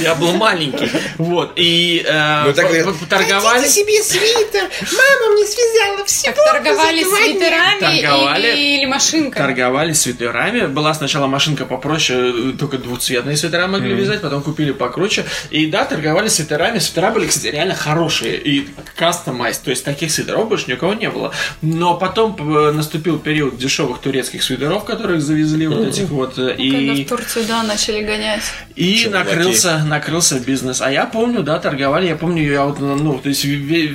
Я 0.01 0.15
был 0.15 0.31
маленький. 0.31 0.89
Вот. 1.17 1.51
И 1.57 2.01
э, 2.07 2.43
Ну, 2.47 2.53
так 2.53 2.69
по- 2.69 2.73
и- 2.73 2.83
по- 2.83 2.93
поторговали. 2.93 3.67
себе 3.67 4.01
свитер. 4.01 4.63
Мама 4.81 5.33
мне 5.33 5.45
связала 5.45 5.97
Так 6.23 6.35
торговали 6.53 7.03
свитерами 7.03 7.79
Торговали. 8.01 8.47
или, 8.53 8.77
или 8.77 8.85
машинками? 8.85 9.43
Торговали 9.45 9.91
свитерами. 9.93 10.67
Была 10.67 10.93
сначала 10.93 11.27
машинка 11.27 11.65
попроще, 11.65 12.51
э, 12.53 12.57
только 12.57 12.77
двухцветные 12.77 13.35
свитера 13.35 13.67
могли 13.67 13.93
вязать, 13.93 14.21
потом 14.21 14.41
купили 14.41 14.71
покруче. 14.71 15.25
И 15.49 15.65
да, 15.65 15.83
торговали 15.83 16.29
свитерами. 16.29 16.79
Свитера 16.79 17.11
были, 17.11 17.27
кстати, 17.27 17.47
реально 17.47 17.75
хорошие. 17.75 18.37
И 18.37 18.69
кастомайз. 18.95 19.57
То 19.57 19.69
есть 19.71 19.83
таких 19.83 20.11
свитеров 20.11 20.47
больше 20.47 20.65
ни 20.69 20.73
у 20.75 20.77
кого 20.77 20.93
не 20.93 21.09
было. 21.09 21.33
Но 21.61 21.95
потом 21.97 22.37
э, 22.39 22.71
наступил 22.71 23.19
период 23.19 23.57
дешевых 23.57 23.97
турецких 23.99 24.43
свитеров, 24.43 24.76
которых 24.85 25.21
завезли 25.21 25.67
вот 25.67 25.87
этих 25.87 26.09
вот. 26.09 26.37
э, 26.37 26.49
Когда 26.55 26.63
И, 26.93 27.03
в 27.05 27.07
Турцию, 27.09 27.45
да, 27.47 27.63
начали 27.63 28.01
гонять. 28.03 28.41
и 28.75 28.95
Чуваки. 28.95 29.29
накрылся, 29.29 29.83
накрылся 29.85 30.39
бизнес. 30.39 30.81
А 30.81 30.91
я 30.91 31.05
помню, 31.05 31.43
да, 31.43 31.59
торговали. 31.59 32.07
Я 32.07 32.15
помню, 32.15 32.43
я 32.43 32.65
вот, 32.65 32.79
ну, 32.79 33.19
то 33.19 33.29
есть 33.29 33.41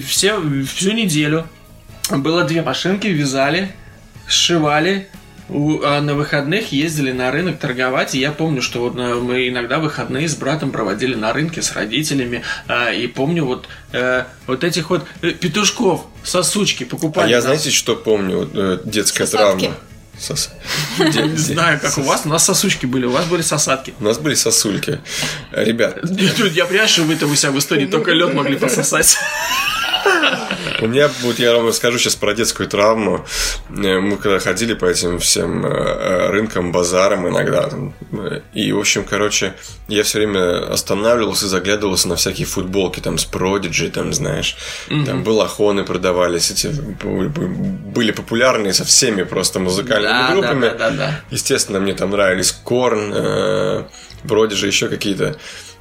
все, 0.07 0.41
всю 0.75 0.93
неделю 0.93 1.47
было 2.11 2.45
две 2.45 2.63
машинки, 2.63 3.07
вязали, 3.07 3.71
сшивали, 4.29 5.09
у- 5.49 5.81
а 5.83 6.01
на 6.01 6.15
выходных 6.15 6.73
ездили 6.73 7.13
на 7.13 7.31
рынок 7.31 7.59
торговать, 7.59 8.15
и 8.15 8.19
я 8.21 8.33
помню, 8.33 8.63
что 8.63 8.81
вот 8.81 8.97
э, 8.97 9.15
мы 9.15 9.49
иногда 9.49 9.79
выходные 9.81 10.27
с 10.29 10.35
братом 10.35 10.71
проводили 10.71 11.15
на 11.15 11.33
рынке 11.33 11.61
с 11.63 11.73
родителями, 11.73 12.43
а, 12.69 12.91
и 12.91 13.07
помню 13.07 13.45
вот, 13.45 13.69
э, 13.93 14.25
вот 14.47 14.65
этих 14.65 14.89
вот 14.91 15.05
э, 15.21 15.33
петушков, 15.33 16.07
сосучки 16.23 16.85
А 16.85 16.87
покупали. 16.87 17.29
я, 17.31 17.37
нам. 17.37 17.43
знаете, 17.43 17.71
что 17.71 17.97
помню? 17.97 18.49
Э, 18.55 18.79
Детская 18.85 19.27
Сосатки. 19.27 19.67
травма. 19.67 19.77
Сос- 20.19 20.51
не 20.99 21.37
знаю, 21.37 21.81
как 21.81 21.99
у 21.99 22.03
вас, 22.03 22.23
у 22.25 22.29
нас 22.29 22.45
сосучки 22.45 22.87
были, 22.87 23.07
у 23.07 23.11
вас 23.11 23.27
были 23.27 23.43
сосатки. 23.43 23.93
У 23.99 24.05
нас 24.05 24.19
были 24.19 24.35
сосульки. 24.35 25.01
Ребят, 25.51 25.99
я 26.53 26.65
понимаю, 26.67 26.89
что 26.89 27.03
вы-то 27.03 27.27
у 27.27 27.35
себя 27.35 27.51
в 27.51 27.59
истории 27.59 27.87
только 27.87 28.13
лед 28.13 28.33
могли 28.35 28.57
пососать. 28.57 29.17
У 30.81 30.87
меня, 30.87 31.09
вот 31.23 31.39
я 31.39 31.55
вам 31.55 31.69
расскажу 31.69 31.99
сейчас 31.99 32.17
про 32.17 32.35
детскую 32.35 32.69
травму. 32.69 33.25
Э, 33.71 34.01
Мы 34.01 34.17
когда 34.17 34.39
ходили 34.39 34.75
по 34.75 34.87
этим 34.87 35.19
всем 35.19 35.65
э, 35.65 35.69
э, 35.69 36.31
рынкам, 36.31 36.73
базарам 36.73 37.29
иногда, 37.29 37.69
там, 37.69 37.95
и, 38.53 38.73
в 38.73 38.79
общем, 38.79 39.05
короче, 39.05 39.55
я 39.89 40.03
все 40.03 40.19
время 40.19 40.73
останавливался 40.73 41.47
и 41.47 41.49
заглядывался 41.49 42.09
на 42.09 42.17
всякие 42.17 42.47
футболки, 42.47 43.01
там, 43.01 43.19
с 43.19 43.27
Prodigy, 43.27 43.91
там, 43.91 44.13
знаешь, 44.13 44.57
там 45.07 45.23
балахоны 45.23 45.85
продавались, 45.85 46.51
эти 46.51 46.67
были 46.69 48.11
популярные 48.13 48.73
со 48.73 48.85
всеми 48.85 49.23
просто 49.23 49.59
музыкальными 49.61 50.13
Да, 50.13 50.33
группами. 50.33 50.61
да, 50.63 50.75
да, 50.75 50.91
да. 50.91 51.21
Естественно, 51.31 51.81
мне 51.81 51.95
там 51.95 52.11
нравились 52.11 52.53
Корн, 52.53 53.13
Prodigy, 54.25 54.67
еще 54.67 54.89
какие-то. 54.89 55.37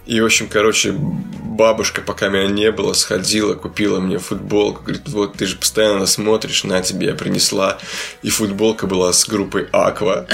И, 0.06 0.20
в 0.20 0.26
общем, 0.26 0.48
короче, 0.48 0.96
бабушка, 1.52 2.02
пока 2.02 2.30
меня 2.30 2.48
не 2.48 2.72
было, 2.72 2.94
сходила, 2.94 3.54
купила 3.54 4.00
мне 4.00 4.18
футболку. 4.18 4.82
Говорит, 4.82 5.08
вот 5.10 5.34
ты 5.34 5.46
же 5.46 5.58
постоянно 5.58 6.06
смотришь, 6.08 6.64
на 6.64 6.82
тебе 6.82 7.08
я 7.08 7.14
принесла. 7.14 7.78
И 8.24 8.30
футболка 8.30 8.88
была 8.88 9.14
с 9.14 9.28
группой 9.28 9.68
Аква. 9.72 10.26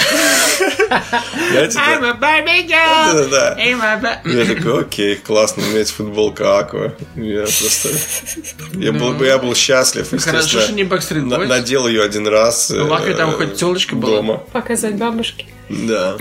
Знаете, 1.51 1.75
да? 1.75 2.09
a 2.09 2.13
Barbie 2.13 2.65
girl. 2.65 3.13
Да-да-да. 3.13 3.57
I'm 3.59 4.37
Я 4.37 4.55
такой, 4.55 4.81
окей, 4.81 5.15
классно, 5.15 5.63
у 5.63 5.65
меня 5.67 5.79
есть 5.79 5.91
футболка 5.91 6.59
Аква. 6.59 6.95
Я 7.15 7.41
просто... 7.41 7.89
Я 8.73 8.93
был, 8.93 9.21
я 9.21 9.37
был 9.37 9.53
счастлив, 9.53 10.07
Ну, 10.11 10.19
Хорошо, 10.19 10.61
что 10.61 10.73
не 10.73 10.83
Backstreet 10.83 11.27
Boys. 11.27 11.47
Надел 11.47 11.87
ее 11.87 12.03
один 12.03 12.27
раз. 12.27 12.69
Ну, 12.69 12.93
Акве 12.93 13.15
там 13.15 13.31
э, 13.31 13.33
хоть 13.33 13.55
тёлочка 13.55 13.95
была? 13.95 14.17
Дома. 14.17 14.37
Показать 14.53 14.95
бабушке. 14.95 15.45
Да. 15.69 16.17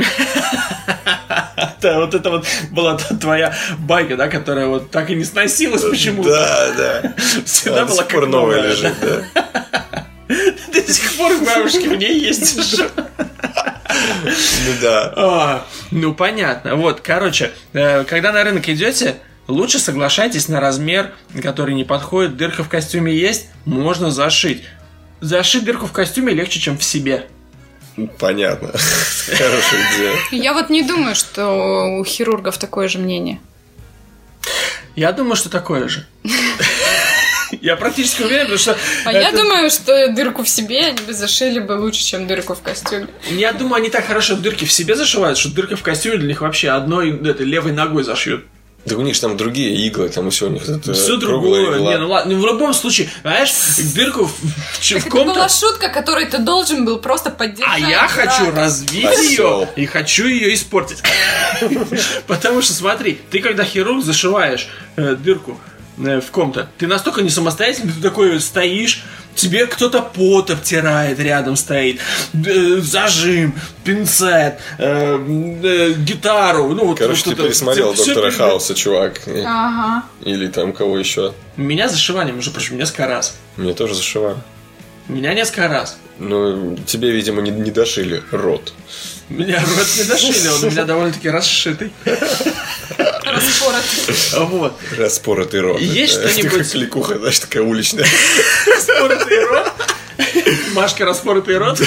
Да, 1.81 2.01
вот 2.01 2.15
это 2.15 2.31
вот 2.31 2.47
была 2.71 2.97
твоя 2.97 3.55
байка, 3.79 4.17
да, 4.17 4.29
которая 4.29 4.67
вот 4.67 4.91
так 4.91 5.11
и 5.11 5.15
не 5.15 5.25
сносилась 5.25 5.83
почему-то. 5.83 6.31
Да, 6.31 6.73
да. 6.77 7.15
Всегда 7.45 7.87
была 7.87 8.03
как 8.03 8.27
новая 8.27 8.63
лежит, 8.63 8.95
да. 9.01 9.47
До 10.73 10.93
сих 10.93 11.17
пор 11.17 11.37
к 11.37 11.45
бабушке 11.45 11.89
в 11.89 11.97
ней 11.97 12.19
ездишь. 12.19 12.81
Ну 14.27 14.73
да. 14.83 15.13
А, 15.17 15.67
Ну, 15.91 16.13
понятно. 16.13 16.75
Вот, 16.75 17.01
короче, 17.01 17.53
э, 17.73 18.05
когда 18.05 18.33
на 18.33 18.43
рынок 18.45 18.69
идете, 18.69 19.17
лучше 19.47 19.79
соглашайтесь 19.79 20.49
на 20.49 20.61
размер, 20.61 21.13
который 21.43 21.75
не 21.75 21.85
подходит. 21.85 22.37
Дырка 22.37 22.65
в 22.65 22.69
костюме 22.69 23.15
есть, 23.15 23.49
можно 23.65 24.11
зашить. 24.11 24.65
Зашить 25.21 25.65
дырку 25.65 25.87
в 25.87 25.93
костюме 25.93 26.35
легче, 26.35 26.61
чем 26.61 26.77
в 26.77 26.85
себе. 26.85 27.27
Понятно. 28.19 28.69
Хорошая 29.27 29.81
идея. 29.97 30.17
Я 30.31 30.53
вот 30.55 30.71
не 30.71 30.83
думаю, 30.83 31.15
что 31.15 31.99
у 31.99 32.05
хирургов 32.05 32.59
такое 32.59 32.89
же 32.89 32.99
мнение. 32.99 33.41
Я 34.95 35.13
думаю, 35.13 35.37
что 35.37 35.49
такое 35.51 35.89
же. 35.89 36.07
Я 37.61 37.77
практически 37.77 38.23
уверен, 38.23 38.43
потому 38.45 38.59
что... 38.59 38.77
А 39.05 39.13
я 39.13 39.29
это- 39.29 39.39
думаю, 39.39 39.71
что 39.71 40.09
дырку 40.09 40.43
в 40.43 40.49
себе 40.49 40.87
они 40.87 41.01
бы 41.01 41.13
зашили 41.13 41.61
бы 41.61 41.73
лучше, 41.73 42.03
чем 42.05 42.27
дырку 42.27 42.55
в 42.55 42.61
костюме. 42.61 43.07
Я 43.31 43.53
думаю, 43.53 43.77
они 43.77 43.89
так 43.91 44.07
хорошо 44.07 44.37
дырки 44.37 44.65
в 44.65 44.73
себе 44.73 44.97
зашивают, 44.97 45.39
что 45.39 45.55
дырка 45.55 45.77
в 45.77 45.83
костюме 45.83 46.19
для 46.19 46.29
них 46.29 46.41
вообще 46.41 46.71
одной 46.71 47.17
этой 47.29 47.47
левой 47.47 47.73
ногой 47.73 48.03
зашьют. 48.03 48.45
Да 48.87 48.97
у 48.97 49.03
них 49.03 49.15
же 49.17 49.21
там 49.21 49.37
другие 49.37 49.75
иглы, 49.87 50.09
там 50.09 50.31
все 50.31 50.47
у 50.47 50.51
них 50.51 50.69
это 50.69 50.93
Все 50.95 51.17
другое. 51.17 51.77
игла. 51.77 51.93
Не, 51.93 51.99
ну 51.99 52.09
ладно, 52.09 52.35
ну, 52.35 52.41
в 52.41 52.47
любом 52.47 52.73
случае, 52.73 53.09
знаешь, 53.23 53.51
дырку 53.95 54.25
в, 54.27 54.31
в, 54.31 54.81
в 54.81 54.93
Это 54.93 55.11
ком-то... 55.11 55.35
была 55.35 55.49
шутка, 55.49 55.89
которой 55.89 56.27
ты 56.27 56.39
должен 56.39 56.85
был 56.85 56.99
просто 56.99 57.31
поддержать. 57.31 57.83
А 57.83 57.89
я 57.89 58.07
хочу 58.09 58.53
Да. 58.53 58.61
развить 58.63 59.05
Осёл. 59.05 59.61
ее 59.63 59.69
и 59.77 59.87
хочу 59.87 60.27
ее 60.29 60.55
испортить. 60.55 61.03
Потому 62.27 62.63
что 62.63 62.73
смотри, 62.75 63.21
ты 63.31 63.41
когда 63.41 63.65
хирург 63.65 64.05
зашиваешь 64.05 64.69
э, 64.97 65.17
дырку 65.17 65.59
в 65.97 66.31
ком-то, 66.31 66.69
ты 66.79 66.87
настолько 66.87 67.23
не 67.23 67.31
самостоятельный, 67.31 67.93
ты 67.93 68.01
такой 68.03 68.39
стоишь, 68.41 69.05
тебе 69.35 69.67
кто-то 69.67 70.03
пот 70.03 70.51
обтирает, 70.51 71.19
рядом 71.19 71.57
стоит, 71.57 72.01
э, 72.35 72.79
зажим, 72.81 73.55
пинцет, 73.85 74.59
э, 74.79 75.19
э, 75.63 75.93
гитару, 75.99 76.69
ну 76.75 76.87
вот 76.87 76.99
Короче, 76.99 77.25
ты 77.25 77.35
пересмотрел 77.35 77.95
Всё 77.95 78.07
Доктора 78.07 78.31
пере- 78.31 78.37
Хауса, 78.39 78.75
чувак. 78.75 79.21
Ага. 79.27 80.05
Или 80.23 80.49
там 80.49 80.73
кого 80.73 80.99
еще. 80.99 81.33
Меня 81.57 81.89
зашивали, 81.89 82.33
между 82.33 82.51
прочим, 82.51 82.77
несколько 82.77 83.07
раз. 83.07 83.37
Мне 83.57 83.73
тоже 83.73 83.95
зашивали. 83.95 84.37
Меня 85.09 85.35
несколько 85.35 85.69
раз. 85.69 85.99
Ну, 86.19 86.77
тебе, 86.87 87.11
видимо, 87.11 87.41
не, 87.43 87.51
не 87.51 87.71
дошили 87.71 88.23
рот. 88.33 88.73
Меня 89.29 89.61
рот 89.61 89.87
не 89.97 90.05
дошили, 90.05 90.49
он 90.49 90.65
у 90.65 90.71
меня 90.71 90.85
довольно-таки 90.85 91.29
расшитый. 91.31 91.93
Распоротый. 93.37 94.47
Вот. 94.59 94.73
Распоротый 94.99 95.61
рот. 95.61 95.81
Есть 95.81 96.15
что-нибудь- 96.15 96.71
кликуха, 96.73 97.19
знаешь, 97.19 97.39
такая 97.39 97.63
уличная. 97.63 98.07
Распоротый 98.67 99.45
рот. 99.45 99.73
Машка, 100.75 101.05
распоротый 101.05 101.59
рот. 101.59 101.81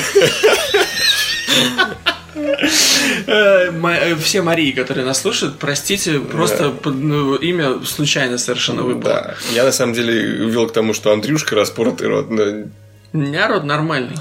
Э, 3.27 3.71
э, 3.71 4.15
Все 4.17 4.41
Марии, 4.41 4.71
которые 4.71 5.05
нас 5.05 5.21
слушают, 5.21 5.57
простите, 5.59 6.19
просто 6.19 6.69
под- 6.69 6.95
ну, 6.95 7.35
имя 7.35 7.83
случайно 7.85 8.37
совершенно 8.37 8.83
выпало. 8.83 9.13
Да. 9.13 9.35
Я 9.53 9.63
на 9.63 9.71
самом 9.71 9.93
деле 9.93 10.13
вел 10.47 10.67
к 10.67 10.73
тому, 10.73 10.93
что 10.93 11.11
Андрюшка 11.11 11.55
распоротый 11.55 12.07
рот. 12.07 12.29
но, 12.29 12.43
У 13.13 13.17
меня 13.17 13.47
рот 13.47 13.63
нормальный, 13.63 14.15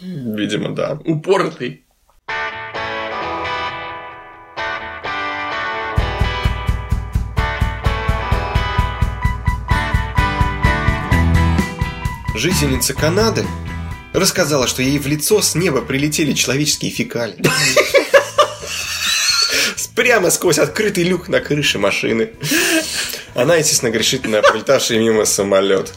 видимо, 0.00 0.74
да. 0.74 0.98
упоротый. 1.04 1.84
Жительница 12.36 12.92
Канады 12.92 13.46
рассказала, 14.12 14.66
что 14.66 14.82
ей 14.82 14.98
в 14.98 15.06
лицо 15.06 15.40
с 15.40 15.54
неба 15.54 15.80
прилетели 15.80 16.32
человеческие 16.34 16.90
фекалии. 16.90 17.42
Прямо 19.94 20.30
сквозь 20.30 20.58
открытый 20.58 21.04
люк 21.04 21.28
на 21.28 21.40
крыше 21.40 21.78
машины. 21.78 22.30
Она, 23.34 23.56
естественно, 23.56 23.90
грешит 23.90 24.26
на 24.26 24.42
пролетавший 24.42 24.98
мимо 24.98 25.24
самолет. 25.24 25.94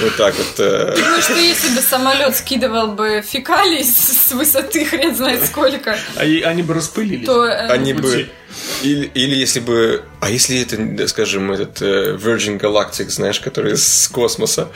Вот 0.00 0.16
так 0.16 0.34
вот. 0.36 0.54
э, 0.58 0.94
Ну 0.96 1.20
что 1.20 1.34
если 1.34 1.68
бы 1.74 1.80
самолет 1.80 2.36
скидывал 2.36 2.92
бы 2.92 3.22
фекалий 3.26 3.82
с 3.84 4.28
с 4.28 4.32
высоты 4.32 4.84
хрен 4.84 5.14
знает 5.16 5.44
сколько, 5.44 5.96
А 6.16 6.20
они 6.22 6.62
бы 6.62 6.74
распылились. 6.74 7.26
то... 7.26 7.44
э, 7.44 7.66
Они 7.68 7.92
пути. 7.94 8.06
бы... 8.06 8.28
Или, 8.82 9.06
или 9.14 9.34
если 9.34 9.58
бы... 9.60 10.04
А 10.20 10.30
если 10.30 10.60
это, 10.62 11.08
скажем, 11.08 11.50
этот 11.50 11.82
э, 11.82 12.14
Virgin 12.16 12.60
Galactic, 12.60 13.08
знаешь, 13.10 13.40
который 13.40 13.76
с 13.76 14.06
космоса, 14.08 14.68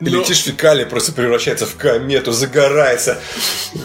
и 0.00 0.04
Ну- 0.04 0.20
летишь 0.20 0.42
фекалия, 0.42 0.84
просто 0.86 1.12
превращается 1.12 1.64
в 1.66 1.74
комету, 1.76 2.32
загорается, 2.32 3.18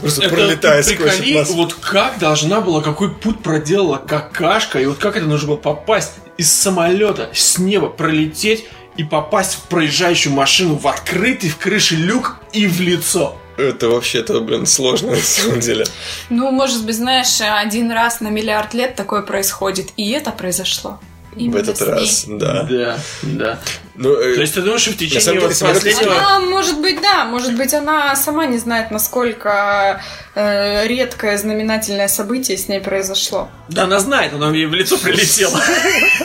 просто 0.02 0.26
Это 0.26 0.36
пролетает 0.36 0.86
ты 0.86 0.96
сквозь 0.96 1.12
приколи, 1.16 1.32
атмосферу. 1.32 1.58
вот 1.58 1.74
как 1.76 2.20
должна 2.20 2.62
была, 2.62 2.82
какой 2.82 3.14
путь 3.14 3.42
проделала 3.42 3.98
какашка, 3.98 4.80
и 4.80 4.86
вот 4.86 4.98
как 4.98 5.16
это 5.16 5.26
нужно 5.26 5.50
было 5.50 5.58
попасть 5.58 6.12
из 6.38 6.52
самолета 6.52 7.30
с 7.34 7.58
неба, 7.58 7.88
пролететь 7.90 8.66
и 8.98 9.04
попасть 9.04 9.54
в 9.56 9.60
проезжающую 9.70 10.34
машину 10.34 10.76
в 10.76 10.86
открытый 10.88 11.50
в 11.50 11.58
крыше 11.58 11.96
люк 11.96 12.38
и 12.52 12.68
в 12.68 12.82
лицо. 12.82 13.38
Это 13.58 13.90
вообще-то, 13.90 14.42
блин, 14.42 14.66
сложно 14.66 15.12
на 15.16 15.18
самом 15.22 15.60
деле. 15.62 15.86
Ну, 16.30 16.52
может 16.52 16.86
быть, 16.86 16.96
знаешь, 16.96 17.40
один 17.42 17.92
раз 17.92 18.20
на 18.20 18.28
миллиард 18.30 18.74
лет 18.74 18.96
такое 18.96 19.22
происходит, 19.22 19.90
и 19.98 20.10
это 20.12 20.32
произошло. 20.32 21.00
В 21.32 21.38
Именно 21.38 21.58
этот 21.60 21.78
с 21.78 21.82
ней. 21.82 21.90
раз, 21.90 22.24
да. 22.28 22.64
Да, 22.64 22.98
да. 23.24 23.60
Ну, 23.96 24.14
э, 24.16 24.36
То 24.36 24.42
есть 24.42 24.54
ты 24.54 24.62
думаешь, 24.62 24.82
что 24.82 24.92
в 24.92 24.96
самом 24.96 25.10
течение 25.10 25.34
деле 25.34 25.48
вот 25.48 25.60
последнего... 25.60 26.18
Она, 26.18 26.40
может 26.42 26.82
быть, 26.82 27.02
да, 27.02 27.24
может 27.24 27.56
быть, 27.56 27.74
она 27.74 28.14
сама 28.18 28.46
не 28.48 28.58
знает, 28.58 28.92
насколько 28.92 30.02
э, 30.36 30.88
редкое 30.88 31.38
знаменательное 31.38 32.10
событие 32.10 32.58
с 32.58 32.68
ней 32.68 32.82
произошло. 32.82 33.50
Да, 33.70 33.84
она 33.84 34.00
знает, 34.00 34.34
она 34.34 34.52
ей 34.52 34.66
в 34.66 34.74
лицо 34.74 34.98
прилетела. 34.98 35.58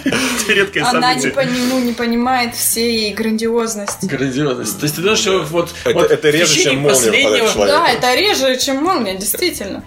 Это 0.05 0.53
редкое 0.53 0.83
Она 0.83 1.15
не, 1.15 1.21
событие. 1.23 1.53
ну, 1.69 1.79
не 1.79 1.93
понимает 1.93 2.57
всей 2.57 3.15
грандиозности. 3.15 4.07
Грандиозность. 4.07 4.79
То 4.79 4.85
есть 4.85 4.97
ты 4.97 5.03
думаешь, 5.03 5.21
что 5.21 5.43
вот... 5.43 5.73
Это- 5.85 6.17
в 6.17 6.25
реже, 6.25 6.61
чем 6.63 6.79
молния 6.81 7.45
в. 7.45 7.57
Да, 7.57 7.89
это 7.91 8.15
реже, 8.15 8.59
чем 8.59 8.83
молния, 8.83 9.17
действительно. 9.17 9.85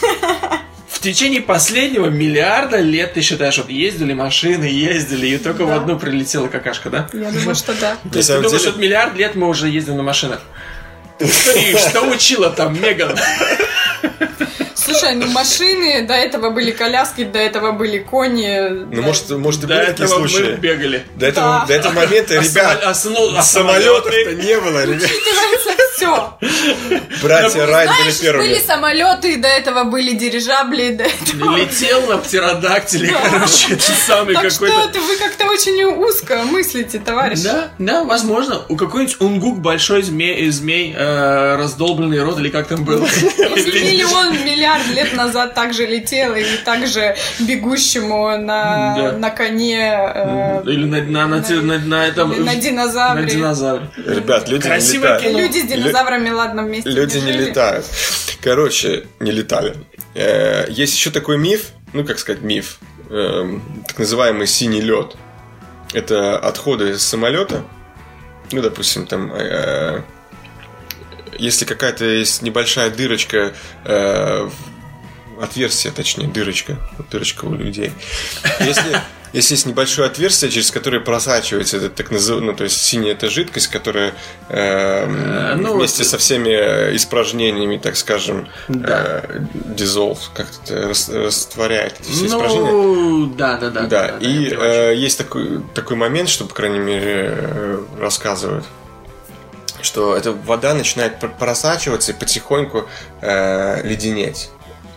В 1.02 1.04
течение 1.04 1.40
последнего 1.40 2.06
миллиарда 2.06 2.76
лет 2.78 3.14
ты 3.14 3.22
считаешь, 3.22 3.58
вот 3.58 3.68
ездили 3.68 4.12
машины, 4.12 4.66
ездили, 4.66 5.26
и 5.26 5.36
только 5.36 5.64
в 5.64 5.68
Да. 5.68 5.74
одну 5.78 5.98
прилетела 5.98 6.46
какашка, 6.46 6.90
да? 6.90 7.08
Я 7.12 7.32
думаю, 7.32 7.56
что 7.56 7.72
да. 7.74 7.96
То 8.08 8.18
есть 8.18 8.28
ты 8.28 8.34
самом 8.34 8.42
думаешь, 8.44 8.60
деле- 8.60 8.72
вот 8.72 8.80
миллиард 8.80 9.16
лет 9.16 9.34
мы 9.34 9.48
уже 9.48 9.68
ездим 9.68 9.96
на 9.96 10.04
машинах? 10.04 10.42
Смотри, 11.18 11.76
что 11.76 12.02
учила 12.02 12.50
там 12.50 12.80
Меган? 12.80 13.18
Слушай, 14.76 15.16
ну 15.16 15.26
машины, 15.26 16.06
до 16.06 16.14
этого 16.14 16.50
были 16.50 16.70
коляски, 16.70 17.24
до 17.24 17.38
этого 17.40 17.72
были 17.72 17.98
кони. 17.98 18.68
ну, 18.94 19.02
может, 19.02 19.28
может 19.30 19.64
и 19.64 19.66
До 19.66 19.74
были 19.74 19.86
такие 19.86 20.04
этого 20.06 20.18
мы 20.20 20.28
случаи. 20.28 20.54
бегали. 20.54 21.02
До 21.16 21.26
этого, 21.26 21.46
Да. 21.62 21.66
до 21.66 21.72
этого 21.74 21.92
момента, 21.94 22.34
А 22.38 22.42
ребят, 22.42 22.82
самол- 22.94 23.34
а 23.34 23.40
а 23.40 23.42
самолетов-то 23.42 24.34
не 24.34 24.60
было, 24.60 24.84
ребят. 24.84 25.02
Учитывается 25.02 25.70
Все. 25.96 26.38
Братья 27.22 27.66
Райт 27.66 27.90
были 27.90 28.10
Знаешь, 28.10 28.36
были 28.36 28.58
самолеты, 28.58 29.36
до 29.36 29.48
этого 29.48 29.84
были 29.84 30.12
дирижабли, 30.12 30.90
до 30.90 31.04
этого... 31.04 31.56
Летел 31.56 32.06
на 32.06 32.18
птеродактиле, 32.18 33.10
Да. 33.12 33.28
короче, 33.30 33.66
это 33.74 33.82
самый 34.06 34.34
Так 34.34 34.50
что 34.50 34.66
какой-то... 34.66 35.00
вы 35.00 35.16
как-то 35.16 35.46
очень 35.46 35.82
узко 35.84 36.42
мыслите, 36.44 36.98
товарищ. 36.98 37.40
Да, 37.40 37.70
да, 37.78 38.04
возможно. 38.04 38.62
У 38.68 38.76
какой-нибудь 38.76 39.16
унгук 39.20 39.58
большой 39.60 40.02
змей, 40.02 40.48
змей 40.50 40.94
э, 40.96 41.56
раздолбленный 41.56 42.22
рот, 42.22 42.38
или 42.38 42.48
как 42.48 42.68
там 42.68 42.84
было. 42.84 43.06
Если 43.56 43.80
миллион, 43.80 44.32
миллиард 44.44 44.86
лет 44.88 45.12
назад 45.14 45.54
также 45.54 45.86
летел 45.86 46.34
и 46.34 46.44
также 46.64 47.16
бегущему 47.38 48.38
на, 48.38 48.94
Да. 48.96 49.12
на 49.18 49.30
коне 49.30 49.92
э, 50.14 50.62
Или 50.66 50.84
на, 50.84 51.02
на, 51.02 51.26
на, 51.26 51.42
на- 51.62 51.78
на 51.78 52.06
этом... 52.06 52.44
на 52.44 52.54
динозавре. 52.56 53.22
на 53.24 53.28
динозавре. 53.28 53.86
Ребят, 54.06 54.48
люди 54.48 54.62
не 54.64 54.68
Красивое 54.70 55.14
летают. 55.14 55.22
кино. 55.22 55.38
Люди 55.40 55.60
динозаврами, 55.82 56.30
ладно, 56.30 56.62
вместе 56.64 56.90
Люди 56.90 57.18
не 57.18 57.32
жили. 57.32 57.44
летают. 57.50 57.86
Короче, 58.40 59.06
не 59.20 59.30
летали. 59.30 59.76
Э, 60.14 60.66
Есть 60.68 60.94
еще 60.94 61.10
такой 61.10 61.38
миф, 61.38 61.68
ну 61.92 62.04
как 62.04 62.18
сказать 62.18 62.42
миф, 62.42 62.78
эм, 63.10 63.84
так 63.86 63.98
называемый 63.98 64.46
синий 64.46 64.80
лед. 64.80 65.16
Это 65.92 66.38
отходы 66.38 66.98
с 66.98 67.02
самолета. 67.02 67.64
Ну, 68.50 68.62
допустим, 68.62 69.06
там, 69.06 69.32
э, 69.34 70.02
если 71.38 71.64
какая-то 71.64 72.04
есть 72.04 72.42
небольшая 72.42 72.90
дырочка, 72.90 73.52
э, 73.84 74.48
отверстие, 75.40 75.92
точнее, 75.92 76.28
дырочка, 76.28 76.76
дырочка 77.10 77.44
у 77.46 77.54
людей. 77.54 77.92
Если, 78.60 79.00
если 79.32 79.54
есть 79.54 79.66
небольшое 79.66 80.06
отверстие, 80.08 80.50
через 80.50 80.70
которое 80.70 81.00
просачивается 81.00 81.78
этот 81.78 81.94
так 81.94 82.10
называемый, 82.10 82.50
ну, 82.52 82.56
то 82.56 82.64
есть 82.64 82.80
синяя 82.82 83.12
эта 83.14 83.30
жидкость, 83.30 83.68
которая 83.68 84.12
э, 84.48 85.54
ну, 85.56 85.74
вместе 85.76 86.02
вот- 86.02 86.10
со 86.10 86.18
всеми 86.18 86.50
э, 86.50 86.96
испражнениями, 86.96 87.78
так 87.78 87.96
скажем, 87.96 88.48
Да. 88.68 89.22
э, 89.24 89.38
dissolve, 89.76 90.18
как-то 90.34 90.88
рас- 90.88 91.08
растворяет 91.08 92.00
эти 92.00 92.10
все 92.10 92.26
испражнения. 92.26 92.70
Ну, 92.72 93.26
да, 93.26 93.56
да, 93.58 93.70
да. 93.70 93.82
Да, 93.86 94.08
и 94.20 94.28
я 94.44 94.50
понимаю. 94.50 94.92
э, 94.92 94.96
есть 94.96 95.18
такой, 95.18 95.62
такой 95.74 95.96
момент, 95.96 96.28
что, 96.28 96.44
по 96.44 96.54
крайней 96.54 96.80
мере, 96.80 97.34
э, 97.36 97.82
рассказывают, 97.98 98.64
что 99.80 100.16
эта 100.16 100.30
вода 100.32 100.74
начинает 100.74 101.18
пр- 101.18 101.32
просачиваться 101.36 102.12
и 102.12 102.14
потихоньку 102.14 102.86
э, 103.20 103.80
леденеть 103.86 104.50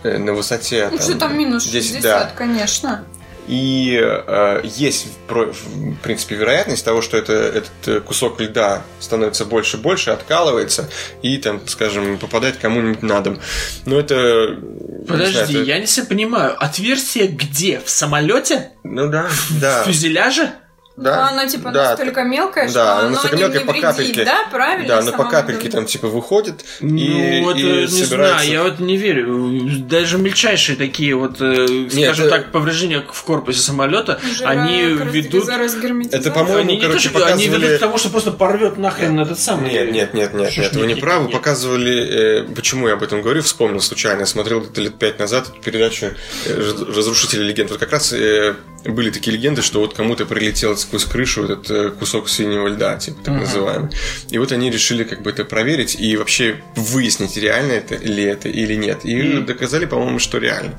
на 0.04 0.32
высоте 0.32 0.88
Ну, 0.90 0.98
что 0.98 1.14
там 1.16 1.36
минус 1.38 1.64
10, 1.66 1.94
60, 1.94 2.02
да. 2.02 2.32
конечно. 2.36 3.04
И 3.48 3.96
э, 4.02 4.60
есть, 4.64 5.06
в 5.28 5.94
принципе, 6.02 6.34
вероятность 6.34 6.84
того, 6.84 7.00
что 7.00 7.16
это, 7.16 7.32
этот 7.32 7.70
э, 7.86 8.00
кусок 8.00 8.40
льда 8.40 8.82
становится 8.98 9.44
больше 9.44 9.76
и 9.76 9.80
больше, 9.80 10.10
откалывается 10.10 10.88
и, 11.22 11.38
там, 11.38 11.60
скажем, 11.68 12.18
попадает 12.18 12.56
кому-нибудь 12.56 13.02
на 13.04 13.20
дом. 13.20 13.38
Но 13.84 14.00
это... 14.00 14.56
не 14.60 15.06
Подожди, 15.06 15.32
знаю, 15.34 15.50
это- 15.50 15.62
я 15.62 15.78
не 15.78 15.86
все 15.86 16.04
понимаю. 16.04 16.56
Отверстие 16.58 17.28
где? 17.28 17.78
В 17.84 17.88
самолете? 17.88 18.70
Ну 18.82 19.08
да, 19.08 19.28
да. 19.60 19.84
В 19.84 19.86
фюзеляже? 19.86 20.50
Да. 20.96 21.28
она 21.28 21.46
типа 21.46 21.70
да, 21.70 21.90
настолько 21.90 22.22
мелкая, 22.24 22.64
да, 22.66 22.70
что 22.70 22.82
она 22.92 23.00
оно 23.00 23.10
настолько 23.10 23.36
не, 23.36 23.42
мелкая, 23.42 23.58
не 23.60 23.64
по 23.66 23.72
вредит, 23.72 23.86
капельке. 23.90 24.24
да, 24.24 24.46
правильно? 24.50 24.88
Да, 24.88 25.02
но 25.02 25.12
по 25.12 25.24
капельке 25.24 25.68
там 25.68 25.86
типа 25.86 26.08
выходит 26.08 26.64
Ну, 26.80 26.96
и, 26.96 27.40
вот, 27.42 27.56
и 27.56 27.62
э, 27.62 27.80
не 27.82 27.86
собирается. 27.88 28.34
знаю, 28.44 28.50
я 28.50 28.62
вот 28.62 28.78
не 28.80 28.96
верю. 28.96 29.60
Даже 29.88 30.18
мельчайшие 30.18 30.76
такие 30.76 31.14
вот, 31.14 31.40
э, 31.40 31.88
скажем 31.90 32.26
это- 32.26 32.30
так, 32.36 32.52
повреждения 32.52 33.04
в 33.10 33.22
корпусе 33.24 33.60
самолета, 33.60 34.20
Уже 34.30 34.44
они 34.44 34.82
ведут... 34.82 35.48
Это, 36.12 36.30
по-моему, 36.30 36.58
Они 36.60 36.74
не 36.76 36.80
то, 36.80 36.86
короче, 36.88 37.08
что- 37.10 37.26
они 37.26 37.44
ведут 37.46 37.56
показывали- 37.60 37.76
к 37.76 37.80
тому, 37.80 37.98
что 37.98 38.08
просто 38.10 38.30
порвет 38.32 38.78
нахрен 38.78 39.18
этот 39.20 39.38
самый... 39.38 39.70
Нет, 39.70 39.92
нет, 39.92 40.14
нет, 40.14 40.34
нет, 40.34 40.52
ж 40.52 40.56
нет, 40.58 40.72
вы 40.72 40.78
нет, 40.80 40.88
не 40.88 40.94
нет, 40.94 41.00
правы. 41.02 41.24
нет. 41.24 41.32
Показывали, 41.32 42.42
э, 42.42 42.54
почему 42.54 42.88
я 42.88 42.94
об 42.94 43.02
этом 43.02 43.22
говорю, 43.22 43.42
вспомнил 43.42 43.80
случайно. 43.80 44.20
Я 44.20 44.26
смотрел 44.26 44.60
где-то 44.60 44.80
лет 44.80 44.98
пять 44.98 45.18
назад 45.18 45.52
передачу 45.62 46.06
э, 46.06 46.54
«Раз- 46.54 46.96
«Разрушители 46.96 47.42
легенд». 47.42 47.70
Вот 47.70 47.78
как 47.80 47.92
раз 47.92 48.12
э, 48.12 48.54
были 48.88 49.10
такие 49.10 49.36
легенды, 49.36 49.62
что 49.62 49.80
вот 49.80 49.94
кому-то 49.94 50.26
прилетел 50.26 50.76
сквозь 50.76 51.04
крышу 51.04 51.44
этот 51.44 51.70
э, 51.70 51.90
кусок 51.90 52.28
синего 52.28 52.68
льда, 52.68 52.96
типа 52.96 53.22
так 53.24 53.40
называемый. 53.40 53.90
И 54.30 54.38
вот 54.38 54.52
они 54.52 54.70
решили 54.70 55.04
как 55.04 55.22
бы 55.22 55.30
это 55.30 55.44
проверить 55.44 55.96
и 55.98 56.16
вообще 56.16 56.60
выяснить, 56.74 57.36
реально 57.36 57.72
это 57.72 57.96
ли 57.96 58.24
это 58.24 58.48
или 58.48 58.74
нет. 58.74 59.04
И 59.04 59.40
доказали, 59.40 59.86
по-моему, 59.86 60.18
что 60.18 60.38
реально. 60.38 60.78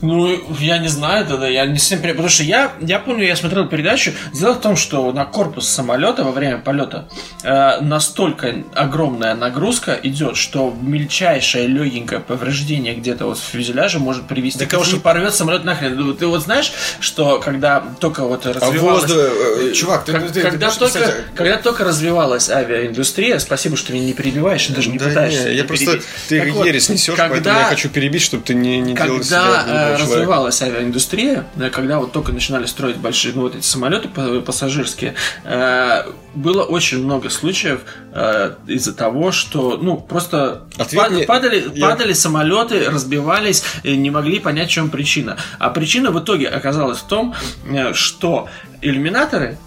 Ну, 0.00 0.40
я 0.60 0.78
не 0.78 0.88
знаю 0.88 1.26
тогда, 1.26 1.48
я 1.48 1.66
не 1.66 1.78
всем... 1.78 2.00
Потому 2.00 2.28
что 2.28 2.44
я, 2.44 2.72
я 2.80 2.98
помню, 3.00 3.24
я 3.26 3.34
смотрел 3.34 3.66
передачу. 3.66 4.12
Дело 4.32 4.52
в 4.54 4.60
том, 4.60 4.76
что 4.76 5.10
на 5.12 5.24
корпус 5.24 5.68
самолета 5.68 6.22
во 6.22 6.30
время 6.30 6.58
полета 6.58 7.08
э, 7.42 7.80
настолько 7.80 8.54
огромная 8.74 9.34
нагрузка 9.34 9.98
идет, 10.02 10.36
что 10.36 10.72
мельчайшее 10.80 11.66
легенькое 11.66 12.20
повреждение 12.20 12.94
где-то 12.94 13.26
вот 13.26 13.38
в 13.38 13.42
фюзеляже 13.42 13.98
может 13.98 14.26
привести 14.28 14.64
к 14.66 14.68
тому, 14.68 14.84
что 14.84 14.96
не- 14.96 15.02
порвет 15.02 15.34
самолет 15.34 15.64
нахрен. 15.64 15.96
Ну, 15.96 16.14
Ты 16.14 16.26
вот 16.28 16.42
знаешь, 16.44 16.72
что 17.00 17.40
когда 17.40 17.82
только 17.98 18.22
вот 18.24 18.46
А 18.46 18.52
развивалась... 18.52 19.02
воздух... 19.02 19.16
э, 19.18 19.72
Чувак, 19.72 20.04
ты... 20.04 20.12
Как- 20.12 20.26
ты- 20.28 20.32
ты 20.34 20.40
когда, 20.42 20.66
просто, 20.66 20.80
только, 20.92 21.00
кстати, 21.00 21.16
когда 21.34 21.56
только 21.56 21.84
развивалась 21.84 22.48
авиаиндустрия, 22.50 23.38
спасибо, 23.40 23.76
что 23.76 23.92
меня 23.92 24.06
не 24.06 24.12
перебиваешь, 24.12 24.68
и 24.68 24.72
даже 24.72 24.90
не 24.90 24.98
Да 24.98 25.06
пытаешься. 25.06 25.48
не, 25.50 25.56
я 25.56 25.64
просто... 25.64 25.86
перебить. 25.86 26.06
Ты 26.28 26.40
Так 26.40 26.50
вот, 26.52 26.66
ересь 26.66 26.88
несешь, 26.88 27.16
когда- 27.16 27.30
поэтому 27.34 27.58
я 27.58 27.64
хочу 27.64 27.88
перебить, 27.88 28.22
чтобы 28.22 28.44
ты 28.44 28.54
не, 28.54 28.78
не 28.80 28.94
делал 28.94 29.18
из 29.18 29.28
себя 29.28 29.87
э, 29.92 29.96
человека. 29.96 30.12
развивалась 30.16 30.62
авиаиндустрия, 30.62 31.46
да, 31.54 31.70
когда 31.70 31.98
вот 31.98 32.12
только 32.12 32.32
начинали 32.32 32.66
строить 32.66 32.96
большие, 32.96 33.34
ну 33.34 33.42
вот 33.42 33.54
эти 33.56 33.64
самолеты 33.64 34.08
па- 34.08 34.40
пассажирские, 34.40 35.14
э, 35.44 36.02
было 36.34 36.62
очень 36.62 37.02
много 37.04 37.30
случаев 37.30 37.80
э, 38.12 38.54
из-за 38.66 38.94
того, 38.94 39.32
что, 39.32 39.76
ну, 39.80 39.96
просто 39.96 40.62
Ответ 40.78 41.02
пад- 41.02 41.26
падали, 41.26 41.64
я- 41.74 41.86
падали 41.88 42.12
самолеты, 42.12 42.88
разбивались, 42.90 43.62
и 43.82 43.96
не 43.96 44.10
могли 44.10 44.38
понять, 44.38 44.68
в 44.68 44.72
чем 44.72 44.90
причина. 44.90 45.36
А 45.58 45.70
причина 45.70 46.10
в 46.10 46.18
итоге 46.20 46.48
оказалась 46.48 46.98
в 46.98 47.06
том, 47.06 47.34
э, 47.70 47.92
что 47.94 48.48
иллюминаторы 48.82 49.58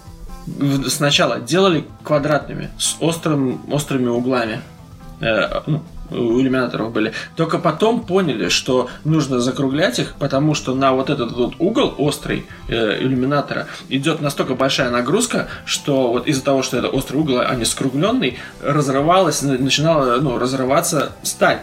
сначала 0.88 1.40
делали 1.40 1.86
квадратными, 2.04 2.70
с 2.80 2.96
острым, 3.00 3.62
острыми 3.72 4.08
углами. 4.08 4.62
Э, 5.20 5.62
ну, 5.68 5.84
у 6.12 6.40
иллюминаторов 6.40 6.92
были. 6.92 7.14
Только 7.36 7.58
потом 7.58 8.02
поняли, 8.02 8.50
что 8.50 8.90
нужно 9.04 9.40
закруглять 9.40 10.00
их, 10.00 10.16
потому 10.20 10.54
что 10.54 10.76
на 10.76 10.94
вот 10.94 11.10
этот 11.10 11.32
вот 11.32 11.56
угол 11.60 11.94
острый 11.98 12.46
э, 12.68 13.02
иллюминатора 13.02 13.68
идет 13.90 14.22
настолько 14.22 14.56
большая 14.56 14.90
нагрузка, 14.90 15.48
что 15.66 16.12
вот 16.12 16.28
из-за 16.28 16.44
того, 16.44 16.64
что 16.64 16.78
это 16.78 16.88
острый 16.88 17.18
угол, 17.18 17.40
а 17.40 17.56
не 17.56 17.66
скругленный, 17.66 18.38
разрывалась, 18.62 19.42
на- 19.42 19.58
начинала 19.58 20.18
ну, 20.22 20.38
разрываться 20.38 21.12
сталь. 21.24 21.60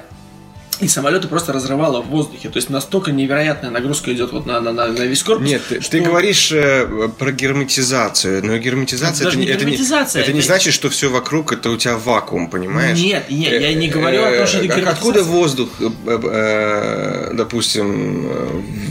И 0.80 0.86
самолеты 0.88 1.26
просто 1.28 1.52
разрывало 1.52 2.00
в 2.02 2.06
воздухе. 2.08 2.48
То 2.50 2.56
есть 2.58 2.70
настолько 2.70 3.10
невероятная 3.10 3.70
нагрузка 3.70 4.12
идет 4.14 4.32
вот 4.32 4.46
на, 4.46 4.60
на, 4.60 4.72
на, 4.72 4.86
на 4.86 5.02
весь 5.02 5.22
корпус. 5.24 5.46
Нет, 5.48 5.62
ты, 5.68 5.80
что- 5.80 5.90
ты 5.90 6.00
говоришь 6.00 6.52
э, 6.52 7.08
про 7.18 7.32
герметизацию, 7.32 8.44
но 8.46 8.56
герметизация 8.58 9.26
Это 9.26 9.36
даже 9.36 9.38
не 9.38 9.46
это 9.46 9.64
герметизация, 9.64 10.22
это 10.22 10.32
не 10.32 10.38
это- 10.38 10.46
значит, 10.46 10.74
что 10.74 10.88
все 10.88 11.10
вокруг 11.10 11.52
это 11.52 11.70
у 11.70 11.76
тебя 11.76 11.96
вакуум, 11.96 12.48
понимаешь? 12.48 12.98
Нет, 12.98 13.24
нет, 13.28 13.60
я 13.60 13.74
не 13.74 13.88
говорю 13.88 14.22
о 14.22 14.30
том, 14.36 14.46
что 14.46 14.58
это 14.58 14.66
Э, 14.66 14.68
как- 14.68 14.76
герметизация. 14.78 14.92
Откуда 14.92 15.22
воздух, 15.24 15.68
э, 15.80 15.88
э, 16.06 17.30
допустим, 17.34 18.26
э, 18.30 18.46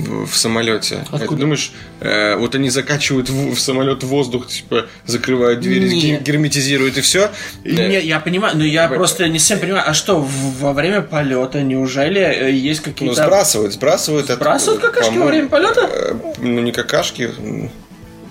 в, 0.08 0.26
в 0.32 0.38
самолете? 0.38 1.06
Откуда? 1.12 1.28
Ты 1.28 1.36
думаешь, 1.36 1.72
э, 2.02 2.36
вот 2.36 2.56
они 2.56 2.70
закачивают 2.70 3.30
в, 3.30 3.56
в 3.56 3.60
самолет 3.60 4.04
воздух, 4.04 4.48
типа 4.48 4.88
закрывают 5.06 5.60
двери, 5.62 5.90
Нет. 5.90 6.24
герметизируют 6.24 6.98
и 6.98 7.02
все? 7.02 7.32
Не, 7.64 8.00
я 8.02 8.20
понимаю, 8.20 8.58
но 8.58 8.64
я 8.66 8.88
просто 8.90 9.28
не 9.30 9.40
совсем 9.40 9.60
понимаю, 9.60 9.84
а 9.88 9.94
что, 9.94 10.20
во 10.20 10.74
время 10.74 11.02
полета 11.02 11.62
неужели 11.78 12.20
э, 12.22 12.52
есть 12.52 12.86
Ну, 12.86 12.92
какие-то... 12.92 13.24
сбрасывают, 13.24 13.74
сбрасывают. 13.74 14.30
от- 14.30 14.38
Сбрасывают 14.38 14.82
какашки 14.82 15.18
во 15.18 15.26
время 15.28 15.48
полета? 15.50 15.90
э, 15.92 16.14
Ну, 16.40 16.62
не 16.62 16.72
какашки. 16.72 17.32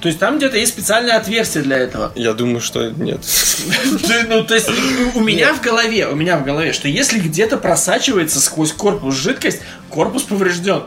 То 0.01 0.09
есть 0.09 0.19
там 0.21 0.37
где-то 0.37 0.59
есть 0.59 0.73
специальное 0.73 1.17
отверстие 1.17 1.65
для 1.65 1.79
этого. 1.79 2.13
Я 2.15 2.35
думаю, 2.35 2.61
что 2.61 2.91
нет. 2.91 3.21
Ну, 4.29 4.45
то 4.45 4.55
есть 4.55 4.69
у 5.15 5.21
меня 5.21 5.55
в 5.55 5.61
голове, 5.63 6.07
у 6.07 6.15
меня 6.15 6.37
в 6.37 6.45
голове, 6.45 6.73
что 6.73 6.87
если 6.89 7.19
где-то 7.19 7.57
просачивается 7.57 8.41
сквозь 8.41 8.73
корпус 8.73 9.15
жидкость, 9.15 9.61
корпус 9.89 10.23
поврежден. 10.25 10.83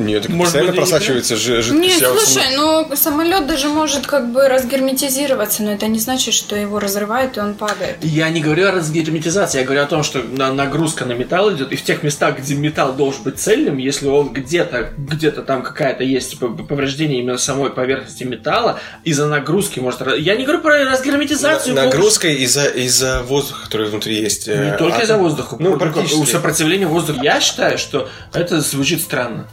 Нет, 0.00 0.22
так 0.22 0.30
Может 0.32 0.44
постоянно 0.52 0.70
быть, 0.72 0.80
не 0.80 0.86
просачивается 0.90 1.36
жи- 1.36 1.62
жидкость. 1.62 1.80
Нет, 1.88 2.00
Я 2.00 2.10
вот 2.10 2.20
слушай, 2.20 2.56
ну 2.56 2.90
самолет 2.96 3.46
даже 3.46 3.68
может 3.68 4.06
как 4.06 4.32
бы 4.32 4.48
разгерметизироваться, 4.48 5.62
но 5.62 5.72
это 5.72 5.86
не 5.86 5.98
значит, 5.98 6.34
что 6.34 6.56
его 6.56 6.78
разрывает 6.78 7.36
и 7.36 7.40
он 7.40 7.54
падает. 7.54 7.96
Я 8.02 8.28
не 8.30 8.40
говорю 8.40 8.68
о 8.68 8.72
разгерметизации, 8.72 9.58
я 9.58 9.64
говорю 9.64 9.82
о 9.82 9.86
том, 9.86 10.02
что 10.02 10.22
на- 10.22 10.52
нагрузка 10.52 11.04
на 11.04 11.12
металл 11.12 11.52
идет, 11.54 11.72
и 11.72 11.76
в 11.76 11.82
тех 11.84 12.02
местах, 12.02 12.38
где 12.38 12.54
металл 12.54 12.92
должен 12.94 13.22
быть 13.24 13.38
цельным, 13.38 13.76
если 13.78 14.06
он 14.08 14.32
где-то, 14.32 14.90
где-то 14.96 15.42
там 15.42 15.62
какая-то 15.62 16.02
есть 16.04 16.38
повреждение 16.38 17.20
именно 17.20 17.38
самой 17.38 17.70
поверхности 17.70 18.24
металла, 18.24 18.80
из-за 19.04 19.26
нагрузки 19.26 19.80
может... 19.80 20.00
Я 20.18 20.36
не 20.36 20.44
говорю 20.44 20.60
про 20.62 20.84
разгерметизацию. 20.84 21.74
На- 21.74 21.84
Нагрузка 21.84 22.28
из-за 22.28 22.64
из-за 22.66 23.22
воздуха, 23.22 23.64
который 23.64 23.88
внутри 23.88 24.20
есть. 24.20 24.46
Не 24.48 24.52
э, 24.54 24.76
только 24.78 24.98
а- 24.98 25.02
из-за 25.02 25.16
воздуха. 25.16 25.56
Ну, 25.58 25.72
у 25.72 25.76
практически. 25.78 26.30
сопротивления 26.30 26.86
воздуха. 26.86 27.20
Я 27.22 27.40
считаю, 27.40 27.78
что 27.78 28.08
это 28.32 28.60
звучит 28.60 29.00
странно. 29.00 29.48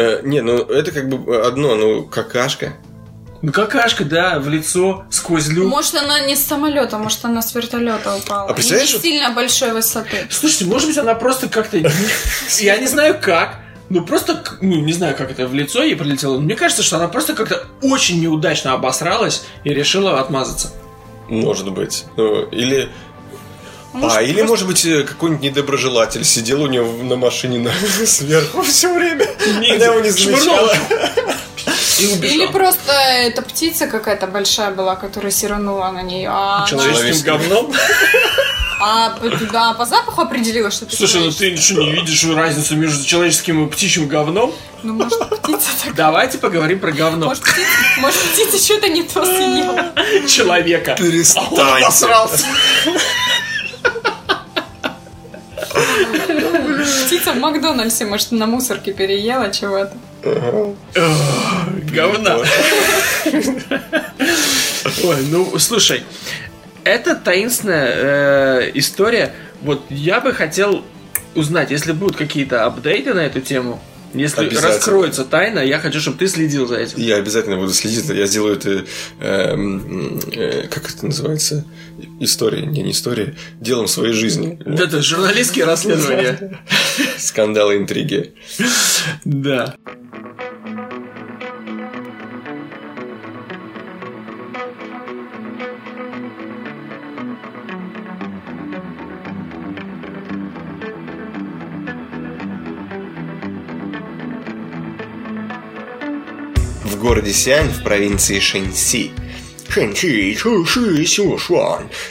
Э, 0.00 0.20
не, 0.22 0.40
ну 0.40 0.56
это 0.56 0.92
как 0.92 1.08
бы 1.08 1.46
одно, 1.46 1.74
ну 1.74 2.04
какашка. 2.04 2.72
Ну 3.42 3.52
какашка, 3.52 4.04
да, 4.04 4.38
в 4.38 4.48
лицо, 4.48 5.04
сквозь 5.10 5.48
люк. 5.48 5.68
Может, 5.68 5.94
она 5.94 6.20
не 6.20 6.36
с 6.36 6.46
самолета, 6.46 6.96
может, 6.96 7.22
она 7.24 7.42
с 7.42 7.54
вертолета 7.54 8.16
упала. 8.16 8.48
А 8.48 8.54
представляешь, 8.54 8.94
не 8.94 9.00
сильно 9.00 9.30
большой 9.32 9.72
высоты. 9.72 10.26
Слушайте, 10.30 10.64
может 10.66 10.88
быть, 10.88 10.98
она 10.98 11.14
просто 11.14 11.48
как-то... 11.48 11.78
Я 12.58 12.78
не 12.78 12.86
знаю 12.86 13.18
как, 13.20 13.60
ну 13.90 14.04
просто, 14.04 14.42
ну 14.62 14.80
не 14.80 14.92
знаю, 14.94 15.16
как 15.16 15.30
это 15.30 15.46
в 15.46 15.54
лицо 15.54 15.82
ей 15.82 15.96
прилетело. 15.96 16.38
Мне 16.38 16.54
кажется, 16.54 16.82
что 16.82 16.96
она 16.96 17.08
просто 17.08 17.34
как-то 17.34 17.66
очень 17.82 18.20
неудачно 18.22 18.72
обосралась 18.72 19.44
и 19.64 19.70
решила 19.70 20.18
отмазаться. 20.18 20.72
Может 21.28 21.72
быть. 21.72 22.04
Ну, 22.16 22.44
или... 22.46 22.88
Может, 23.92 24.18
а, 24.18 24.22
или, 24.22 24.32
просто- 24.34 24.48
может 24.48 24.66
быть, 24.68 24.84
э, 24.84 25.02
какой-нибудь 25.02 25.42
недоброжелатель 25.42 26.24
сидел 26.24 26.62
у 26.62 26.66
него 26.68 27.02
на 27.02 27.16
машине 27.16 27.58
на- 27.58 27.72
сверху 28.06 28.62
все 28.62 28.92
время. 28.94 29.26
Она 29.46 29.86
его 29.86 30.00
не 30.00 30.10
замечала. 30.10 30.72
Или 31.98 32.46
просто 32.46 32.92
эта 32.92 33.42
птица 33.42 33.86
какая-то 33.86 34.26
большая 34.26 34.70
была, 34.70 34.96
которая 34.96 35.32
сиранула 35.32 35.90
на 35.90 36.02
нее. 36.02 36.30
А, 36.32 36.58
она- 36.58 36.66
Человеческим 36.66 37.24
говном. 37.24 37.72
а 38.82 39.18
да, 39.52 39.74
по 39.74 39.84
запаху 39.84 40.22
определила, 40.22 40.70
что 40.70 40.86
это 40.86 40.96
Слушай, 40.96 41.20
ну 41.22 41.30
ты 41.30 41.56
что, 41.56 41.82
не 41.82 41.92
видишь 41.92 42.24
разницу 42.24 42.76
между 42.76 43.04
человеческим 43.04 43.66
и 43.66 43.70
птичьим 43.70 44.08
говном? 44.08 44.54
Ну, 44.82 44.94
может, 44.94 45.18
птица 45.42 45.68
так... 45.84 45.94
Давайте 45.94 46.38
поговорим 46.38 46.78
про 46.80 46.90
говно 46.92 47.26
Может, 47.26 47.42
птица, 47.42 47.68
может, 47.98 48.18
птица 48.18 48.64
что-то 48.64 48.88
не 48.88 49.02
то 49.02 49.22
съела. 49.26 49.92
человека. 50.26 50.96
А 51.36 52.24
он. 52.24 52.30
Птица 57.06 57.32
в 57.32 57.38
Макдональдсе, 57.38 58.04
может, 58.04 58.32
на 58.32 58.46
мусорке 58.46 58.92
переела 58.92 59.50
чего-то. 59.50 59.92
Говна. 61.94 62.38
Ой, 65.04 65.16
ну 65.30 65.58
слушай, 65.58 66.04
это 66.84 67.14
таинственная 67.14 67.92
э, 67.94 68.70
история. 68.74 69.32
Вот 69.62 69.82
я 69.90 70.20
бы 70.20 70.32
хотел 70.32 70.84
узнать, 71.34 71.70
если 71.70 71.92
будут 71.92 72.16
какие-то 72.16 72.64
апдейты 72.64 73.14
на 73.14 73.20
эту 73.20 73.40
тему, 73.40 73.80
если 74.14 74.56
раскроется 74.56 75.24
тайна, 75.24 75.60
я 75.60 75.78
хочу, 75.78 76.00
чтобы 76.00 76.18
ты 76.18 76.28
следил 76.28 76.66
за 76.66 76.76
этим. 76.76 76.98
Я 76.98 77.16
обязательно 77.16 77.56
буду 77.56 77.72
следить. 77.72 78.08
Я 78.08 78.26
сделаю 78.26 78.56
это... 78.56 78.84
эм, 79.20 80.20
э, 80.32 80.68
как 80.68 80.90
это 80.90 81.06
называется? 81.06 81.64
История. 82.18 82.66
Не, 82.66 82.82
не 82.82 82.92
история. 82.92 83.36
Делом 83.60 83.86
своей 83.86 84.12
жизни. 84.12 84.58
Это 84.64 85.02
журналистские 85.02 85.64
расследования. 85.64 86.58
Скандалы, 87.18 87.76
интриги. 87.76 88.34
Да. 89.24 89.76
Городе 107.10 107.32
Сиань 107.32 107.70
в 107.70 107.82
провинции 107.82 108.38
Шэньси. 108.38 109.10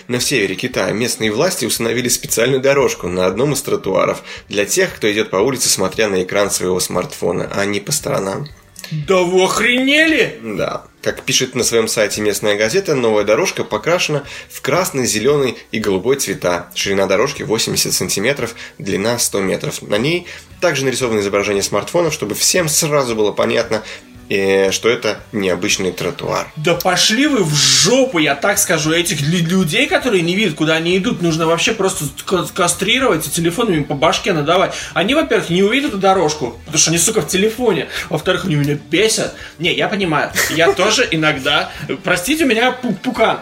На 0.10 0.20
севере 0.20 0.56
Китая 0.56 0.91
местные 0.91 1.32
власти 1.32 1.64
установили 1.64 2.10
специальную 2.10 2.62
дорожку 2.62 3.08
на 3.08 3.26
одном 3.26 3.54
из 3.54 3.62
тротуаров 3.62 4.24
для 4.50 4.66
тех, 4.66 4.93
кто 4.93 5.10
идет 5.10 5.30
по 5.30 5.38
улице, 5.38 5.70
смотря 5.70 6.10
на 6.10 6.22
экран 6.24 6.52
своего 6.52 6.82
смартфона, 6.82 7.50
а 7.56 7.64
не 7.64 7.80
по 7.80 7.93
сторонам. 7.93 8.50
Да 8.91 9.22
вы 9.22 9.45
охренели? 9.45 10.38
Да. 10.43 10.84
Как 11.02 11.22
пишет 11.22 11.56
на 11.56 11.64
своем 11.64 11.88
сайте 11.88 12.22
местная 12.22 12.58
газета, 12.58 12.93
новая 12.93 13.24
дорожка 13.24 13.64
покрашена 13.64 14.24
в 14.50 14.62
красный, 14.62 15.06
зеленый 15.06 15.58
и 15.72 15.80
голубой 15.80 16.18
цвета. 16.18 16.70
Ширина 16.76 17.06
дорожки 17.06 17.43
80 17.43 17.93
сантиметров, 17.93 18.54
длина 18.80 19.18
100 19.18 19.39
метров. 19.39 19.82
На 19.82 19.97
ней 19.97 20.28
также 20.60 20.84
нарисовано 20.84 21.22
изображение 21.22 21.64
смартфонов, 21.64 22.14
чтобы 22.14 22.36
всем 22.36 22.68
сразу 22.68 23.16
было 23.16 23.32
понятно, 23.32 23.84
э, 24.30 24.72
что 24.72 24.90
это 24.90 25.20
необычный 25.32 25.92
тротуар. 25.92 26.52
Да 26.56 26.76
пошли 26.76 27.28
вы 27.28 27.44
в 27.44 27.54
жопу, 27.56 28.20
я 28.20 28.36
так 28.36 28.58
скажу. 28.60 28.92
Этих 28.92 29.22
лю- 29.22 29.46
людей, 29.46 29.88
которые 29.88 30.22
не 30.22 30.36
видят, 30.36 30.56
куда 30.56 30.76
они 30.76 30.98
идут, 30.98 31.22
нужно 31.22 31.48
вообще 31.48 31.74
просто 31.74 32.06
ка- 32.26 32.48
кастрировать 32.54 33.28
и 33.28 33.32
телефонами 33.32 33.84
по 33.84 33.96
башке 33.96 34.34
надавать. 34.34 34.74
Они, 34.94 35.16
во-первых, 35.16 35.50
не 35.50 35.64
увидят 35.64 35.90
эту 35.90 35.98
дорожку, 35.98 36.58
потому 36.66 36.78
что 36.80 36.92
они, 36.92 37.00
сука, 37.00 37.22
в 37.22 37.28
телефоне. 37.28 37.88
Во-вторых, 38.10 38.46
они 38.46 38.56
меня 38.56 38.78
бесят. 38.90 39.34
Не, 39.58 39.74
я 39.74 39.88
понимаю, 39.88 40.32
я 40.56 40.72
тоже 40.74 41.08
иногда... 41.12 41.72
Простите, 42.04 42.46
у 42.46 42.48
меня 42.48 42.76
пу- 42.82 42.96
пукан 42.96 43.40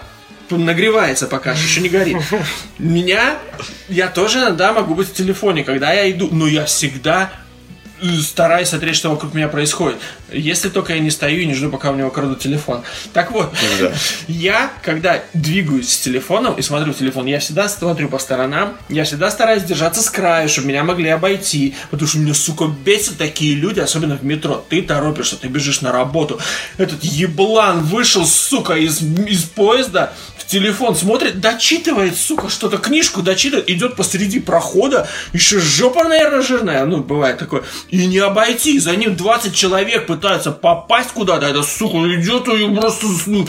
нагревается 0.49 1.27
пока, 1.27 1.51
еще 1.51 1.81
не 1.81 1.89
горит. 1.89 2.17
Меня, 2.79 3.37
я 3.89 4.07
тоже 4.07 4.39
иногда 4.39 4.71
могу 4.71 4.95
быть 4.95 5.09
в 5.09 5.13
телефоне, 5.13 5.63
когда 5.65 5.91
я 5.91 6.09
иду, 6.09 6.29
но 6.31 6.47
я 6.47 6.63
всегда 6.65 7.31
стараюсь 8.21 8.69
смотреть, 8.69 8.95
что 8.95 9.09
вокруг 9.09 9.33
меня 9.33 9.47
происходит. 9.47 9.97
Если 10.31 10.69
только 10.69 10.93
я 10.93 10.99
не 10.99 11.09
стою 11.09 11.39
и 11.41 11.45
не 11.45 11.53
жду, 11.53 11.69
пока 11.69 11.91
у 11.91 11.93
меня 11.93 12.07
украдут 12.07 12.39
телефон. 12.39 12.83
Так 13.13 13.31
вот, 13.31 13.53
Да. 13.79 13.91
я, 14.27 14.71
когда 14.83 15.21
двигаюсь 15.33 15.89
с 15.89 15.97
телефоном 15.99 16.55
и 16.55 16.61
смотрю 16.61 16.93
телефон, 16.93 17.25
я 17.25 17.39
всегда 17.39 17.69
смотрю 17.69 18.09
по 18.09 18.19
сторонам, 18.19 18.77
я 18.89 19.03
всегда 19.03 19.31
стараюсь 19.31 19.63
держаться 19.63 20.01
с 20.01 20.09
краю, 20.09 20.49
чтобы 20.49 20.67
меня 20.67 20.83
могли 20.83 21.09
обойти, 21.09 21.75
потому 21.91 22.07
что 22.07 22.19
меня, 22.19 22.33
сука, 22.33 22.65
бесят 22.67 23.17
такие 23.17 23.55
люди, 23.55 23.79
особенно 23.79 24.17
в 24.17 24.23
метро. 24.23 24.63
Ты 24.69 24.81
торопишься, 24.81 25.37
ты 25.37 25.47
бежишь 25.47 25.81
на 25.81 25.91
работу. 25.91 26.39
Этот 26.77 27.03
еблан 27.03 27.83
вышел, 27.83 28.25
сука, 28.25 28.73
из, 28.73 29.01
из 29.01 29.43
поезда, 29.43 30.13
телефон 30.47 30.95
смотрит, 30.95 31.39
дочитывает, 31.39 32.17
сука, 32.17 32.49
что-то, 32.49 32.77
книжку 32.77 33.21
дочитывает, 33.21 33.69
идет 33.69 33.95
посреди 33.95 34.39
прохода, 34.39 35.07
еще 35.33 35.59
жопа, 35.59 36.03
наверное, 36.03 36.41
жирная, 36.41 36.85
ну, 36.85 36.97
бывает 36.97 37.37
такое, 37.37 37.63
и 37.89 38.05
не 38.05 38.19
обойти, 38.19 38.79
за 38.79 38.95
ним 38.95 39.15
20 39.15 39.53
человек 39.53 40.07
пытаются 40.07 40.51
попасть 40.51 41.11
куда-то, 41.11 41.45
это, 41.45 41.63
сука, 41.63 41.97
идет 42.15 42.47
и 42.47 42.75
просто, 42.75 43.07
ну, 43.27 43.47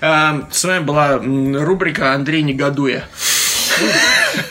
Эм, 0.00 0.46
С 0.50 0.64
вами 0.64 0.84
была 0.84 1.18
рубрика 1.18 2.14
Андрей 2.14 2.42
Негодуя. 2.42 3.04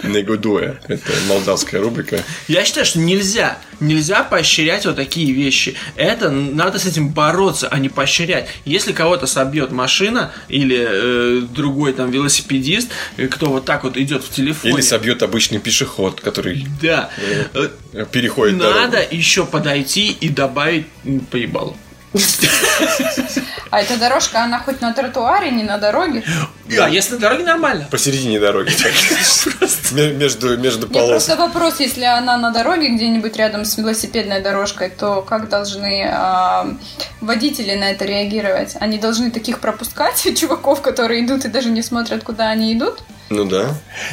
Негудуя. 0.03 0.80
Это 0.88 1.11
молдавская 1.28 1.82
рубрика. 1.82 2.24
Я 2.47 2.63
считаю, 2.65 2.86
что 2.86 2.99
нельзя, 2.99 3.57
нельзя 3.80 4.24
поощрять 4.24 4.86
вот 4.86 4.95
такие 4.95 5.32
вещи. 5.32 5.76
Это 5.95 6.30
надо 6.30 6.80
с 6.80 6.86
этим 6.86 7.09
бороться, 7.09 7.67
а 7.70 7.80
не 7.80 7.89
поощрять. 7.89 8.47
Если 8.65 8.91
кого-то 8.93 9.28
собьет 9.28 9.72
машина 9.72 10.32
или 10.47 10.88
э, 10.89 11.41
другой 11.41 11.93
там 11.93 12.11
велосипедист, 12.11 12.89
э, 13.17 13.28
кто 13.28 13.47
вот 13.47 13.65
так 13.65 13.84
вот 13.84 13.97
идет 13.97 14.24
в 14.24 14.30
телефоне. 14.30 14.74
Или 14.74 14.82
собьет 14.82 15.22
обычный 15.24 15.59
пешеход, 15.59 16.22
который 16.22 16.65
Да. 16.82 17.09
Э, 17.53 18.05
переходит 18.11 18.57
Надо 18.57 18.91
дорогу. 18.91 19.15
еще 19.15 19.45
подойти 19.45 20.11
и 20.11 20.30
добавить 20.30 20.88
поебалу. 21.32 21.78
А 23.72 23.82
эта 23.82 23.97
дорожка, 23.97 24.43
она 24.43 24.59
хоть 24.59 24.82
на 24.82 24.93
тротуаре, 24.93 25.51
не 25.51 25.63
на 25.63 25.78
дороге? 25.78 26.24
А 26.80 26.89
если 26.89 27.13
на 27.15 27.20
дороге 27.20 27.43
нормально. 27.43 27.88
Посередине 27.91 28.39
дороги. 28.39 28.72
Ме- 29.91 30.13
Между, 30.13 30.57
между 30.57 30.88
полос. 30.88 31.09
просто 31.09 31.36
вопрос, 31.36 31.80
если 31.80 32.03
она 32.03 32.38
на 32.38 32.51
дороге 32.51 32.89
где-нибудь 32.89 33.36
рядом 33.38 33.65
с 33.65 33.78
велосипедной 33.78 34.41
дорожкой, 34.41 34.89
то 34.89 35.22
как 35.22 35.49
должны 35.49 36.07
а, 36.11 36.67
водители 37.22 37.76
на 37.76 37.91
это 37.91 38.05
реагировать? 38.05 38.76
Они 38.80 38.97
должны 38.97 39.30
таких 39.32 39.59
пропускать, 39.59 40.22
чуваков, 40.39 40.82
которые 40.82 41.26
идут 41.26 41.45
и 41.45 41.47
даже 41.47 41.70
не 41.70 41.82
смотрят, 41.84 42.24
куда 42.24 42.49
они 42.49 42.74
идут? 42.74 43.03
Ну 43.30 43.45
да. 43.45 43.70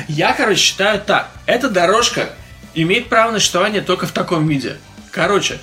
Я, 0.09 0.33
короче, 0.35 0.61
считаю 0.61 1.01
так. 1.01 1.29
Эта 1.47 1.71
дорожка 1.71 2.29
имеет 2.75 3.09
право 3.09 3.31
на 3.31 3.39
существование 3.39 3.81
только 3.81 4.07
в 4.07 4.13
таком 4.13 4.47
виде. 4.47 4.77
Короче, 5.11 5.59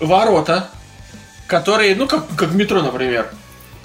ворота, 0.00 0.70
которые, 1.46 1.94
ну, 1.94 2.06
как, 2.06 2.24
как 2.36 2.52
метро, 2.52 2.82
например. 2.82 3.28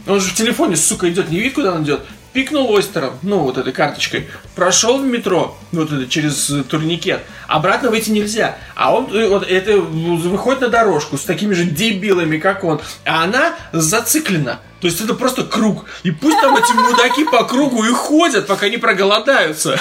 Он 0.08 0.20
же 0.20 0.32
в 0.32 0.36
телефоне, 0.36 0.76
сука, 0.76 1.10
идет, 1.10 1.30
не 1.30 1.38
видит, 1.38 1.54
куда 1.54 1.74
он 1.74 1.84
идет. 1.84 2.02
Пикнул 2.34 2.72
ойстером, 2.72 3.20
ну, 3.24 3.40
вот 3.40 3.58
этой 3.58 3.74
карточкой. 3.74 4.28
Прошел 4.56 5.00
в 5.00 5.06
метро, 5.06 5.58
вот 5.72 5.92
это, 5.92 6.08
через 6.08 6.50
э, 6.50 6.64
турникет. 6.64 7.22
Обратно 7.48 7.90
выйти 7.90 8.10
нельзя. 8.10 8.58
А 8.74 8.96
он, 8.96 9.14
э, 9.14 9.28
вот 9.28 9.46
это, 9.48 9.78
выходит 9.78 10.62
на 10.62 10.70
дорожку 10.70 11.18
с 11.18 11.24
такими 11.24 11.54
же 11.54 11.66
дебилами, 11.66 12.38
как 12.38 12.64
он. 12.64 12.80
А 13.06 13.26
она 13.26 13.56
зациклена. 13.74 14.62
То 14.82 14.88
есть 14.88 15.00
это 15.00 15.14
просто 15.14 15.44
круг. 15.44 15.86
И 16.02 16.10
пусть 16.10 16.42
там 16.42 16.58
эти 16.58 16.72
мудаки 16.74 17.24
по 17.26 17.44
кругу 17.44 17.86
и 17.86 17.92
ходят, 17.92 18.48
пока 18.48 18.68
не 18.68 18.78
проголодаются. 18.78 19.80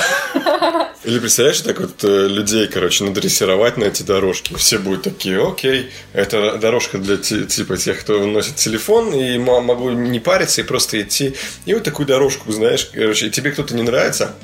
Или 1.05 1.19
представляешь, 1.19 1.63
так 1.63 1.81
вот 1.81 2.05
э, 2.05 2.29
людей, 2.29 2.69
короче, 2.69 3.05
надрессировать 3.05 3.79
на 3.79 3.85
эти 3.85 4.03
дорожки. 4.03 4.55
Все 4.55 4.79
будут 4.79 5.05
такие, 5.05 5.43
окей, 5.43 5.91
это 6.13 6.59
дорожка 6.59 6.99
для 6.99 7.17
типа 7.17 7.79
тех, 7.79 7.99
кто 8.01 8.27
носит 8.27 8.57
телефон, 8.57 9.15
и 9.15 9.39
могу 9.39 9.89
не 9.91 10.21
париться 10.21 10.61
и 10.61 10.65
просто 10.65 11.01
идти. 11.01 11.35
И 11.65 11.73
вот 11.73 11.83
такую 11.83 12.07
дорожку, 12.07 12.53
знаешь, 12.53 12.91
короче, 12.93 13.29
и 13.29 13.31
тебе 13.31 13.53
кто-то 13.53 13.75
не 13.75 13.83
нравится, 13.83 14.35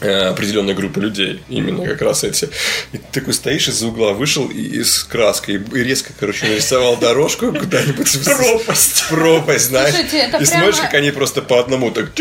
э, 0.00 0.28
определенной 0.28 0.74
группы 0.74 1.00
людей, 1.00 1.42
именно 1.48 1.84
как 1.86 2.00
раз 2.02 2.24
эти. 2.24 2.48
И 2.92 2.98
ты 2.98 3.20
такой 3.20 3.34
стоишь 3.34 3.68
из-за 3.68 3.86
угла, 3.88 4.12
вышел 4.12 4.48
и, 4.48 4.60
и 4.60 4.82
с 4.84 5.04
краской, 5.04 5.56
и 5.56 5.78
резко, 5.82 6.12
короче, 6.18 6.46
нарисовал 6.46 6.96
дорожку 6.96 7.52
куда-нибудь. 7.52 8.06
в- 8.08 8.24
Пропасть. 8.24 9.04
Пропасть, 9.10 9.66
знаешь. 9.66 9.90
Слушайте, 9.94 10.26
и 10.40 10.44
смотришь, 10.44 10.74
прямо- 10.76 10.82
как 10.82 10.94
они 10.94 11.10
просто 11.10 11.42
по 11.42 11.58
одному 11.60 11.90
так 11.90 12.14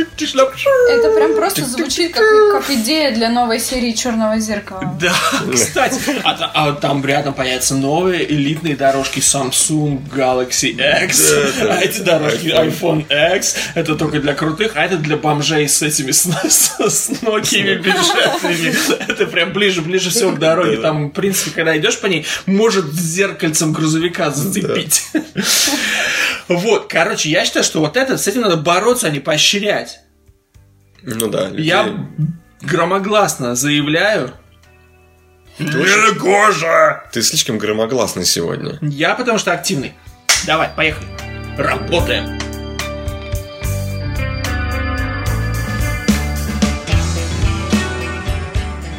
Это 0.90 1.12
прям 1.16 1.36
просто 1.36 1.66
звучит 1.66 2.14
как, 2.14 2.24
как 2.52 2.70
идея 2.72 3.12
для 3.14 3.30
новой 3.30 3.60
серии 3.60 3.92
Черного 3.94 4.40
зеркала. 4.40 4.98
Да, 5.00 5.14
кстати, 5.54 6.00
а, 6.24 6.52
а 6.54 6.72
там 6.74 7.06
рядом 7.06 7.34
появятся 7.34 7.76
новые 7.76 8.30
элитные 8.32 8.76
дорожки 8.76 9.20
Samsung 9.20 10.02
Galaxy 10.14 10.72
X, 11.06 11.32
Да, 11.60 11.66
да. 11.66 11.78
а 11.78 11.82
эти 11.82 12.00
дорожки 12.00 12.48
iPhone 12.48 13.06
X, 13.38 13.56
это 13.76 13.96
только 13.96 14.20
для 14.20 14.34
крутых, 14.34 14.74
а 14.76 14.86
это 14.86 14.98
для 14.98 15.18
бомжей 15.18 15.68
с 15.68 15.82
этими 15.82 16.12
с, 16.12 16.26
с, 16.26 16.76
с 16.80 17.10
Nokia 17.22 17.67
бюджетными. 17.76 19.08
Это 19.12 19.28
прям 19.28 19.54
ближе, 19.54 19.82
ближе 19.82 20.10
всего 20.10 20.32
к 20.32 20.40
дороге. 20.40 20.78
Там, 20.78 21.10
в 21.10 21.12
принципе, 21.12 21.52
когда 21.52 21.78
идешь 21.78 22.00
по 22.00 22.08
ней, 22.08 22.26
может 22.46 22.92
зеркальцем 22.94 23.74
грузовика 23.74 24.32
зацепить. 24.32 25.08
Вот, 26.48 26.88
короче, 26.88 27.30
я 27.30 27.44
считаю, 27.44 27.66
что 27.66 27.82
вот 27.82 27.98
это, 27.98 28.18
с 28.18 28.26
этим 28.26 28.40
надо 28.40 28.56
бороться, 28.56 29.08
а 29.08 29.10
не 29.10 29.20
поощрять. 29.20 30.00
Ну 31.04 31.28
да. 31.28 31.50
Я 31.52 32.08
громогласно 32.62 33.54
заявляю, 33.54 34.32
Негоже! 35.60 37.02
Ты 37.12 37.22
слишком 37.22 37.58
громогласный 37.58 38.26
сегодня. 38.26 38.78
Я 38.82 39.16
потому 39.16 39.40
что 39.40 39.52
активный. 39.54 39.94
Давай, 40.46 40.70
поехали. 40.76 41.08
Работаем. 41.58 42.37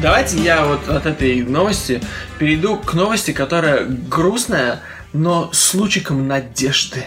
Давайте 0.01 0.39
я 0.39 0.63
вот 0.63 0.87
от 0.87 1.05
этой 1.05 1.43
новости 1.43 2.01
перейду 2.37 2.77
к 2.77 2.93
новости, 2.93 3.31
которая 3.31 3.83
грустная, 3.83 4.79
но 5.11 5.51
с 5.51 5.73
лучиком 5.73 6.25
надежды. 6.25 7.05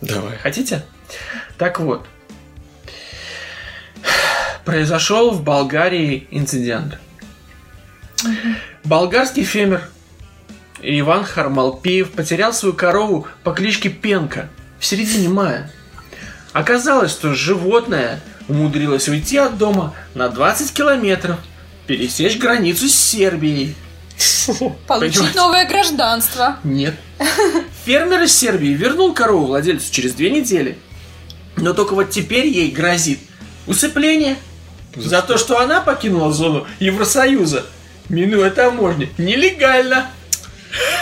Давай. 0.00 0.36
Хотите? 0.38 0.84
Так 1.56 1.78
вот. 1.78 2.04
Произошел 4.64 5.30
в 5.30 5.44
Болгарии 5.44 6.26
инцидент. 6.32 6.98
Болгарский 8.82 9.44
фермер 9.44 9.88
Иван 10.82 11.24
Хармалпиев 11.24 12.10
потерял 12.10 12.52
свою 12.52 12.74
корову 12.74 13.28
по 13.44 13.52
кличке 13.52 13.88
Пенка 13.88 14.48
в 14.80 14.84
середине 14.84 15.28
мая. 15.28 15.70
Оказалось, 16.52 17.12
что 17.12 17.34
животное 17.34 18.20
умудрилось 18.48 19.08
уйти 19.08 19.36
от 19.36 19.58
дома 19.58 19.94
на 20.14 20.28
20 20.28 20.72
километров, 20.72 21.38
пересечь 21.90 22.38
границу 22.38 22.88
с 22.88 22.94
Сербией. 22.94 23.74
Получить 24.86 25.16
Понимаете? 25.16 25.36
новое 25.36 25.64
гражданство. 25.66 26.58
Нет. 26.62 26.94
Фермер 27.84 28.22
из 28.22 28.38
Сербии 28.38 28.68
вернул 28.68 29.12
корову 29.12 29.46
владельцу 29.46 29.92
через 29.92 30.14
две 30.14 30.30
недели. 30.30 30.78
Но 31.56 31.72
только 31.72 31.94
вот 31.94 32.10
теперь 32.10 32.46
ей 32.46 32.70
грозит 32.70 33.18
усыпление 33.66 34.36
за 34.94 35.20
то, 35.20 35.36
что 35.36 35.58
она 35.58 35.80
покинула 35.80 36.32
зону 36.32 36.64
Евросоюза, 36.78 37.66
минуя 38.08 38.50
таможню, 38.50 39.08
нелегально. 39.18 40.08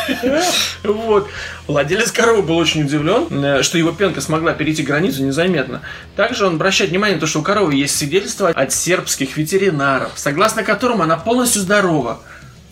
Вот. 0.84 1.28
Владелец 1.68 2.10
коровы 2.10 2.40
был 2.40 2.56
очень 2.56 2.84
удивлен, 2.84 3.26
э, 3.44 3.62
что 3.62 3.76
его 3.76 3.92
пенка 3.92 4.22
смогла 4.22 4.54
перейти 4.54 4.82
границу 4.82 5.22
незаметно. 5.22 5.82
Также 6.16 6.46
он 6.46 6.54
обращает 6.54 6.90
внимание 6.90 7.16
на 7.16 7.20
то, 7.20 7.26
что 7.26 7.40
у 7.40 7.42
коровы 7.42 7.74
есть 7.74 7.94
свидетельство 7.94 8.48
от 8.48 8.72
сербских 8.72 9.36
ветеринаров, 9.36 10.12
согласно 10.16 10.64
которому 10.64 11.02
она 11.02 11.18
полностью 11.18 11.60
здорова. 11.60 12.20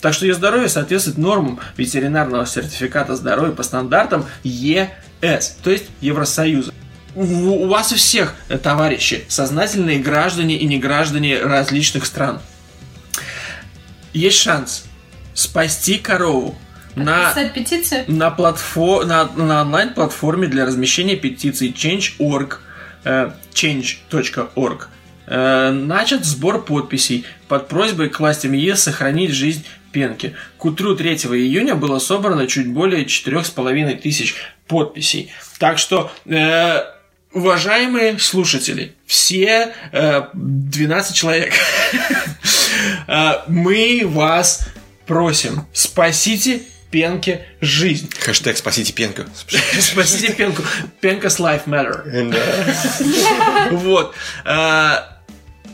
Так 0.01 0.15
что 0.15 0.25
ее 0.25 0.33
здоровье 0.33 0.67
соответствует 0.67 1.19
нормам 1.19 1.59
ветеринарного 1.77 2.47
сертификата 2.47 3.15
здоровья 3.15 3.51
по 3.51 3.61
стандартам 3.61 4.25
ЕС, 4.43 5.57
то 5.63 5.69
есть 5.69 5.85
Евросоюза. 6.01 6.73
У, 7.13 7.67
вас 7.67 7.91
у 7.91 7.95
всех, 7.95 8.33
э, 8.49 8.57
товарищи, 8.57 9.25
сознательные 9.27 9.99
граждане 9.99 10.57
и 10.57 10.65
неграждане 10.65 11.39
различных 11.39 12.03
стран. 12.03 12.39
Есть 14.13 14.39
шанс 14.39 14.85
спасти 15.35 15.99
корову 15.99 16.57
на, 17.03 17.29
Писать 17.29 17.53
петицию? 17.53 18.05
на, 18.07 18.29
платфо- 18.29 19.05
на, 19.05 19.25
на 19.35 19.61
онлайн-платформе 19.61 20.47
для 20.47 20.65
размещения 20.65 21.15
петиций 21.15 21.73
Change.org, 21.75 22.59
э, 23.03 23.31
change.org. 23.53 24.87
Э, 25.27 25.71
начат 25.71 26.25
сбор 26.25 26.63
подписей 26.63 27.25
под 27.47 27.67
просьбой 27.67 28.09
к 28.09 28.19
властям 28.19 28.53
ЕС 28.53 28.83
сохранить 28.83 29.31
жизнь 29.31 29.65
Пенки. 29.91 30.35
К 30.57 30.65
утру 30.65 30.95
3 30.95 31.15
июня 31.15 31.75
было 31.75 31.99
собрано 31.99 32.47
чуть 32.47 32.67
более 32.67 33.05
4,5 33.05 33.95
тысяч 34.01 34.35
подписей. 34.67 35.31
Так 35.59 35.77
что, 35.77 36.11
э, 36.25 36.81
уважаемые 37.31 38.19
слушатели, 38.19 38.93
все 39.05 39.73
э, 39.91 40.23
12 40.33 41.15
человек, 41.15 41.53
мы 43.47 44.01
вас 44.05 44.67
просим, 45.05 45.65
спасите 45.73 46.63
Пенке 46.91 47.45
жизнь. 47.61 48.09
Хэштег 48.19 48.57
«Спасите 48.57 48.93
Пенку». 48.93 49.23
Спасите 49.79 50.33
Пенку. 50.33 50.63
Пенка's 51.01 51.39
life 51.39 51.65
matter. 51.65 52.03
Вот. 53.71 54.13
Э, 54.45 55.17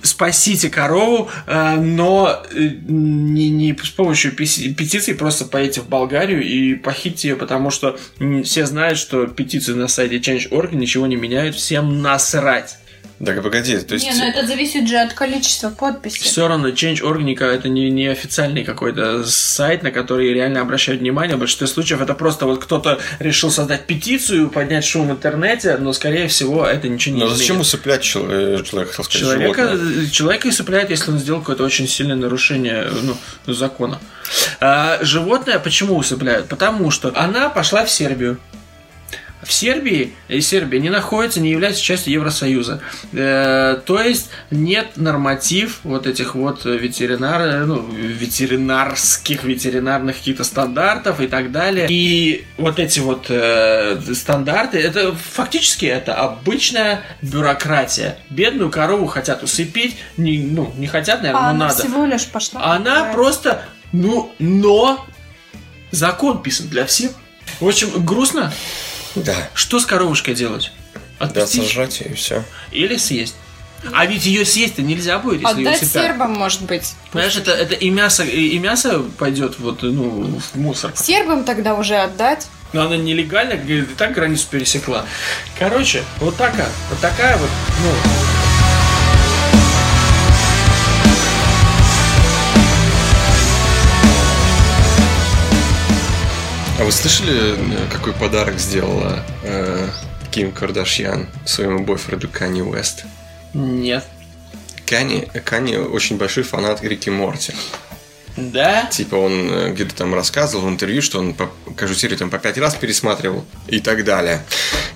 Спасите 0.03 0.69
корову, 0.69 1.29
э, 1.47 1.75
но 1.75 2.43
э, 2.51 2.59
не, 2.87 3.49
не 3.49 3.73
с 3.81 3.89
помощью 3.89 4.33
петиций, 4.33 5.15
просто 5.15 5.45
поедете 5.45 5.79
в 5.79 5.87
Болгарию 5.87 6.43
и 6.43 6.75
похитите 6.75 7.29
ее, 7.29 7.35
потому 7.37 7.69
что 7.69 7.97
все 8.43 8.65
знают, 8.65 8.97
что 8.99 9.27
петиции 9.27 9.71
на 9.71 9.87
сайте 9.87 10.17
Change.org 10.17 10.73
ничего 10.73 11.07
не 11.07 11.15
меняют, 11.15 11.55
всем 11.55 12.01
насрать. 12.01 12.79
Так, 13.25 13.41
погоди, 13.41 13.77
то 13.77 13.93
есть... 13.93 14.05
Не, 14.05 14.13
ну 14.17 14.25
это 14.27 14.45
зависит 14.45 14.87
же 14.87 14.97
от 14.97 15.13
количества 15.13 15.69
подписей. 15.69 16.21
Все 16.21 16.47
равно 16.47 16.69
Change.org 16.69 17.41
это 17.41 17.69
не, 17.69 17.89
не 17.89 18.07
официальный 18.07 18.63
какой-то 18.63 19.23
сайт, 19.25 19.83
на 19.83 19.91
который 19.91 20.33
реально 20.33 20.61
обращают 20.61 21.01
внимание. 21.01 21.35
В 21.35 21.39
большинстве 21.39 21.67
случаев 21.67 22.01
это 22.01 22.13
просто 22.15 22.45
вот 22.45 22.63
кто-то 22.63 22.99
решил 23.19 23.51
создать 23.51 23.85
петицию, 23.85 24.49
поднять 24.49 24.83
шум 24.83 25.07
в 25.07 25.11
интернете, 25.11 25.77
но 25.77 25.93
скорее 25.93 26.27
всего 26.27 26.65
это 26.65 26.89
ничего 26.89 27.15
не 27.15 27.21
Но 27.21 27.27
изменит. 27.27 27.41
зачем 27.41 27.59
усыплять 27.61 28.01
чел- 28.01 28.27
э, 28.29 28.61
человека, 28.63 28.91
хотел 28.91 29.05
сказать, 29.05 29.21
Человека, 29.21 29.77
животное? 29.77 30.09
человека 30.09 30.47
усыпляет, 30.47 30.89
если 30.89 31.11
он 31.11 31.19
сделал 31.19 31.39
какое-то 31.39 31.63
очень 31.63 31.87
сильное 31.87 32.15
нарушение 32.17 32.89
ну, 33.45 33.53
закона. 33.53 33.99
А, 34.59 34.99
животное 35.01 35.59
почему 35.59 35.95
усыпляют? 35.95 36.47
Потому 36.47 36.91
что 36.91 37.11
она 37.15 37.49
пошла 37.49 37.85
в 37.85 37.91
Сербию. 37.91 38.37
В 39.45 39.51
Сербии, 39.51 40.13
и 40.27 40.41
Сербия 40.41 40.79
не 40.79 40.89
находится, 40.89 41.39
не 41.39 41.51
является 41.51 41.81
частью 41.81 42.13
Евросоюза. 42.13 42.81
Э, 43.13 43.79
то 43.85 44.01
есть 44.01 44.29
нет 44.51 44.97
норматив 44.97 45.79
вот 45.83 46.07
этих 46.07 46.35
вот 46.35 46.65
ветеринар, 46.65 47.65
ну, 47.65 47.85
ветеринарских, 47.91 49.43
ветеринарных 49.43 50.17
каких-то 50.17 50.43
стандартов 50.43 51.19
и 51.21 51.27
так 51.27 51.51
далее. 51.51 51.87
И 51.89 52.45
вот 52.57 52.79
эти 52.79 52.99
вот 52.99 53.25
э, 53.29 53.99
стандарты, 54.13 54.79
это 54.79 55.13
фактически 55.15 55.85
это 55.85 56.15
обычная 56.15 57.01
бюрократия. 57.21 58.17
Бедную 58.29 58.69
корову 58.69 59.07
хотят 59.07 59.43
усыпить, 59.43 59.95
не, 60.17 60.39
ну, 60.39 60.73
не 60.77 60.87
хотят, 60.87 61.21
наверное, 61.21 61.39
А 61.41 61.43
но 61.45 61.49
она 61.49 61.67
надо. 61.67 61.79
всего 61.79 62.05
лишь 62.05 62.25
пошла. 62.25 62.73
Она 62.75 62.95
такая. 62.95 63.13
просто, 63.13 63.65
ну, 63.91 64.31
но 64.39 65.05
закон 65.91 66.41
писан 66.41 66.67
для 66.67 66.85
всех. 66.85 67.11
В 67.59 67.67
общем, 67.67 67.89
грустно. 68.03 68.51
Да. 69.15 69.49
Что 69.53 69.79
с 69.79 69.85
коровушкой 69.85 70.33
делать? 70.35 70.71
Да, 71.19 71.25
Отпустить 71.27 71.63
сожрать 71.63 71.99
ее 72.01 72.11
и 72.11 72.13
все. 72.15 72.43
или 72.71 72.97
съесть? 72.97 73.35
А 73.91 74.05
ведь 74.05 74.25
ее 74.25 74.45
съесть-то 74.45 74.81
нельзя 74.81 75.19
будет, 75.19 75.41
если 75.41 75.59
ее 75.61 75.67
Отдать 75.69 75.81
усыпят. 75.83 76.03
сербам, 76.03 76.31
может 76.33 76.61
быть. 76.61 76.93
Понимаешь, 77.11 77.35
это, 77.35 77.51
это 77.51 77.75
и 77.75 77.89
мясо, 77.89 78.23
и, 78.23 78.47
и 78.47 78.59
мясо 78.59 79.03
пойдет 79.17 79.59
вот, 79.59 79.81
ну, 79.83 80.39
в 80.39 80.55
мусор. 80.57 80.91
Сербам 80.95 81.43
тогда 81.43 81.75
уже 81.75 81.95
отдать. 81.95 82.47
Но 82.71 82.83
она 82.83 82.95
нелегально, 82.97 83.55
говорит, 83.55 83.91
и 83.91 83.93
так 83.95 84.13
границу 84.13 84.47
пересекла. 84.49 85.05
Короче, 85.59 86.03
вот 86.19 86.37
такая, 86.37 86.69
вот 86.89 86.99
такая 86.99 87.37
вот, 87.37 87.49
ну, 87.83 87.91
А 96.83 96.85
вы 96.85 96.91
слышали, 96.91 97.55
э, 97.55 97.87
какой 97.89 98.11
подарок 98.11 98.59
сделала 98.59 99.23
э, 99.43 99.87
Ким 100.31 100.51
Кардашьян 100.51 101.29
своему 101.45 101.85
бойфренду 101.85 102.27
Канни 102.27 102.61
Уэст? 102.61 103.05
нет. 103.53 104.03
Канни, 104.85 105.29
Канни 105.45 105.77
очень 105.77 106.17
большой 106.17 106.43
фанат 106.43 106.83
Рики 106.83 107.09
Морти. 107.09 107.53
Да? 108.35 108.87
Типа 108.87 109.15
он 109.15 109.49
э, 109.49 109.71
где-то 109.71 109.95
там 109.95 110.13
рассказывал 110.13 110.65
в 110.65 110.69
интервью, 110.69 111.01
что 111.01 111.19
он 111.19 111.33
по, 111.33 111.49
каждую 111.77 111.97
серию 111.97 112.17
там 112.17 112.29
по 112.29 112.37
пять 112.37 112.57
раз 112.57 112.75
пересматривал 112.75 113.45
и 113.67 113.79
так 113.79 114.03
далее. 114.03 114.43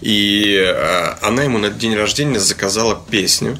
И 0.01 0.55
э, 0.57 1.15
она 1.21 1.43
ему 1.43 1.57
на 1.57 1.69
день 1.69 1.95
рождения 1.95 2.41
заказала 2.41 3.01
песню. 3.09 3.57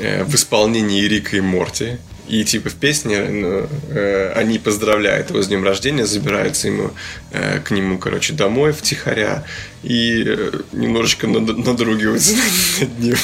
э, 0.00 0.24
в 0.24 0.34
исполнении 0.34 1.04
Рика 1.04 1.36
и 1.36 1.40
Морти. 1.40 1.98
И 2.26 2.42
типа 2.44 2.70
в 2.70 2.74
песне 2.74 3.18
ну, 3.22 3.68
э, 3.90 4.32
они 4.34 4.58
поздравляют 4.58 5.28
его 5.30 5.42
с 5.42 5.48
днем 5.48 5.62
рождения, 5.64 6.06
забираются 6.06 6.68
ему 6.68 6.90
э, 7.32 7.60
к 7.60 7.70
нему, 7.70 7.98
короче, 7.98 8.32
домой 8.32 8.72
втихаря 8.72 9.44
и 9.82 10.24
э, 10.26 10.50
немножечко 10.72 11.26
над- 11.26 11.58
надругиваются 11.58 12.34
над 12.80 12.98
ним. 12.98 13.16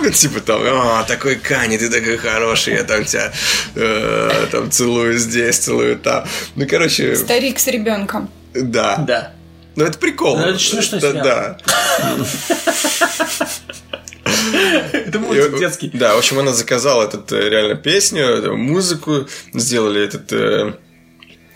Ну, 0.00 0.10
типа 0.10 0.40
там, 0.40 0.60
а, 0.64 1.02
такой 1.04 1.34
Кани, 1.36 1.76
ты 1.78 1.88
такой 1.90 2.16
хороший, 2.18 2.74
я 2.74 2.84
там 2.84 3.04
тебя 3.04 3.32
э, 3.74 4.46
там 4.52 4.70
целую 4.70 5.18
здесь, 5.18 5.58
целую 5.58 5.96
там. 5.98 6.24
Ну, 6.54 6.66
короче, 6.68 7.16
Старик 7.16 7.58
с 7.58 7.66
ребенком. 7.66 8.30
да. 8.54 8.96
Да. 8.98 9.32
Ну, 9.74 9.84
это 9.84 9.98
прикол. 9.98 10.38
Ну, 10.38 10.44
это 10.46 10.52
Да, 10.54 10.82
снято. 10.82 11.58
да. 11.98 12.16
Это 14.92 15.18
мультик 15.18 15.58
детский. 15.58 15.90
Да, 15.92 16.14
в 16.14 16.18
общем, 16.18 16.38
она 16.38 16.52
заказала 16.52 17.04
этот, 17.04 17.32
э, 17.32 17.48
реально 17.48 17.74
песню, 17.76 18.24
э, 18.24 18.50
музыку, 18.52 19.26
сделали 19.52 20.02
этот 20.02 20.32
э, 20.32 20.74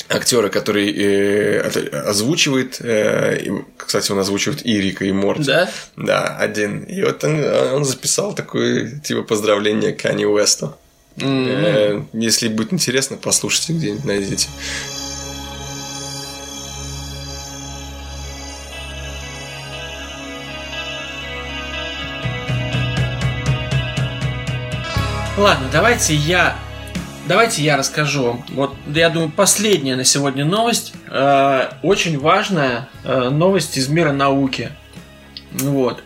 актера, 0.09 0.49
который 0.49 0.93
э, 0.93 1.61
озвучивает, 2.07 2.81
э, 2.81 3.63
кстати, 3.77 4.13
он 4.13 4.19
озвучивает 4.19 4.65
и 4.67 4.81
Рика, 4.81 5.05
и 5.05 5.13
Морти. 5.13 5.45
Да? 5.45 5.71
Да, 5.97 6.37
один. 6.37 6.83
И 6.85 7.03
вот 7.03 7.23
он, 7.25 7.43
он 7.45 7.85
записал 7.85 8.35
такое, 8.35 9.01
типа, 9.01 9.23
поздравление 9.23 9.93
Кани 9.93 10.27
Уэсту. 10.27 10.77
Э, 11.21 12.03
Если 12.13 12.49
будет 12.49 12.73
интересно, 12.73 13.19
послушайте 13.21 13.73
где-нибудь, 13.75 14.05
найдите. 14.05 14.49
Ладно, 25.41 25.69
давайте 25.73 26.15
я... 26.15 26.55
Давайте 27.27 27.63
я 27.63 27.79
расскажу 27.79 28.25
вам. 28.25 28.45
Вот, 28.51 28.75
я 28.95 29.09
думаю, 29.09 29.31
последняя 29.31 29.97
на 29.97 30.05
сегодня 30.05 30.45
новость. 30.45 30.93
Э, 31.09 31.71
очень 31.83 32.19
важная 32.19 32.91
э, 33.05 33.31
новость 33.31 33.79
из 33.79 33.89
мира 33.89 34.13
науки. 34.13 34.71
Вот. 35.53 36.05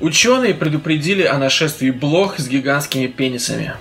Ученые 0.00 0.52
предупредили 0.52 1.22
о 1.22 1.38
нашествии 1.38 1.92
блох 1.92 2.40
с 2.40 2.48
гигантскими 2.48 3.06
пенисами. 3.06 3.74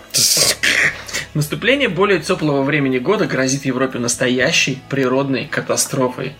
Наступление 1.34 1.90
более 1.90 2.20
теплого 2.20 2.62
времени 2.62 3.00
года 3.00 3.26
грозит 3.26 3.66
Европе 3.66 3.98
настоящей 3.98 4.84
природной 4.90 5.48
катастрофой. 5.48 6.36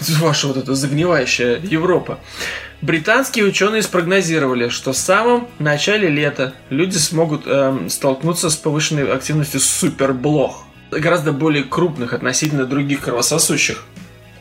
Ваша 0.20 0.48
вот 0.48 0.56
эта 0.56 0.74
загнивающая 0.74 1.60
Европа. 1.62 2.18
Британские 2.82 3.44
ученые 3.44 3.82
спрогнозировали, 3.82 4.68
что 4.68 4.92
в 4.92 4.96
самом 4.96 5.48
начале 5.58 6.08
лета 6.08 6.54
люди 6.70 6.96
смогут 6.96 7.42
эм, 7.46 7.90
столкнуться 7.90 8.48
с 8.48 8.56
повышенной 8.56 9.12
активностью 9.12 9.60
суперблох. 9.60 10.64
Гораздо 10.90 11.32
более 11.32 11.64
крупных 11.64 12.14
относительно 12.14 12.64
других 12.64 13.02
кровососущих, 13.02 13.84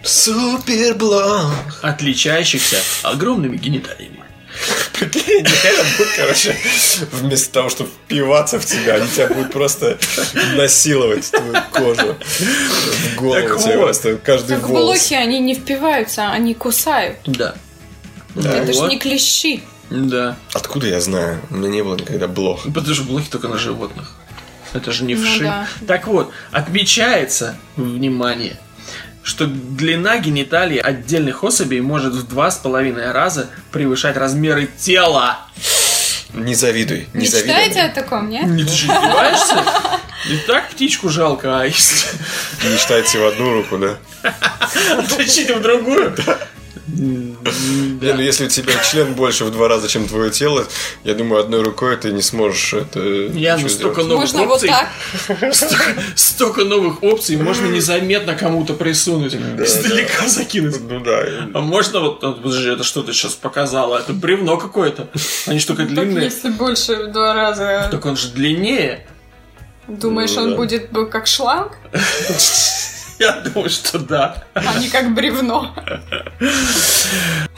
Суперблок. 0.02 1.52
отличающихся 1.82 2.78
огромными 3.04 3.58
гениталиями. 3.58 4.19
Прикинь, 4.94 5.46
реально 5.64 5.84
будет, 5.98 6.10
короче, 6.18 6.56
вместо 7.14 7.52
того, 7.54 7.70
чтобы 7.70 7.90
впиваться 7.90 8.60
в 8.60 8.66
тебя, 8.66 8.96
они 8.96 9.08
тебя 9.08 9.28
будут 9.28 9.52
просто 9.52 9.98
насиловать 10.56 11.32
твою 11.32 11.54
кожу 11.72 12.16
в 12.18 13.16
голову 13.16 13.34
Так 13.42 13.60
тебе 13.64 13.78
вот. 13.78 13.84
просто 13.86 14.18
каждый 14.18 14.58
Так 14.58 14.68
волос. 14.68 14.84
блохи, 14.84 15.14
они 15.14 15.40
не 15.40 15.56
впиваются, 15.56 16.30
они 16.30 16.54
кусают. 16.54 17.18
Да. 17.26 17.56
Это 18.36 18.74
ж 18.74 18.76
Вот. 18.78 18.90
не 18.90 19.00
клещи. 19.00 19.64
Да. 19.90 20.38
Откуда 20.54 20.88
я 20.88 21.00
знаю? 21.02 21.42
У 21.50 21.56
меня 21.56 21.70
не 21.70 21.82
было 21.84 21.96
никогда 21.96 22.28
блох. 22.28 22.64
Потому 22.64 22.94
что 22.94 23.04
блохи 23.04 23.30
только 23.30 23.48
на 23.48 23.58
животных. 23.58 24.12
Это 24.74 24.92
же 24.92 25.04
не 25.04 25.16
Ну 25.16 25.24
вши. 25.26 25.44
да. 25.46 25.68
Так 25.88 26.06
вот, 26.08 26.32
отмечается, 26.52 27.58
внимание, 27.76 28.60
что 29.30 29.46
длина 29.46 30.18
гениталий 30.18 30.80
отдельных 30.80 31.44
особей 31.44 31.82
может 31.82 32.14
в 32.14 32.28
два 32.28 32.50
с 32.50 32.58
половиной 32.58 33.12
раза 33.12 33.48
превышать 33.72 34.18
размеры 34.18 34.68
тела. 34.78 35.40
Не 36.34 36.56
завидуй, 36.56 37.08
не, 37.14 37.22
Не 37.22 37.28
завидуй. 37.28 37.50
читаете 37.54 37.82
о 37.84 37.90
таком, 37.94 38.30
нет? 38.30 38.46
Не 38.48 38.64
ты 38.64 38.70
же 38.72 38.86
издеваешься? 38.88 39.64
И 40.30 40.38
так 40.48 40.70
птичку 40.70 41.10
жалко, 41.10 41.60
а 41.62 41.66
если 41.66 42.08
Не 42.68 42.78
считайте 42.78 43.20
в 43.20 43.28
одну 43.28 43.54
руку, 43.54 43.78
да? 43.78 43.98
тащить 45.16 45.50
в 45.50 45.62
другую? 45.62 46.16
Не, 46.98 48.14
ну 48.14 48.22
если 48.22 48.46
у 48.46 48.50
тебя 48.50 48.74
член 48.84 49.14
больше 49.14 49.46
в 49.46 49.52
два 49.52 49.68
раза, 49.68 49.88
чем 49.88 50.08
твое 50.08 50.32
тело, 50.32 50.66
я 51.04 51.14
думаю, 51.14 51.42
одной 51.44 51.62
рукой 51.62 51.96
ты 51.98 52.12
не 52.12 52.22
сможешь 52.22 52.74
это 52.74 53.00
Я 53.00 53.58
ну 53.58 53.70
столько 53.70 54.02
новых 54.04 54.22
Можно 54.34 54.44
вот 54.46 54.54
опций. 54.64 54.70
так. 54.70 55.54
Столько, 55.54 55.84
столько 56.16 56.64
новых 56.66 57.04
опций, 57.04 57.38
можно 57.38 57.68
незаметно 57.68 58.36
кому-то 58.36 58.74
присунуть, 58.74 59.36
издалека 59.36 60.28
закинуть. 60.28 60.80
Ну 60.82 61.00
да. 61.02 61.24
А 61.54 61.60
можно 61.62 62.00
вот, 62.00 62.22
ну, 62.22 62.34
подожди, 62.36 62.70
это 62.70 62.84
что 62.84 63.04
ты 63.04 63.14
сейчас 63.14 63.34
показала? 63.36 63.98
Это 63.98 64.14
бревно 64.14 64.58
какое-то. 64.58 65.10
Они 65.46 65.60
Так 65.60 65.88
длинные? 65.88 66.26
если 66.26 66.50
больше 66.50 66.96
в 66.96 67.12
два 67.12 67.34
раза, 67.34 67.88
Так 67.92 68.06
он 68.06 68.16
же 68.18 68.30
длиннее. 68.30 69.06
думаешь, 69.88 70.32
Ну 70.36 70.44
он 70.44 70.50
да. 70.52 70.56
будет 70.58 70.92
бы 70.92 71.08
как 71.10 71.28
шланг, 71.28 71.78
Я 73.20 73.34
думаю, 73.42 73.70
что 73.70 74.00
да. 74.00 74.46
а 74.54 74.80
не 74.80 74.88
как 74.88 75.14
бревно. 75.14 75.76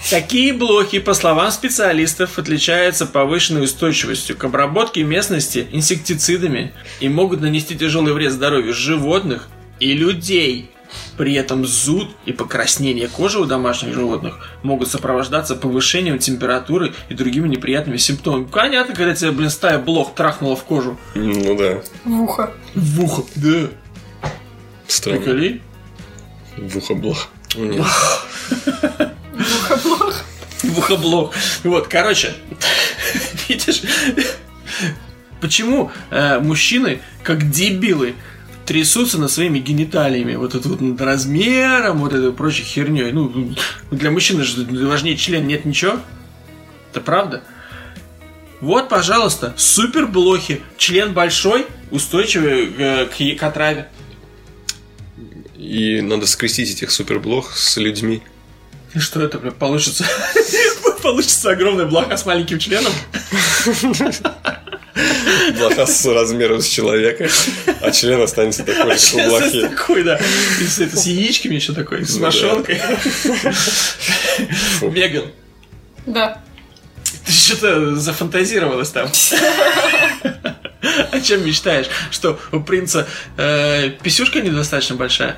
Такие 0.09 0.53
блоки, 0.53 0.99
по 0.99 1.13
словам 1.13 1.51
специалистов, 1.51 2.39
отличаются 2.39 3.05
повышенной 3.05 3.63
устойчивостью 3.63 4.35
к 4.35 4.43
обработке 4.43 5.03
местности 5.03 5.67
инсектицидами 5.71 6.73
и 6.99 7.09
могут 7.09 7.41
нанести 7.41 7.77
тяжелый 7.77 8.13
вред 8.13 8.31
здоровью 8.31 8.73
животных 8.73 9.49
и 9.79 9.93
людей. 9.93 10.71
При 11.15 11.35
этом 11.35 11.65
зуд 11.65 12.09
и 12.25 12.33
покраснение 12.33 13.07
кожи 13.07 13.39
у 13.39 13.45
домашних 13.45 13.93
животных 13.93 14.39
могут 14.63 14.89
сопровождаться 14.89 15.55
повышением 15.55 16.17
температуры 16.17 16.93
и 17.07 17.13
другими 17.13 17.47
неприятными 17.47 17.97
симптомами. 17.97 18.45
Понятно, 18.45 18.95
когда 18.95 19.13
тебе, 19.13 19.31
блин, 19.31 19.49
стая 19.49 19.77
блох 19.79 20.15
трахнула 20.15 20.55
в 20.55 20.63
кожу. 20.63 20.97
Ну 21.15 21.55
да. 21.55 21.81
В 22.03 22.21
ухо. 22.21 22.51
В 22.75 23.03
ухо. 23.03 23.23
Да. 23.35 23.69
Странно. 24.91 25.19
Приколи? 25.21 25.61
В 26.57 26.77
ухо 26.77 26.93
блох. 26.95 27.27
Нет. 27.55 27.81
В 27.81 27.87
ухо 29.39 29.77
блох. 29.83 30.23
В 30.63 30.77
ухо 30.77 30.95
блох. 30.97 31.33
Вот, 31.63 31.87
короче, 31.87 32.33
видишь, 33.47 33.81
почему 35.39 35.91
э, 36.09 36.39
мужчины, 36.39 37.01
как 37.23 37.49
дебилы, 37.49 38.15
трясутся 38.65 39.17
над 39.17 39.31
своими 39.31 39.59
гениталиями, 39.59 40.35
вот 40.35 40.55
это 40.55 40.67
вот 40.69 40.81
над 40.81 40.99
размером, 41.01 41.99
вот 41.99 42.13
этой 42.13 42.31
прочей 42.33 42.63
херней. 42.63 43.11
Ну, 43.11 43.55
для 43.91 44.11
мужчины 44.11 44.43
же 44.43 44.65
важнее 44.87 45.15
член, 45.17 45.47
нет 45.47 45.65
ничего. 45.65 45.99
Это 46.91 46.99
правда? 47.01 47.43
Вот, 48.59 48.89
пожалуйста, 48.89 49.53
супер 49.57 50.05
блохи. 50.05 50.61
Член 50.77 51.13
большой, 51.13 51.65
устойчивый 51.89 52.71
э, 52.77 53.05
к, 53.05 53.13
е- 53.19 53.35
к 53.35 53.41
отраве. 53.43 53.87
И 55.61 56.01
надо 56.01 56.25
скрестить 56.25 56.71
этих 56.71 56.89
суперблох 56.89 57.55
с 57.55 57.77
людьми. 57.77 58.23
И 58.95 58.99
что 58.99 59.21
это, 59.21 59.37
бля, 59.37 59.51
получится? 59.51 60.03
Получится 61.03 61.51
огромная 61.51 61.85
блоха 61.85 62.17
с 62.17 62.25
маленьким 62.25 62.57
членом. 62.57 62.91
Блоха 65.57 65.85
с 65.85 66.05
размером 66.05 66.61
с 66.61 66.67
человека, 66.67 67.29
а 67.81 67.91
член 67.91 68.21
останется 68.21 68.63
такой 68.63 68.97
же, 68.97 69.15
как 69.15 69.25
у 69.25 69.29
блохи. 69.29 69.61
такой, 69.61 70.03
да. 70.03 70.19
И 70.59 70.63
с, 70.65 70.79
это, 70.79 70.97
с 70.97 71.05
яичками 71.05 71.55
еще 71.55 71.73
такой, 71.73 72.05
с 72.05 72.17
мошонкой. 72.17 72.81
Меган, 74.81 75.25
Да. 76.05 76.41
ты 77.25 77.31
что-то 77.31 77.95
зафантазировалась 77.95 78.89
там. 78.89 79.09
О 81.11 81.21
чем 81.21 81.45
мечтаешь? 81.45 81.87
Что 82.11 82.39
у 82.51 82.59
принца 82.59 83.07
э, 83.37 83.91
писюшка 84.03 84.41
недостаточно 84.41 84.95
большая? 84.95 85.37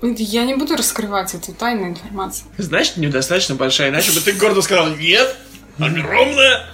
Я 0.00 0.44
не 0.44 0.54
буду 0.54 0.76
раскрывать 0.76 1.34
эту 1.34 1.52
тайную 1.52 1.90
информацию. 1.90 2.46
Значит, 2.56 2.98
недостаточно 2.98 3.56
большая, 3.56 3.90
иначе 3.90 4.12
бы 4.12 4.20
ты 4.20 4.32
гордо 4.32 4.62
сказал 4.62 4.94
«Нет, 4.94 5.36
огромная!» 5.78 6.66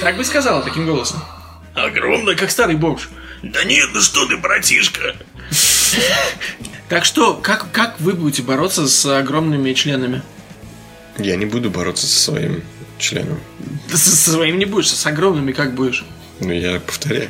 Так 0.00 0.16
бы 0.16 0.24
сказала 0.24 0.62
таким 0.62 0.86
голосом. 0.86 1.22
Огромная, 1.74 2.34
как 2.34 2.50
старый 2.50 2.76
бомж. 2.76 3.10
Да 3.42 3.62
нет, 3.64 3.90
ну 3.92 4.00
что 4.00 4.26
ты, 4.26 4.36
братишка? 4.38 5.14
Так 6.88 7.04
что, 7.04 7.34
как, 7.34 7.70
как 7.70 8.00
вы 8.00 8.14
будете 8.14 8.42
бороться 8.42 8.88
с 8.88 9.04
огромными 9.18 9.72
членами? 9.74 10.22
Я 11.18 11.36
не 11.36 11.44
буду 11.44 11.70
бороться 11.70 12.06
со 12.06 12.18
своим 12.18 12.62
членом. 12.98 13.38
Со 13.90 14.16
своим 14.16 14.58
не 14.58 14.64
будешь, 14.64 14.90
с 14.90 15.06
огромными 15.06 15.52
как 15.52 15.74
будешь? 15.74 16.04
Ну, 16.40 16.52
я 16.52 16.80
повторяю. 16.80 17.28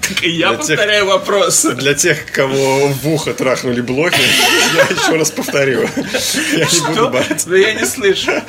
Так 0.00 0.22
и 0.24 0.30
я 0.30 0.52
повторяю 0.52 1.06
вопрос. 1.06 1.64
Для 1.76 1.94
тех, 1.94 2.26
кого 2.32 2.88
в 2.88 3.08
ухо 3.08 3.34
трахнули 3.34 3.80
блоки, 3.80 4.20
я 4.74 4.82
еще 4.82 5.16
раз 5.16 5.30
повторю. 5.30 5.88
Я 6.52 6.66
не 6.66 6.88
буду 6.88 7.10
бороться. 7.10 7.48
Да 7.48 7.56
я 7.56 7.74
не 7.74 7.86
слышу. 7.86 8.32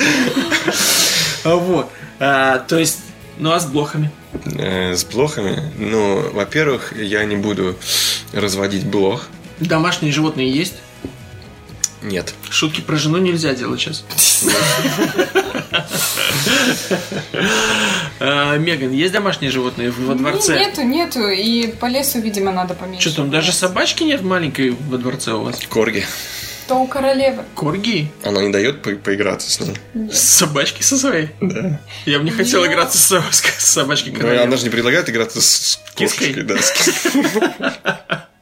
А 1.43 1.55
Вот. 1.57 1.91
А, 2.19 2.57
то 2.57 2.79
есть, 2.79 2.97
ну 3.37 3.51
а 3.51 3.59
с 3.59 3.67
блохами? 3.67 4.09
Э, 4.57 4.95
с 4.95 5.03
блохами? 5.03 5.71
Ну, 5.77 6.31
во-первых, 6.31 6.93
я 6.97 7.23
не 7.23 7.35
буду 7.35 7.77
разводить 8.33 8.83
блох. 8.83 9.27
Домашние 9.59 10.11
животные 10.11 10.49
есть? 10.49 10.73
Нет. 12.05 12.33
Шутки 12.49 12.81
про 12.81 12.95
жену 12.97 13.17
нельзя 13.17 13.53
делать 13.53 13.79
сейчас. 13.81 14.03
А, 18.19 18.57
Меган, 18.57 18.91
есть 18.91 19.13
домашние 19.13 19.51
животные 19.51 19.91
во 19.91 20.13
Не, 20.13 20.19
дворце? 20.19 20.57
Нету, 20.57 20.83
нету. 20.83 21.27
И 21.29 21.67
по 21.67 21.85
лесу, 21.87 22.19
видимо, 22.19 22.51
надо 22.51 22.73
поменьше. 22.73 23.09
Что 23.09 23.17
там, 23.21 23.29
даже 23.31 23.51
собачки 23.51 24.03
нет 24.03 24.21
маленькой 24.21 24.71
во 24.71 24.97
дворце 24.97 25.33
у 25.33 25.41
вас? 25.43 25.59
Корги. 25.69 26.05
То 26.67 26.75
у 26.75 26.87
королевы. 26.87 27.43
Корги? 27.53 28.09
Она 28.23 28.41
не 28.41 28.51
дает 28.51 28.81
по- 28.81 28.91
поиграться 28.95 29.51
с 29.51 29.59
ней. 29.59 29.75
Собачки 30.11 30.81
со 30.81 30.97
своей? 30.97 31.29
Да. 31.41 31.79
Я 32.05 32.19
бы 32.19 32.23
не 32.25 32.31
хотел 32.31 32.61
Нет. 32.63 32.71
играться 32.71 32.97
с, 32.97 33.11
с- 33.31 33.41
с 33.41 33.65
собачкой 33.71 34.13
Но 34.13 34.19
королевы. 34.19 34.43
она 34.43 34.57
же 34.57 34.63
не 34.63 34.69
предлагает 34.69 35.09
играться 35.09 35.41
с 35.41 35.79
Киской? 35.95 36.33
кошечкой, 36.33 36.43
да, 36.43 36.57
с 36.61 36.71
киской. 36.71 37.21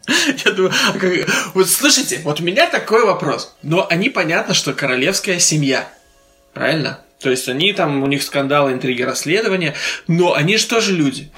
Я 0.46 0.52
думаю, 0.52 0.74
а 0.90 0.98
как- 0.98 1.12
вот 1.54 1.70
слушайте, 1.70 2.22
вот 2.24 2.40
у 2.40 2.44
меня 2.44 2.68
такой 2.70 3.06
вопрос. 3.06 3.54
Но 3.64 3.86
они 3.90 4.10
понятно, 4.10 4.54
что 4.54 4.74
королевская 4.74 5.40
семья. 5.40 5.88
Правильно? 6.54 7.00
То 7.20 7.30
есть 7.30 7.48
они 7.48 7.74
там, 7.74 8.04
у 8.04 8.08
них 8.08 8.22
скандалы, 8.24 8.74
интриги, 8.74 9.02
расследования. 9.02 9.76
Но 10.08 10.34
они 10.34 10.58
же 10.58 10.68
тоже 10.68 10.94
люди. 10.94 11.32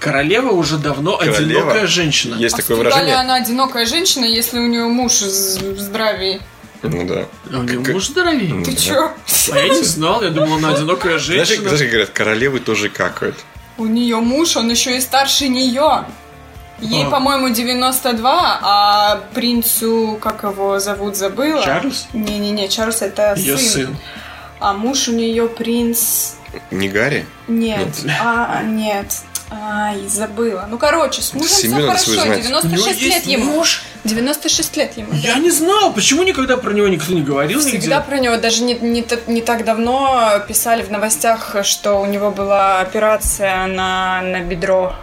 Королева 0.00 0.50
уже 0.50 0.76
давно 0.76 1.16
Королева? 1.16 1.38
одинокая 1.62 1.86
женщина. 1.86 2.34
Есть 2.36 2.54
а 2.54 2.58
такое 2.58 2.76
выражение. 2.78 3.14
она 3.16 3.36
одинокая 3.36 3.86
женщина, 3.86 4.24
если 4.24 4.58
у 4.58 4.66
нее 4.66 4.84
муж 4.84 5.12
в 5.22 5.78
здравии? 5.80 6.40
Ну 6.82 7.06
да. 7.06 7.26
А 7.52 7.58
у 7.58 7.62
нее 7.62 7.82
Как- 7.82 7.94
муж 7.94 8.08
здоровее. 8.08 8.62
Ты 8.64 8.72
Да. 8.72 8.76
чё? 8.76 9.12
А 9.52 9.58
я 9.58 9.68
не 9.70 9.82
знал, 9.82 10.22
я 10.22 10.30
думал, 10.30 10.56
она 10.58 10.74
одинокая 10.74 11.18
Знаешь, 11.18 11.48
женщина. 11.48 11.62
знаешь, 11.68 11.80
как 11.80 11.88
говорят, 11.90 12.10
королевы 12.10 12.60
тоже 12.60 12.90
какают. 12.90 13.36
У 13.78 13.86
нее 13.86 14.16
муж, 14.16 14.56
он 14.56 14.70
еще 14.70 14.96
и 14.96 15.00
старше 15.00 15.48
нее. 15.48 16.04
Ей, 16.80 17.04
А. 17.06 17.10
по-моему, 17.10 17.48
92, 17.50 18.58
а 18.62 19.20
принцу, 19.34 20.18
как 20.20 20.42
его 20.42 20.78
зовут, 20.78 21.16
забыла? 21.16 21.62
Чарльз? 21.62 22.06
Не-не-не, 22.12 22.68
Чарльз 22.68 23.02
это 23.02 23.34
Ее 23.36 23.56
сын. 23.56 23.86
сын. 23.86 23.96
А 24.60 24.72
муж 24.72 25.08
у 25.08 25.12
нее 25.12 25.46
принц... 25.48 26.32
Не 26.70 26.88
Гарри? 26.88 27.26
Нет, 27.48 27.88
а, 28.20 28.62
нет. 28.62 29.06
Ай, 29.50 30.08
забыла. 30.08 30.66
Ну, 30.70 30.78
короче, 30.78 31.20
с 31.22 31.32
мужем 31.34 31.48
все 31.48 31.68
надо 31.68 31.96
свой 31.98 32.16
хорошо. 32.16 32.34
знать. 32.34 32.46
У 32.46 32.48
него 32.48 32.60
96 32.62 33.02
лет 33.02 33.24
ему. 33.26 33.44
муж? 33.52 33.82
96 34.04 34.76
лет 34.76 34.96
ему. 34.96 35.12
Я 35.12 35.34
не 35.36 35.50
знал, 35.50 35.92
почему 35.92 36.22
никогда 36.22 36.56
про 36.56 36.72
него 36.72 36.88
никто 36.88 37.12
не 37.12 37.22
говорил 37.22 37.60
Всегда 37.60 37.76
нигде. 37.98 38.00
про 38.00 38.18
него, 38.18 38.36
даже 38.36 38.62
не, 38.64 38.74
не, 38.74 39.04
не 39.26 39.42
так 39.42 39.64
давно 39.64 40.40
писали 40.48 40.82
в 40.82 40.90
новостях, 40.90 41.56
что 41.62 41.94
у 42.00 42.06
него 42.06 42.30
была 42.30 42.80
операция 42.80 43.66
на, 43.66 44.22
на 44.22 44.40
бедро. 44.40 44.94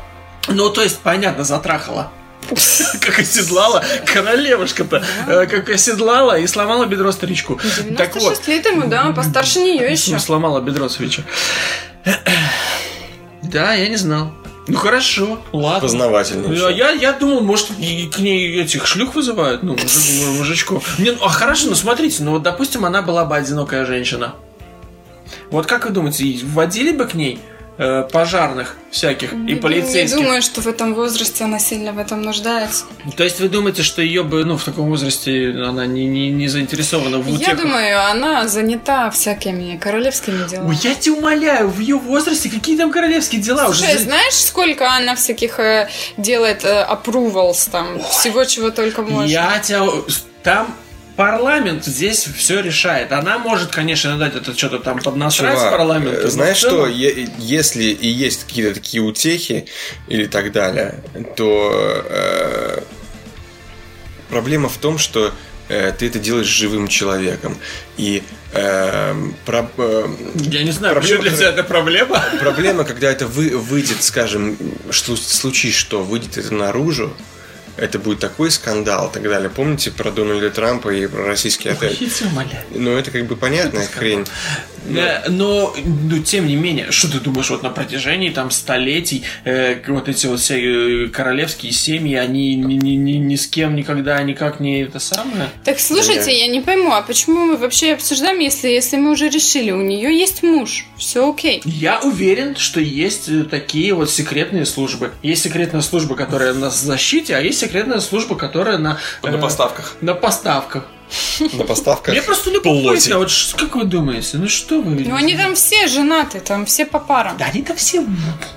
Ну, 0.47 0.69
то 0.69 0.81
есть, 0.81 0.99
понятно, 0.99 1.43
затрахала. 1.43 2.11
Как 3.01 3.19
оседлала 3.19 3.83
королевушка-то. 4.05 5.03
э, 5.27 5.45
Как 5.45 5.69
оседлала 5.69 6.37
и 6.39 6.47
сломала 6.47 6.85
бедро 6.85 7.11
старичку. 7.11 7.55
Так 7.97 8.13
96 8.13 8.23
вот, 8.23 8.47
лет 8.47 8.65
ему, 8.65 8.87
да, 8.87 9.05
он 9.07 9.13
постарше 9.13 9.59
нее 9.59 9.91
еще. 9.91 10.11
ну, 10.11 10.19
сломала 10.19 10.59
бедро 10.59 10.89
свеча. 10.89 11.23
Да, 13.43 13.73
я 13.73 13.87
не 13.89 13.95
знал. 13.97 14.31
Ну 14.67 14.77
хорошо, 14.77 15.41
ладно. 15.51 15.81
Познавательно. 15.81 16.53
Я, 16.53 16.69
я, 16.69 16.91
я 16.91 17.13
думал, 17.13 17.41
может, 17.41 17.67
к 17.67 17.77
ней 18.19 18.61
этих 18.61 18.85
шлюх 18.85 19.15
вызывают, 19.15 19.63
ну, 19.63 19.75
мужичков. 20.37 20.99
Не, 20.99 21.11
ну, 21.11 21.17
а 21.25 21.29
хорошо, 21.29 21.67
ну 21.67 21.75
смотрите, 21.75 22.23
ну 22.23 22.31
вот, 22.31 22.43
допустим, 22.43 22.85
она 22.85 23.01
была 23.01 23.25
бы 23.25 23.35
одинокая 23.35 23.85
женщина. 23.85 24.35
Вот 25.49 25.65
как 25.65 25.85
вы 25.85 25.91
думаете, 25.91 26.39
вводили 26.45 26.91
бы 26.91 27.05
к 27.05 27.15
ней 27.15 27.39
э, 27.81 28.03
пожарных 28.11 28.75
всяких 28.91 29.33
и 29.33 29.35
Не 29.35 29.55
полицейских? 29.55 30.17
думаю, 30.17 30.41
что 30.41 30.61
в 30.61 30.67
этом 30.67 30.93
возрасте 30.93 31.43
она 31.45 31.57
сильно 31.59 31.91
в 31.93 31.97
этом 31.97 32.21
нуждается. 32.21 32.85
То 33.17 33.23
есть 33.23 33.39
вы 33.39 33.49
думаете, 33.49 33.81
что 33.83 34.01
ее 34.01 34.23
бы, 34.23 34.45
ну, 34.45 34.55
в 34.57 34.63
таком 34.63 34.89
возрасте 34.89 35.49
она 35.67 35.85
не, 35.87 36.05
не, 36.05 36.29
не 36.29 36.47
заинтересована 36.47 37.17
в 37.17 37.27
Я 37.27 37.33
утехах? 37.35 37.57
думаю, 37.61 38.05
она 38.11 38.47
занята 38.47 39.09
всякими 39.09 39.77
королевскими 39.77 40.47
делами. 40.47 40.69
Ой, 40.69 40.77
я 40.83 40.93
тебя 40.95 41.15
умоляю, 41.15 41.69
в 41.69 41.79
ее 41.79 41.97
возрасте 41.97 42.49
какие 42.49 42.77
там 42.77 42.91
королевские 42.91 43.41
дела 43.41 43.65
Слушай, 43.65 43.95
уже? 43.95 44.03
знаешь, 44.03 44.35
сколько 44.35 44.89
она 44.91 45.15
всяких 45.15 45.59
э, 45.59 45.89
делает 46.17 46.63
э, 46.63 46.85
approvals 46.89 47.69
там, 47.71 47.99
всего 48.03 48.43
чего 48.45 48.69
только 48.69 49.01
можно. 49.01 49.27
Я 49.29 49.59
тебя... 49.59 49.81
Там 50.43 50.75
парламент 51.25 51.85
здесь 51.85 52.27
все 52.35 52.61
решает. 52.61 53.11
Она 53.11 53.37
может, 53.37 53.69
конечно, 53.69 54.17
дать 54.17 54.35
это 54.35 54.57
что-то 54.57 54.79
там 54.79 54.99
поднасрать 54.99 55.55
Чувак, 55.55 55.71
парламенту. 55.77 56.27
э, 56.27 56.29
знаешь 56.29 56.57
что, 56.57 56.87
если 56.87 57.83
и 57.83 58.07
есть 58.07 58.45
какие-то 58.45 58.73
такие 58.73 59.03
утехи 59.03 59.67
или 60.07 60.25
так 60.25 60.51
далее, 60.51 60.95
то 61.37 61.71
э, 62.09 62.81
проблема 64.29 64.67
в 64.67 64.77
том, 64.77 64.97
что 64.97 65.31
э, 65.69 65.91
ты 65.97 66.07
это 66.07 66.17
делаешь 66.17 66.47
живым 66.47 66.87
человеком. 66.87 67.55
И 67.97 68.23
э, 68.53 69.15
про- 69.45 69.69
э, 69.77 70.07
Я 70.35 70.63
не 70.63 70.71
знаю, 70.71 70.95
Проблема, 70.95 71.21
для 71.21 71.31
тебя 71.31 71.49
это 71.49 71.63
проблема. 71.63 72.23
проблема, 72.39 72.83
когда 72.83 73.11
это 73.11 73.27
вы, 73.27 73.49
выйдет, 73.57 74.01
скажем, 74.01 74.57
что 74.89 75.15
случись 75.15 75.75
что, 75.75 76.03
выйдет 76.03 76.37
это 76.39 76.51
наружу, 76.53 77.13
это 77.77 77.99
будет 77.99 78.19
такой 78.19 78.51
скандал 78.51 79.09
и 79.09 79.13
так 79.13 79.23
далее. 79.23 79.49
Помните 79.49 79.91
про 79.91 80.11
Дональда 80.11 80.49
Трампа 80.51 80.89
и 80.89 81.07
про 81.07 81.25
российский 81.25 81.69
отель? 81.69 81.95
Ну, 82.71 82.91
это 82.97 83.11
как 83.11 83.25
бы 83.25 83.35
понятная 83.35 83.87
хрень. 83.87 84.25
Э, 84.85 85.29
Но, 85.29 85.73
ну, 85.83 86.19
тем 86.23 86.47
не 86.47 86.55
менее, 86.55 86.91
что 86.91 87.11
ты 87.11 87.19
думаешь, 87.19 87.49
вот 87.49 87.63
на 87.63 87.69
протяжении 87.69 88.29
там 88.29 88.51
столетий 88.51 89.23
э, 89.43 89.79
вот 89.87 90.09
эти 90.09 90.27
вот 90.27 90.39
все 90.39 91.05
э, 91.05 91.07
королевские 91.07 91.71
семьи, 91.71 92.15
они 92.15 92.55
ни, 92.55 92.73
ни, 92.75 92.91
ни, 92.91 93.11
ни 93.13 93.35
с 93.35 93.47
кем 93.47 93.75
никогда 93.75 94.21
никак 94.23 94.59
не 94.59 94.81
это 94.81 94.99
самое? 94.99 95.49
Так 95.63 95.79
слушайте, 95.79 96.37
я 96.37 96.47
не 96.47 96.61
пойму, 96.61 96.91
а 96.93 97.01
почему 97.01 97.45
мы 97.45 97.57
вообще 97.57 97.93
обсуждаем, 97.93 98.39
если, 98.39 98.69
если 98.69 98.97
мы 98.97 99.11
уже 99.11 99.29
решили, 99.29 99.71
у 99.71 99.81
нее 99.81 100.17
есть 100.17 100.43
муж, 100.43 100.85
все 100.97 101.29
окей. 101.29 101.61
Я 101.65 101.99
уверен, 101.99 102.55
что 102.55 102.79
есть 102.79 103.29
э, 103.29 103.43
такие 103.43 103.93
вот 103.93 104.09
секретные 104.09 104.65
службы. 104.65 105.11
Есть 105.23 105.43
секретная 105.43 105.81
служба, 105.81 106.15
которая 106.15 106.53
на 106.53 106.69
защите, 106.69 107.35
а 107.35 107.39
есть 107.39 107.59
секретная 107.59 107.99
служба, 107.99 108.35
которая 108.35 108.77
на... 108.77 108.97
э, 109.23 109.41
поставках. 109.41 109.97
На 110.01 110.13
поставках. 110.13 110.87
На 111.53 111.63
поставках. 111.65 112.13
Мне 112.13 112.21
просто 112.21 112.51
любопытно, 112.51 113.17
вот 113.17 113.29
ш- 113.31 113.57
как 113.57 113.75
вы 113.75 113.83
думаете, 113.83 114.37
ну 114.37 114.47
что 114.47 114.81
вы... 114.81 115.03
Ну 115.05 115.15
они 115.15 115.35
там 115.35 115.55
все 115.55 115.87
женаты, 115.87 116.39
там 116.39 116.65
все 116.65 116.85
по 116.85 116.99
парам. 116.99 117.37
Да 117.37 117.45
они 117.45 117.61
там 117.63 117.75
все, 117.77 118.05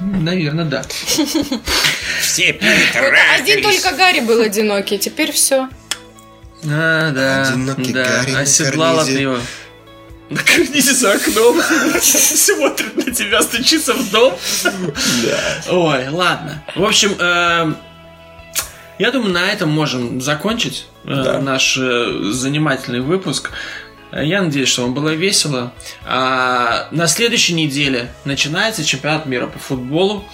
наверное, 0.00 0.64
да. 0.64 0.82
Все 2.20 2.52
Вот 2.52 3.12
один 3.38 3.62
только 3.62 3.92
Гарри 3.96 4.20
был 4.20 4.40
одинокий, 4.40 4.98
теперь 4.98 5.32
все. 5.32 5.68
А, 6.64 7.10
да. 7.10 7.48
Одинокий 7.48 7.92
да. 7.92 8.04
Гарри 8.04 8.34
Оседлала 8.34 9.04
ты 9.04 9.12
его. 9.12 9.38
На 10.30 10.40
карнизе 10.42 10.94
за 10.94 11.12
окном. 11.12 11.60
Смотрит 12.00 12.96
на 12.96 13.12
тебя, 13.12 13.42
стучится 13.42 13.92
в 13.94 14.10
дом. 14.10 14.34
Ой, 15.70 16.08
ладно. 16.08 16.64
В 16.74 16.84
общем, 16.84 17.14
эм, 17.18 17.76
я 18.98 19.10
думаю, 19.10 19.32
на 19.32 19.50
этом 19.50 19.70
можем 19.70 20.20
закончить 20.20 20.86
э, 21.04 21.22
Да. 21.24 21.40
наш 21.40 21.76
э, 21.78 22.30
занимательный 22.30 23.00
выпуск. 23.00 23.50
Э, 24.12 24.24
Я 24.24 24.42
надеюсь, 24.42 24.68
что 24.68 24.82
вам 24.82 24.94
было 24.94 25.10
весело. 25.10 25.72
А 26.06 26.88
на 26.92 27.06
следующей 27.06 27.54
неделе 27.54 28.10
начинается 28.24 28.84
чемпионат 28.84 29.26
мира 29.26 29.46
по 29.46 29.58
футболу. 29.58 30.24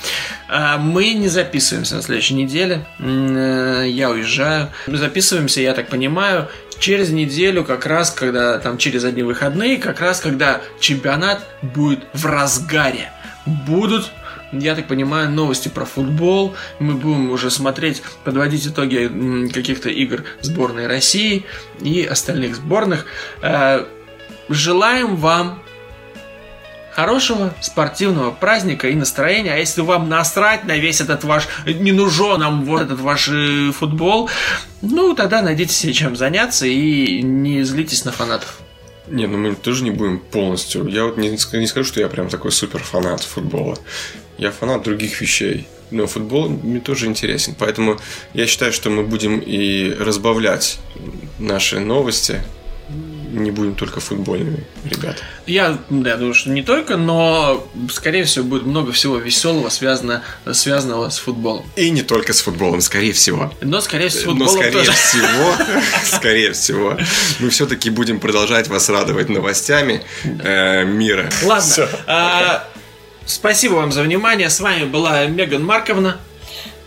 А 0.48 0.76
Мы 0.78 1.12
не 1.14 1.28
записываемся 1.28 1.96
на 1.96 2.02
следующей 2.02 2.34
неделе. 2.34 2.86
Я 2.98 4.10
уезжаю. 4.10 4.68
Мы 4.86 4.98
записываемся, 4.98 5.60
я 5.60 5.72
так 5.74 5.88
понимаю, 5.88 6.48
через 6.78 7.10
неделю, 7.10 7.64
как 7.64 7.86
раз, 7.86 8.10
когда 8.10 8.58
там 8.58 8.78
через 8.78 9.04
одни 9.04 9.22
выходные, 9.22 9.76
как 9.78 10.00
раз, 10.00 10.20
когда 10.20 10.60
чемпионат 10.80 11.46
будет 11.62 12.00
в 12.14 12.26
разгаре. 12.26 13.12
Будут 13.46 14.10
я 14.52 14.74
так 14.74 14.88
понимаю, 14.88 15.30
новости 15.30 15.68
про 15.68 15.84
футбол. 15.84 16.54
Мы 16.78 16.94
будем 16.94 17.30
уже 17.30 17.50
смотреть, 17.50 18.02
подводить 18.24 18.66
итоги 18.66 19.48
каких-то 19.52 19.88
игр 19.88 20.24
сборной 20.40 20.86
России 20.86 21.44
и 21.80 22.04
остальных 22.04 22.56
сборных. 22.56 23.06
Э, 23.42 23.86
Желаем 24.52 25.14
вам 25.14 25.62
хорошего 26.90 27.54
спортивного 27.60 28.32
праздника 28.32 28.88
и 28.88 28.96
настроения. 28.96 29.54
А 29.54 29.56
если 29.56 29.80
вам 29.80 30.08
насрать 30.08 30.64
на 30.64 30.76
весь 30.76 31.00
этот 31.00 31.22
ваш, 31.22 31.46
не 31.66 31.92
нужен 31.92 32.40
нам 32.40 32.64
вот 32.64 32.82
этот 32.82 32.98
ваш 32.98 33.28
э, 33.28 33.70
футбол, 33.70 34.28
ну 34.82 35.14
тогда 35.14 35.40
найдите 35.40 35.72
себе 35.72 35.92
чем 35.92 36.16
заняться 36.16 36.66
и 36.66 37.22
не 37.22 37.62
злитесь 37.62 38.04
на 38.04 38.10
фанатов. 38.10 38.58
Не, 39.06 39.28
ну 39.28 39.38
мы 39.38 39.54
тоже 39.54 39.84
не 39.84 39.92
будем 39.92 40.18
полностью. 40.18 40.88
Я 40.88 41.04
вот 41.04 41.16
не, 41.16 41.30
не 41.30 41.66
скажу, 41.66 41.84
что 41.84 42.00
я 42.00 42.08
прям 42.08 42.28
такой 42.28 42.50
супер 42.50 42.80
фанат 42.80 43.22
футбола. 43.22 43.78
Я 44.40 44.50
фанат 44.50 44.82
других 44.82 45.20
вещей. 45.20 45.68
Но 45.90 46.06
футбол 46.06 46.48
мне 46.48 46.80
тоже 46.80 47.06
интересен. 47.06 47.54
Поэтому 47.58 47.98
я 48.32 48.46
считаю, 48.46 48.72
что 48.72 48.88
мы 48.88 49.02
будем 49.02 49.38
и 49.38 49.92
разбавлять 49.92 50.78
наши 51.38 51.78
новости 51.78 52.42
не 53.32 53.50
будем 53.52 53.76
только 53.76 54.00
футбольными, 54.00 54.64
ребята. 54.84 55.22
Я, 55.46 55.78
да, 55.88 56.16
думаю, 56.16 56.34
что 56.34 56.50
не 56.50 56.62
только, 56.62 56.96
но, 56.96 57.64
скорее 57.92 58.24
всего, 58.24 58.44
будет 58.44 58.64
много 58.64 58.90
всего 58.90 59.18
веселого, 59.18 59.68
связано, 59.68 60.22
связанного 60.52 61.10
с 61.10 61.18
футболом. 61.18 61.64
И 61.76 61.90
не 61.90 62.02
только 62.02 62.32
с 62.32 62.40
футболом, 62.40 62.80
скорее 62.80 63.12
всего. 63.12 63.52
Но, 63.60 63.80
скорее 63.80 64.08
всего, 64.08 64.32
с 64.32 64.38
Но, 64.38 64.46
футболом 64.46 64.62
скорее 64.62 64.72
тоже. 64.72 64.92
всего, 64.92 65.54
скорее 66.16 66.52
всего, 66.52 66.98
мы 67.38 67.50
все-таки 67.50 67.90
будем 67.90 68.18
продолжать 68.18 68.66
вас 68.66 68.88
радовать 68.88 69.28
новостями 69.28 70.02
э, 70.24 70.84
мира. 70.84 71.30
Ладно. 71.44 72.64
Спасибо 73.30 73.74
вам 73.74 73.92
за 73.92 74.02
внимание. 74.02 74.50
С 74.50 74.58
вами 74.58 74.84
была 74.84 75.24
Меган 75.26 75.64
Марковна, 75.64 76.18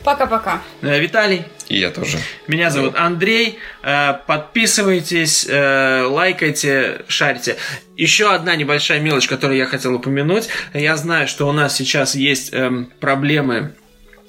Пока-пока. 0.03 0.61
э, 0.81 0.99
Виталий. 0.99 1.45
И 1.69 1.79
я 1.79 1.89
тоже. 1.89 2.17
Меня 2.47 2.69
зовут 2.69 2.95
Андрей. 2.97 3.59
Э, 3.81 4.15
Подписывайтесь, 4.27 5.47
э, 5.47 6.03
лайкайте, 6.03 7.05
шарьте. 7.07 7.55
Еще 7.95 8.29
одна 8.33 8.57
небольшая 8.57 8.99
мелочь, 8.99 9.27
которую 9.27 9.57
я 9.57 9.65
хотел 9.65 9.95
упомянуть. 9.95 10.49
Я 10.73 10.97
знаю, 10.97 11.29
что 11.29 11.47
у 11.47 11.53
нас 11.53 11.77
сейчас 11.77 12.13
есть 12.13 12.53
эм, 12.53 12.91
проблемы 12.99 13.75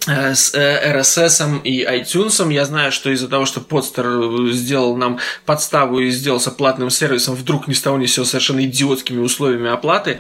с 0.06 0.54
RSS 0.54 1.62
и 1.64 1.82
iTunes. 1.84 2.52
Я 2.52 2.64
знаю, 2.64 2.92
что 2.92 3.10
из-за 3.10 3.26
того, 3.26 3.44
что 3.44 3.60
Подстер 3.60 4.06
э, 4.06 4.52
сделал 4.52 4.96
нам 4.96 5.18
подставу 5.46 5.98
и 5.98 6.10
сделался 6.10 6.52
платным 6.52 6.90
сервисом, 6.90 7.34
вдруг 7.34 7.66
ни 7.66 7.72
с 7.72 7.82
того 7.82 7.98
ни 7.98 8.06
с 8.06 8.14
сего 8.14 8.24
совершенно 8.24 8.64
идиотскими 8.64 9.20
условиями 9.20 9.68
оплаты. 9.68 10.16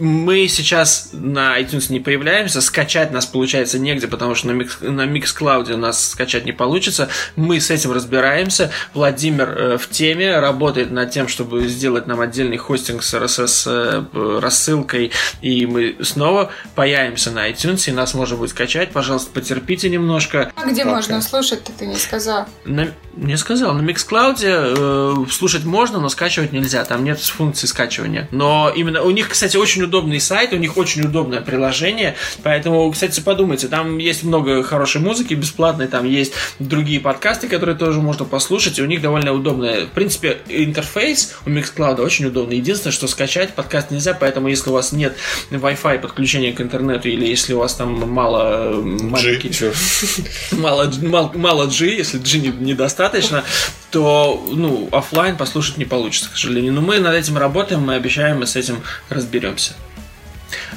Мы 0.00 0.48
сейчас 0.48 1.10
на 1.12 1.60
iTunes 1.60 1.90
не 1.90 2.00
появляемся, 2.00 2.60
скачать 2.60 3.10
нас 3.12 3.26
получается 3.26 3.78
негде, 3.78 4.08
потому 4.08 4.34
что 4.34 4.48
на, 4.48 4.60
Mix, 4.60 4.88
на 4.88 5.06
Mixcloud 5.06 5.74
нас 5.76 6.10
скачать 6.10 6.44
не 6.44 6.52
получится. 6.52 7.08
Мы 7.36 7.60
с 7.60 7.70
этим 7.70 7.92
разбираемся. 7.92 8.70
Владимир 8.94 9.48
э, 9.48 9.78
в 9.78 9.88
теме, 9.90 10.38
работает 10.38 10.90
над 10.90 11.10
тем, 11.10 11.28
чтобы 11.28 11.68
сделать 11.68 12.06
нам 12.06 12.20
отдельный 12.20 12.56
хостинг 12.56 13.02
с 13.02 13.14
RSS 13.14 14.06
э, 14.12 14.38
рассылкой, 14.40 15.12
и 15.40 15.66
мы 15.66 15.96
снова 16.02 16.50
появимся 16.74 17.30
на 17.30 17.50
iTunes, 17.50 17.88
и 17.88 17.92
нас 17.92 18.14
можно 18.14 18.36
будет 18.36 18.50
скачать. 18.50 18.90
Пожалуйста, 18.90 19.30
потерпите 19.32 19.88
немножко. 19.88 20.52
А 20.56 20.66
где 20.66 20.84
Пока. 20.84 20.96
можно 20.96 21.22
слушать-то, 21.22 21.72
ты 21.72 21.86
не 21.86 21.96
сказал? 21.96 22.46
На, 22.64 22.88
не 23.16 23.36
сказал, 23.36 23.74
на 23.74 23.82
Mixcloud 23.82 24.38
э, 24.42 25.30
слушать 25.30 25.64
можно, 25.64 25.98
но 25.98 26.08
скачивать 26.08 26.52
нельзя. 26.52 26.84
Там 26.84 27.04
нет 27.04 27.20
функции 27.20 27.66
скачивания. 27.66 28.28
Но 28.30 28.72
именно 28.74 29.02
у 29.02 29.10
них, 29.10 29.28
кстати, 29.28 29.56
очень 29.56 29.82
удобный 29.88 30.20
сайт, 30.20 30.52
у 30.52 30.56
них 30.56 30.76
очень 30.76 31.02
удобное 31.02 31.40
приложение. 31.40 32.14
Поэтому, 32.42 32.90
кстати, 32.92 33.20
подумайте, 33.20 33.68
там 33.68 33.98
есть 33.98 34.22
много 34.22 34.62
хорошей 34.62 35.00
музыки 35.00 35.34
бесплатной, 35.34 35.88
там 35.88 36.04
есть 36.06 36.32
другие 36.58 37.00
подкасты, 37.00 37.48
которые 37.48 37.76
тоже 37.76 38.00
можно 38.00 38.24
послушать. 38.24 38.78
И 38.78 38.82
у 38.82 38.86
них 38.86 39.00
довольно 39.00 39.32
удобное. 39.32 39.86
В 39.86 39.90
принципе, 39.90 40.38
интерфейс 40.48 41.34
у 41.46 41.50
Mixcloud 41.50 42.00
очень 42.00 42.26
удобный. 42.26 42.56
Единственное, 42.56 42.92
что 42.92 43.06
скачать 43.08 43.54
подкаст 43.54 43.90
нельзя, 43.90 44.14
поэтому 44.14 44.48
если 44.48 44.70
у 44.70 44.72
вас 44.74 44.92
нет 44.92 45.16
Wi-Fi 45.50 45.98
подключения 45.98 46.52
к 46.52 46.60
интернету 46.60 47.08
или 47.08 47.26
если 47.26 47.54
у 47.54 47.58
вас 47.58 47.74
там 47.74 47.98
мало 48.10 48.72
э, 48.72 48.74
маленький- 48.80 49.50
Чё? 49.52 49.72
мало, 50.52 50.90
мало, 51.02 51.32
мало 51.34 51.66
G, 51.66 51.86
если 51.96 52.18
G 52.18 52.38
не- 52.38 52.48
недостаточно, 52.48 53.44
то 53.90 54.44
ну, 54.52 54.88
оффлайн 54.92 55.36
послушать 55.36 55.78
не 55.78 55.84
получится, 55.84 56.30
к 56.30 56.36
сожалению. 56.36 56.72
Но 56.74 56.80
мы 56.80 56.98
над 56.98 57.14
этим 57.14 57.38
работаем, 57.38 57.80
мы 57.82 57.94
обещаем, 57.94 58.38
мы 58.40 58.46
с 58.46 58.56
этим 58.56 58.82
разберемся. 59.08 59.72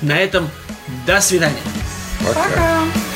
На 0.02 0.18
этом 0.20 0.50
до 1.06 1.22
свидания. 1.22 1.62
Пока. 2.26 2.44
Пока. 2.44 3.11